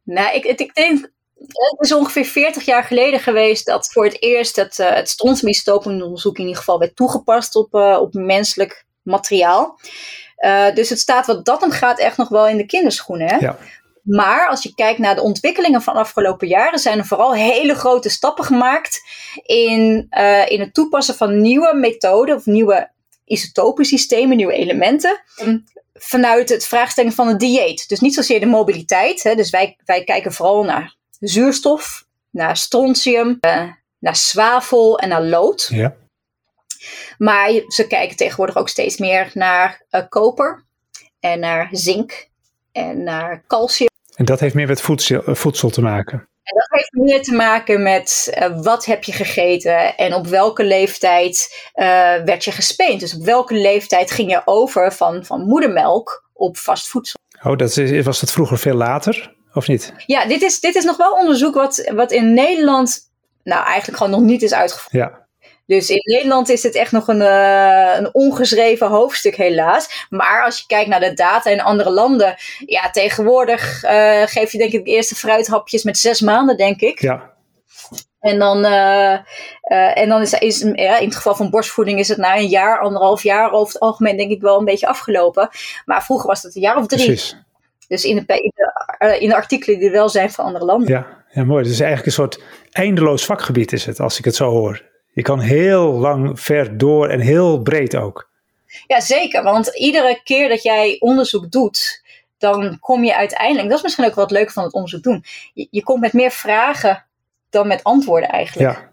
Nou, 0.02 0.34
ik, 0.34 0.44
ik 0.44 0.74
denk 0.74 1.12
het 1.46 1.76
is 1.78 1.92
ongeveer 1.92 2.24
40 2.24 2.64
jaar 2.64 2.84
geleden 2.84 3.20
geweest 3.20 3.66
dat 3.66 3.92
voor 3.92 4.04
het 4.04 4.22
eerst 4.22 4.56
het, 4.56 4.78
uh, 4.78 4.90
het 4.90 5.08
strontiumisotopenonderzoek 5.08 6.36
in 6.36 6.42
ieder 6.42 6.58
geval 6.58 6.78
werd 6.78 6.96
toegepast 6.96 7.54
op, 7.56 7.74
uh, 7.74 7.98
op 8.00 8.14
menselijk 8.14 8.86
materiaal. 9.02 9.78
Uh, 10.38 10.74
dus 10.74 10.88
het 10.88 10.98
staat 10.98 11.26
wat 11.26 11.44
dat 11.44 11.62
om 11.62 11.70
gaat 11.70 11.98
echt 11.98 12.16
nog 12.16 12.28
wel 12.28 12.48
in 12.48 12.56
de 12.56 12.66
kinderschoenen. 12.66 13.28
Hè? 13.28 13.36
Ja. 13.36 13.58
Maar 14.02 14.48
als 14.48 14.62
je 14.62 14.74
kijkt 14.74 14.98
naar 14.98 15.14
de 15.14 15.22
ontwikkelingen 15.22 15.82
van 15.82 15.94
de 15.94 16.00
afgelopen 16.00 16.48
jaren, 16.48 16.78
zijn 16.78 16.98
er 16.98 17.06
vooral 17.06 17.34
hele 17.34 17.74
grote 17.74 18.08
stappen 18.08 18.44
gemaakt 18.44 19.02
in, 19.42 20.06
in 20.48 20.60
het 20.60 20.74
toepassen 20.74 21.14
van 21.14 21.40
nieuwe 21.40 21.74
methoden 21.74 22.36
of 22.36 22.46
nieuwe 22.46 22.90
isotopensystemen, 23.24 24.36
nieuwe 24.36 24.52
elementen. 24.52 25.22
Vanuit 25.94 26.48
het 26.48 26.66
vraagstellen 26.66 27.12
van 27.12 27.28
het 27.28 27.40
dieet. 27.40 27.88
Dus 27.88 28.00
niet 28.00 28.14
zozeer 28.14 28.40
de 28.40 28.46
mobiliteit. 28.46 29.22
Hè. 29.22 29.34
Dus 29.34 29.50
wij, 29.50 29.78
wij 29.84 30.04
kijken 30.04 30.32
vooral 30.32 30.64
naar 30.64 30.96
zuurstof, 31.20 32.04
naar 32.30 32.56
strontium, 32.56 33.38
uh, 33.40 33.70
naar 33.98 34.16
zwavel 34.16 34.98
en 34.98 35.08
naar 35.08 35.22
lood. 35.22 35.68
Ja. 35.72 35.96
Maar 37.18 37.50
ze 37.68 37.86
kijken 37.86 38.16
tegenwoordig 38.16 38.56
ook 38.56 38.68
steeds 38.68 38.98
meer 38.98 39.30
naar 39.34 39.82
uh, 39.90 40.00
koper 40.08 40.64
en 41.20 41.40
naar 41.40 41.68
zink 41.70 42.28
en 42.72 43.02
naar 43.02 43.44
calcium. 43.46 43.88
En 44.14 44.24
dat 44.24 44.40
heeft 44.40 44.54
meer 44.54 44.66
met 44.66 44.80
voedsel, 44.80 45.24
eh, 45.24 45.34
voedsel 45.34 45.70
te 45.70 45.80
maken? 45.80 46.28
En 46.42 46.58
dat 46.58 46.68
heeft 46.70 46.92
meer 46.92 47.22
te 47.22 47.34
maken 47.34 47.82
met 47.82 48.36
uh, 48.38 48.62
wat 48.62 48.84
heb 48.84 49.04
je 49.04 49.12
gegeten 49.12 49.96
en 49.96 50.14
op 50.14 50.26
welke 50.26 50.64
leeftijd 50.64 51.68
uh, 51.74 51.86
werd 52.24 52.44
je 52.44 52.52
gespeend. 52.52 53.00
Dus 53.00 53.14
op 53.14 53.24
welke 53.24 53.54
leeftijd 53.54 54.10
ging 54.10 54.30
je 54.30 54.42
over 54.44 54.92
van, 54.92 55.24
van 55.24 55.40
moedermelk 55.40 56.28
op 56.32 56.56
vast 56.56 56.88
voedsel. 56.88 57.20
Oh, 57.42 57.56
dat 57.56 57.76
is, 57.76 58.04
was 58.04 58.20
dat 58.20 58.32
vroeger 58.32 58.58
veel 58.58 58.74
later? 58.74 59.34
Of 59.54 59.68
niet? 59.68 59.92
Ja, 60.06 60.26
dit 60.26 60.42
is, 60.42 60.60
dit 60.60 60.74
is 60.74 60.84
nog 60.84 60.96
wel 60.96 61.12
onderzoek 61.12 61.54
wat, 61.54 61.90
wat 61.94 62.12
in 62.12 62.34
Nederland 62.34 63.00
nou 63.42 63.64
eigenlijk 63.64 63.96
gewoon 63.96 64.12
nog 64.12 64.22
niet 64.22 64.42
is 64.42 64.54
uitgevoerd. 64.54 64.92
Ja. 64.92 65.22
Dus 65.66 65.90
in 65.90 66.02
Nederland 66.02 66.48
is 66.48 66.62
het 66.62 66.74
echt 66.74 66.92
nog 66.92 67.08
een, 67.08 67.20
uh, 67.20 67.94
een 67.96 68.14
ongeschreven 68.14 68.88
hoofdstuk, 68.88 69.36
helaas. 69.36 70.06
Maar 70.10 70.44
als 70.44 70.58
je 70.58 70.66
kijkt 70.66 70.88
naar 70.88 71.00
de 71.00 71.14
data 71.14 71.50
in 71.50 71.60
andere 71.60 71.90
landen, 71.90 72.34
ja, 72.66 72.90
tegenwoordig 72.90 73.84
uh, 73.84 74.22
geef 74.24 74.52
je 74.52 74.58
denk 74.58 74.72
ik 74.72 74.84
de 74.84 74.90
eerste 74.90 75.14
fruithapjes 75.14 75.82
met 75.82 75.98
zes 75.98 76.20
maanden, 76.20 76.56
denk 76.56 76.80
ik. 76.80 77.00
Ja. 77.00 77.32
En 78.20 78.38
dan, 78.38 78.64
uh, 78.64 79.18
en 79.98 80.08
dan 80.08 80.20
is, 80.20 80.32
is 80.32 80.60
ja, 80.60 80.98
in 80.98 81.06
het 81.06 81.16
geval 81.16 81.34
van 81.34 81.50
borstvoeding 81.50 81.98
is 81.98 82.08
het 82.08 82.18
na 82.18 82.36
een 82.36 82.48
jaar, 82.48 82.80
anderhalf 82.80 83.22
jaar 83.22 83.52
over 83.52 83.72
het 83.72 83.82
algemeen 83.82 84.16
denk 84.16 84.30
ik 84.30 84.40
wel 84.40 84.58
een 84.58 84.64
beetje 84.64 84.86
afgelopen. 84.86 85.48
Maar 85.84 86.04
vroeger 86.04 86.26
was 86.26 86.42
het 86.42 86.56
een 86.56 86.62
jaar 86.62 86.76
of 86.76 86.86
drie. 86.86 87.04
Precies. 87.04 87.43
Dus 87.94 88.04
in 88.04 88.24
de, 88.26 88.42
in 88.42 88.52
de, 88.54 89.18
in 89.18 89.28
de 89.28 89.34
artikelen 89.34 89.78
die 89.78 89.86
er 89.86 89.94
wel 89.94 90.08
zijn 90.08 90.30
van 90.30 90.44
andere 90.44 90.64
landen. 90.64 90.88
Ja, 90.88 91.24
ja, 91.30 91.44
mooi. 91.44 91.64
Dus 91.64 91.78
eigenlijk 91.78 92.06
een 92.06 92.12
soort 92.12 92.42
eindeloos 92.70 93.24
vakgebied 93.24 93.72
is 93.72 93.84
het, 93.86 94.00
als 94.00 94.18
ik 94.18 94.24
het 94.24 94.34
zo 94.34 94.50
hoor. 94.50 94.82
Je 95.12 95.22
kan 95.22 95.40
heel 95.40 95.92
lang 95.92 96.40
ver 96.40 96.78
door 96.78 97.08
en 97.08 97.20
heel 97.20 97.62
breed 97.62 97.96
ook. 97.96 98.30
Ja, 98.86 99.00
zeker. 99.00 99.42
Want 99.42 99.76
iedere 99.78 100.20
keer 100.24 100.48
dat 100.48 100.62
jij 100.62 100.96
onderzoek 100.98 101.50
doet, 101.50 102.02
dan 102.38 102.78
kom 102.80 103.04
je 103.04 103.16
uiteindelijk, 103.16 103.68
dat 103.68 103.76
is 103.76 103.82
misschien 103.82 104.04
ook 104.04 104.14
wat 104.14 104.30
leuk 104.30 104.50
van 104.50 104.64
het 104.64 104.72
onderzoek 104.72 105.02
doen, 105.02 105.24
je, 105.54 105.68
je 105.70 105.82
komt 105.82 106.00
met 106.00 106.12
meer 106.12 106.30
vragen 106.30 107.04
dan 107.50 107.66
met 107.66 107.84
antwoorden 107.84 108.28
eigenlijk. 108.28 108.76
Ja. 108.76 108.90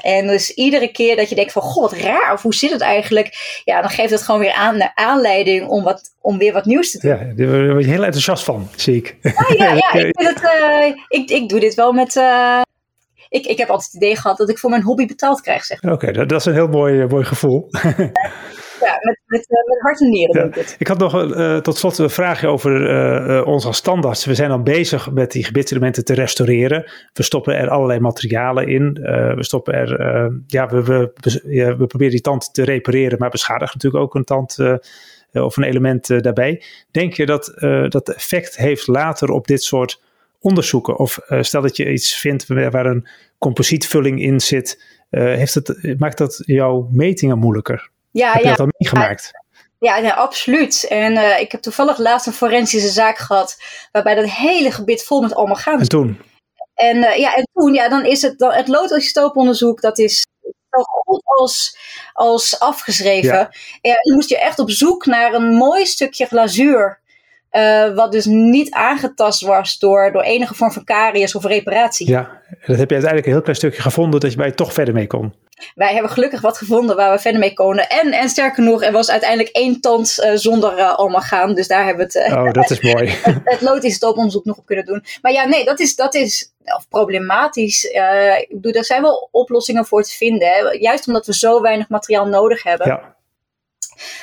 En 0.00 0.26
dus 0.26 0.54
iedere 0.54 0.88
keer 0.88 1.16
dat 1.16 1.28
je 1.28 1.34
denkt 1.34 1.52
van, 1.52 1.62
goh, 1.62 1.82
wat 1.82 2.00
raar, 2.00 2.32
of 2.32 2.42
hoe 2.42 2.54
zit 2.54 2.70
het 2.70 2.80
eigenlijk? 2.80 3.62
Ja, 3.64 3.80
dan 3.80 3.90
geeft 3.90 4.10
het 4.10 4.22
gewoon 4.22 4.40
weer 4.40 4.52
aan, 4.52 4.78
de 4.78 4.94
aanleiding 4.94 5.68
om, 5.68 5.84
wat, 5.84 6.00
om 6.20 6.38
weer 6.38 6.52
wat 6.52 6.64
nieuws 6.64 6.90
te 6.90 6.98
doen. 6.98 7.10
Ja, 7.10 7.16
daar 7.34 7.72
word 7.72 7.84
je 7.84 7.90
heel 7.90 8.04
enthousiast 8.04 8.44
van, 8.44 8.68
zie 8.76 8.96
ik. 8.96 9.16
Ja, 9.22 9.32
ja, 9.56 9.72
ja 9.74 9.92
ik, 10.06 10.18
het, 10.18 10.42
uh, 10.42 10.96
ik, 11.08 11.30
ik 11.30 11.48
doe 11.48 11.60
dit 11.60 11.74
wel 11.74 11.92
met... 11.92 12.16
Uh, 12.16 12.60
ik, 13.28 13.46
ik 13.46 13.58
heb 13.58 13.68
altijd 13.68 13.92
het 13.92 14.02
idee 14.02 14.16
gehad 14.16 14.36
dat 14.36 14.48
ik 14.48 14.58
voor 14.58 14.70
mijn 14.70 14.82
hobby 14.82 15.06
betaald 15.06 15.40
krijg, 15.40 15.64
zeg 15.64 15.82
Oké, 15.82 16.12
dat, 16.12 16.28
dat, 16.28 16.40
is 16.40 16.46
een 16.46 16.52
heel 16.52 16.68
mooi, 16.68 17.06
mooi 17.06 17.24
gevoel. 17.24 17.68
ja, 18.80 18.98
met, 19.00 19.20
met, 19.26 19.46
eh, 19.48 19.64
met 19.66 19.80
hart 19.80 20.00
en 20.00 20.08
nieren. 20.08 20.52
Ja. 20.54 20.62
Ik 20.78 20.86
had 20.86 20.98
nog 20.98 21.14
uh, 21.14 21.56
tot 21.56 21.76
slot 21.76 21.98
een 21.98 22.10
vraagje 22.10 22.46
over 22.46 22.90
uh, 23.38 23.46
ons 23.46 23.64
als 23.64 23.76
standaards. 23.76 24.24
We 24.24 24.34
zijn 24.34 24.48
dan 24.48 24.64
bezig 24.64 25.10
met 25.10 25.32
die 25.32 25.44
gebitselementen 25.44 26.04
te 26.04 26.14
restaureren. 26.14 26.90
We 27.12 27.22
stoppen 27.22 27.56
er 27.56 27.68
allerlei 27.68 28.00
materialen 28.00 28.68
in. 28.68 28.92
we 29.34 29.44
stoppen 29.44 29.74
er, 29.74 29.88
ja, 30.46 30.66
we, 30.66 30.82
we, 30.82 31.12
we, 31.20 31.76
we, 31.76 31.86
proberen 31.86 32.12
die 32.12 32.20
tand 32.20 32.54
te 32.54 32.64
repareren, 32.64 33.18
maar 33.18 33.30
beschadigen 33.30 33.74
natuurlijk 33.74 34.04
ook 34.04 34.14
een 34.14 34.24
tand 34.24 34.58
of 35.32 35.56
een 35.56 35.62
element 35.62 36.22
daarbij. 36.22 36.62
Denk 36.90 37.12
je 37.12 37.26
dat 37.26 37.52
dat 37.88 38.08
effect 38.08 38.56
heeft 38.56 38.86
later 38.86 39.30
op 39.30 39.46
dit 39.46 39.62
soort 39.62 40.02
onderzoeken? 40.40 40.98
Of 40.98 41.18
stel 41.40 41.62
dat 41.62 41.76
je 41.76 41.92
iets 41.92 42.16
vindt 42.16 42.46
waar 42.46 42.86
een 42.86 43.08
composietvulling 43.38 44.22
in 44.22 44.40
zit, 44.40 44.84
heeft 45.10 45.54
het, 45.54 45.94
maakt 45.98 46.18
dat 46.18 46.42
jouw 46.44 46.88
metingen 46.92 47.38
moeilijker? 47.38 47.90
Ja, 48.10 48.32
heb 48.32 48.42
je 48.42 48.48
ja. 48.48 48.54
dat 48.54 48.60
al 48.60 48.72
meegemaakt? 48.78 49.30
Ja, 49.78 49.96
ja, 49.96 50.14
absoluut. 50.14 50.86
En 50.88 51.12
uh, 51.12 51.40
ik 51.40 51.52
heb 51.52 51.60
toevallig 51.60 51.98
laatst 51.98 52.26
een 52.26 52.32
forensische 52.32 52.88
zaak 52.88 53.18
gehad, 53.18 53.56
waarbij 53.92 54.14
dat 54.14 54.30
hele 54.30 54.70
gebit 54.70 55.04
vol 55.04 55.20
met 55.20 55.34
allemaal 55.34 55.56
gaan. 55.56 55.80
En 55.80 55.88
toen? 55.88 56.20
En 56.74 56.96
uh, 56.96 57.16
ja, 57.16 57.34
en 57.34 57.48
toen, 57.52 57.74
ja, 57.74 57.88
dan 57.88 58.04
is 58.04 58.22
het, 58.22 58.38
dan, 58.38 58.52
het 58.52 58.66
dat 59.80 59.98
is 59.98 60.26
zo 60.70 60.82
goed 60.82 61.22
als, 61.24 61.78
als 62.12 62.60
afgeschreven. 62.60 63.48
Ja. 63.82 64.02
dan 64.02 64.14
moest 64.14 64.28
je 64.28 64.38
echt 64.38 64.58
op 64.58 64.70
zoek 64.70 65.06
naar 65.06 65.34
een 65.34 65.54
mooi 65.54 65.86
stukje 65.86 66.26
glazuur. 66.26 67.00
Uh, 67.52 67.94
wat 67.94 68.12
dus 68.12 68.24
niet 68.24 68.70
aangetast 68.70 69.40
was 69.40 69.78
door, 69.78 70.12
door 70.12 70.22
enige 70.22 70.54
vorm 70.54 70.72
van 70.72 70.84
karies 70.84 71.34
of 71.34 71.44
reparatie. 71.44 72.08
Ja, 72.08 72.42
dat 72.66 72.76
heb 72.76 72.88
je 72.88 72.94
uiteindelijk 72.94 73.26
een 73.26 73.32
heel 73.32 73.42
klein 73.42 73.56
stukje 73.56 73.82
gevonden 73.82 74.20
dat 74.20 74.30
je 74.30 74.36
bij 74.36 74.52
toch 74.52 74.72
verder 74.72 74.94
mee 74.94 75.06
kon 75.06 75.32
wij 75.74 75.92
hebben 75.92 76.10
gelukkig 76.10 76.40
wat 76.40 76.58
gevonden 76.58 76.96
waar 76.96 77.12
we 77.12 77.18
verder 77.18 77.40
mee 77.40 77.54
konden. 77.54 77.88
En, 77.88 78.12
en 78.12 78.28
sterker 78.28 78.62
nog, 78.62 78.82
er 78.82 78.92
was 78.92 79.10
uiteindelijk 79.10 79.50
één 79.50 79.80
tand 79.80 80.18
uh, 80.18 80.30
zonder 80.34 80.78
uh, 80.78 80.94
allemaal 80.94 81.20
gaan. 81.20 81.54
Dus 81.54 81.68
daar 81.68 81.84
hebben 81.84 82.06
we 82.06 82.18
het, 82.18 82.32
uh, 82.32 82.38
oh, 82.38 82.52
dat 82.52 82.70
is 82.70 82.80
mooi. 82.80 83.08
het, 83.22 83.40
het 83.44 83.60
loodisotooponderzoek 83.60 84.44
nog 84.44 84.56
op 84.56 84.66
kunnen 84.66 84.84
doen. 84.84 85.04
Maar 85.22 85.32
ja, 85.32 85.44
nee, 85.44 85.64
dat 85.64 85.80
is, 85.80 85.96
dat 85.96 86.14
is 86.14 86.52
of 86.64 86.88
problematisch. 86.88 87.84
ik 88.38 88.48
bedoel, 88.48 88.72
er 88.72 88.84
zijn 88.84 89.02
wel 89.02 89.28
oplossingen 89.30 89.86
voor 89.86 90.02
te 90.02 90.12
vinden. 90.12 90.48
Hè. 90.48 90.70
Juist 90.70 91.06
omdat 91.06 91.26
we 91.26 91.34
zo 91.34 91.60
weinig 91.60 91.88
materiaal 91.88 92.26
nodig 92.26 92.62
hebben. 92.62 92.86
Ja. 92.86 93.16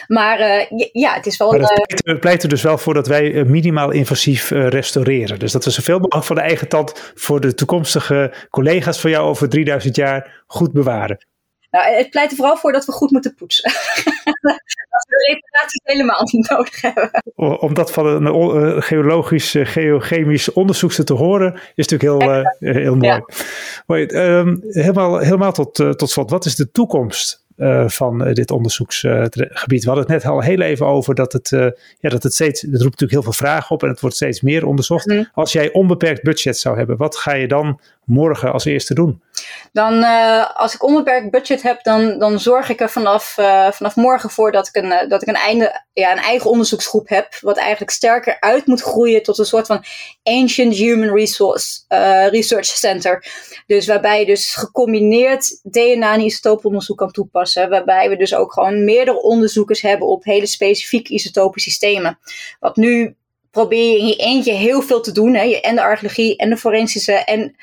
Maar 0.07 0.39
uh, 0.39 0.89
ja, 0.91 1.13
het 1.13 1.25
is 1.25 1.37
wel. 1.37 1.51
Maar 1.51 1.59
dat 1.59 2.01
pleit, 2.03 2.19
pleit, 2.19 2.43
er 2.43 2.49
dus 2.49 2.61
wel 2.61 2.77
voor 2.77 2.93
dat 2.93 3.07
wij 3.07 3.43
minimaal 3.43 3.91
invasief 3.91 4.51
uh, 4.51 4.67
restaureren. 4.67 5.39
Dus 5.39 5.51
dat 5.51 5.65
we 5.65 5.71
zoveel 5.71 5.99
mogelijk 5.99 6.25
van 6.25 6.35
de 6.35 6.41
eigen 6.41 6.67
tand 6.67 7.11
voor 7.15 7.39
de 7.39 7.53
toekomstige 7.53 8.33
collega's 8.49 8.99
van 8.99 9.09
jou 9.09 9.27
over 9.27 9.49
3000 9.49 9.95
jaar 9.95 10.43
goed 10.47 10.71
bewaren. 10.71 11.25
Nou, 11.71 11.95
het 11.95 12.09
pleit 12.09 12.31
er 12.31 12.35
vooral 12.35 12.57
voor 12.57 12.71
dat 12.71 12.85
we 12.85 12.91
goed 12.91 13.11
moeten 13.11 13.35
poetsen. 13.35 13.71
dat 14.91 15.05
we 15.07 15.15
de 15.17 15.33
reparaties 15.33 15.81
helemaal 15.83 16.29
niet 16.31 16.49
nodig 16.49 16.81
hebben. 16.81 17.09
Om 17.59 17.73
dat 17.73 17.91
van 17.91 18.05
een 18.05 18.83
geologisch, 18.83 19.55
geochemisch 19.57 20.51
onderzoekster 20.53 21.05
te 21.05 21.13
horen, 21.13 21.53
is 21.75 21.87
natuurlijk 21.87 22.23
heel, 22.23 22.45
heel 22.73 22.95
mooi. 22.95 24.05
Ja. 24.07 24.37
Um, 24.37 24.63
helemaal, 24.67 25.17
helemaal 25.17 25.51
tot, 25.51 25.75
tot 25.75 26.09
slot, 26.09 26.29
wat 26.29 26.45
is 26.45 26.55
de 26.55 26.71
toekomst 26.71 27.44
uh, 27.57 27.87
van 27.87 28.27
uh, 28.27 28.33
dit 28.33 28.51
onderzoeksgebied. 28.51 29.83
we 29.83 29.89
hadden 29.89 30.03
het 30.03 30.07
net 30.07 30.25
al 30.25 30.41
heel 30.41 30.61
even 30.61 30.85
over 30.85 31.15
dat 31.15 31.33
het, 31.33 31.51
uh, 31.51 31.67
ja, 31.99 32.09
dat 32.09 32.23
het 32.23 32.33
steeds, 32.33 32.61
het 32.61 32.71
roept 32.71 32.83
natuurlijk 32.83 33.11
heel 33.11 33.23
veel 33.23 33.47
vragen 33.47 33.75
op 33.75 33.83
en 33.83 33.89
het 33.89 33.99
wordt 33.99 34.15
steeds 34.15 34.41
meer 34.41 34.65
onderzocht. 34.65 35.05
Mm. 35.05 35.29
Als 35.33 35.51
jij 35.51 35.71
onbeperkt 35.71 36.23
budget 36.23 36.57
zou 36.57 36.77
hebben, 36.77 36.97
wat 36.97 37.15
ga 37.15 37.33
je 37.33 37.47
dan 37.47 37.79
morgen 38.05 38.51
als 38.51 38.65
eerste 38.65 38.93
doen? 38.93 39.23
Dan, 39.71 40.03
als 40.53 40.73
ik 40.73 40.83
onbeperkt 40.83 41.31
budget 41.31 41.61
heb, 41.61 41.83
dan, 41.83 42.19
dan 42.19 42.39
zorg 42.39 42.69
ik 42.69 42.79
er 42.79 42.89
vanaf, 42.89 43.33
vanaf 43.71 43.95
morgen 43.95 44.29
voor 44.29 44.51
dat 44.51 44.67
ik, 44.67 44.83
een, 44.83 45.09
dat 45.09 45.21
ik 45.21 45.27
een, 45.27 45.35
einde, 45.35 45.83
ja, 45.93 46.11
een 46.11 46.17
eigen 46.17 46.49
onderzoeksgroep 46.49 47.09
heb, 47.09 47.37
wat 47.41 47.57
eigenlijk 47.57 47.91
sterker 47.91 48.39
uit 48.39 48.65
moet 48.65 48.81
groeien 48.81 49.23
tot 49.23 49.37
een 49.37 49.45
soort 49.45 49.65
van 49.67 49.83
Ancient 50.23 50.75
Human 50.75 51.15
Resource 51.15 51.79
Research 52.31 52.65
Center. 52.65 53.25
Dus 53.67 53.87
waarbij 53.87 54.19
je 54.19 54.25
dus 54.25 54.55
gecombineerd 54.55 55.59
DNA- 55.63 56.13
en 56.13 56.21
isotooponderzoek 56.21 56.97
kan 56.97 57.11
toepassen 57.11 57.69
Waarbij 57.69 58.09
we 58.09 58.17
dus 58.17 58.35
ook 58.35 58.53
gewoon 58.53 58.83
meerdere 58.83 59.21
onderzoekers 59.21 59.81
hebben 59.81 60.07
op 60.07 60.23
hele 60.23 60.45
specifieke 60.45 61.13
isotope 61.13 61.59
systemen. 61.59 62.19
Wat 62.59 62.75
nu 62.75 63.15
probeer 63.55 63.91
je 63.91 63.99
in 63.99 64.07
je 64.07 64.15
eentje 64.15 64.53
heel 64.53 64.81
veel 64.81 65.01
te 65.01 65.11
doen. 65.11 65.33
Hè? 65.33 65.59
En 65.61 65.75
de 65.75 65.81
archeologie 65.81 66.37
en 66.37 66.49
de 66.49 66.57
forensische 66.57 67.13
en 67.13 67.55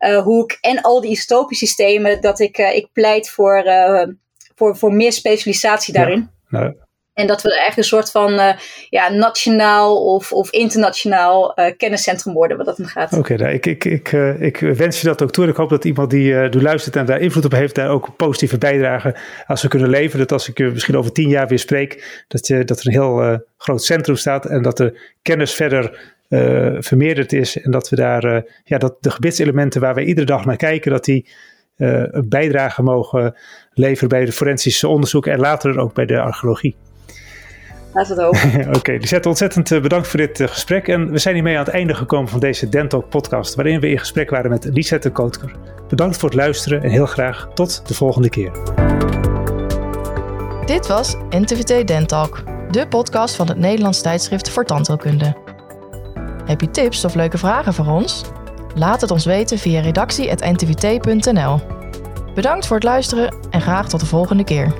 uh, 0.00 0.22
hoek 0.22 0.58
en 0.60 0.80
al 0.80 1.00
die 1.00 1.10
isotopensystemen. 1.10 2.20
Dat 2.20 2.40
ik, 2.40 2.58
uh, 2.58 2.76
ik 2.76 2.88
pleit 2.92 3.30
voor, 3.30 3.64
uh, 3.66 4.06
voor, 4.54 4.76
voor 4.76 4.92
meer 4.92 5.12
specialisatie 5.12 5.94
daarin. 5.94 6.30
Ja, 6.48 6.58
nou, 6.58 6.74
en 7.14 7.26
dat 7.26 7.42
we 7.42 7.48
eigenlijk 7.48 7.76
een 7.76 7.84
soort 7.84 8.10
van 8.10 8.32
uh, 8.32 8.52
ja, 8.88 9.08
nationaal 9.08 10.04
of, 10.14 10.32
of 10.32 10.50
internationaal 10.50 11.58
uh, 11.58 11.66
kenniscentrum 11.76 12.34
worden, 12.34 12.56
wat 12.56 12.66
dat 12.66 12.76
dan 12.76 12.86
gaat. 12.86 13.12
Oké, 13.12 13.36
nou, 13.36 13.52
ik, 13.52 13.66
ik, 13.66 13.84
ik, 13.84 14.12
uh, 14.12 14.42
ik 14.42 14.56
wens 14.58 15.00
je 15.00 15.06
dat 15.06 15.22
ook 15.22 15.30
toe. 15.30 15.44
En 15.44 15.50
ik 15.50 15.56
hoop 15.56 15.68
dat 15.68 15.84
iemand 15.84 16.10
die, 16.10 16.48
die 16.48 16.62
luistert 16.62 16.96
en 16.96 17.06
daar 17.06 17.20
invloed 17.20 17.44
op 17.44 17.52
heeft, 17.52 17.74
daar 17.74 17.88
ook 17.88 18.16
positieve 18.16 18.58
bijdrage 18.58 19.16
aan 19.46 19.58
zou 19.58 19.68
kunnen 19.68 19.90
leveren. 19.90 20.18
Dat 20.18 20.32
als 20.32 20.48
ik 20.48 20.58
je 20.58 20.64
misschien 20.64 20.96
over 20.96 21.12
tien 21.12 21.28
jaar 21.28 21.48
weer 21.48 21.58
spreek, 21.58 22.24
dat, 22.28 22.46
je, 22.46 22.64
dat 22.64 22.80
er 22.80 22.86
een 22.86 22.92
heel 22.92 23.44
groot 23.56 23.84
centrum 23.84 24.16
staat 24.16 24.46
en 24.46 24.62
dat 24.62 24.76
de 24.76 25.00
kennis 25.22 25.54
verder 25.54 26.14
vermeerderd 26.80 27.32
is. 27.32 27.60
En 27.60 27.70
dat 27.70 27.88
we 27.88 27.96
daar, 27.96 28.44
ja, 28.64 28.78
dat 28.78 28.96
de 29.00 29.10
gebitselementen 29.10 29.80
waar 29.80 29.94
we 29.94 30.04
iedere 30.04 30.26
dag 30.26 30.44
naar 30.44 30.56
kijken, 30.56 30.90
dat 30.90 31.04
die 31.04 31.28
een 31.76 32.28
bijdrage 32.28 32.82
mogen 32.82 33.36
leveren 33.72 34.08
bij 34.08 34.24
de 34.24 34.32
forensische 34.32 34.88
onderzoek 34.88 35.26
en 35.26 35.38
later 35.38 35.78
ook 35.78 35.94
bij 35.94 36.06
de 36.06 36.20
archeologie. 36.20 36.76
Laat 37.92 38.08
het 38.08 38.20
ook. 38.20 38.34
Oké, 38.66 38.76
okay, 38.76 38.96
Lisette, 38.96 39.28
ontzettend 39.28 39.72
eh, 39.72 39.80
bedankt 39.80 40.08
voor 40.08 40.18
dit 40.18 40.40
uh, 40.40 40.48
gesprek. 40.48 40.88
En 40.88 41.10
we 41.10 41.18
zijn 41.18 41.34
hiermee 41.34 41.58
aan 41.58 41.64
het 41.64 41.74
einde 41.74 41.94
gekomen 41.94 42.28
van 42.28 42.40
deze 42.40 42.68
Dentalk 42.68 43.08
podcast, 43.08 43.54
waarin 43.54 43.80
we 43.80 43.90
in 43.90 43.98
gesprek 43.98 44.30
waren 44.30 44.50
met 44.50 44.68
Lisette 44.72 45.10
Kootker. 45.10 45.52
Bedankt 45.88 46.16
voor 46.16 46.28
het 46.28 46.38
luisteren 46.38 46.82
en 46.82 46.90
heel 46.90 47.06
graag 47.06 47.48
tot 47.54 47.88
de 47.88 47.94
volgende 47.94 48.28
keer. 48.28 48.50
Dit 50.66 50.86
was 50.86 51.16
NTVT 51.30 51.86
Dentalk, 51.86 52.42
de 52.70 52.88
podcast 52.88 53.34
van 53.34 53.48
het 53.48 53.58
Nederlands 53.58 54.02
tijdschrift 54.02 54.50
voor 54.50 54.64
tandheelkunde. 54.64 55.36
Heb 56.44 56.60
je 56.60 56.70
tips 56.70 57.04
of 57.04 57.14
leuke 57.14 57.38
vragen 57.38 57.74
voor 57.74 57.86
ons? 57.86 58.24
Laat 58.74 59.00
het 59.00 59.10
ons 59.10 59.24
weten 59.24 59.58
via 59.58 59.80
redactie.ntvt.nl. 59.80 61.60
Bedankt 62.34 62.66
voor 62.66 62.76
het 62.76 62.84
luisteren 62.84 63.34
en 63.50 63.60
graag 63.60 63.88
tot 63.88 64.00
de 64.00 64.06
volgende 64.06 64.44
keer. 64.44 64.72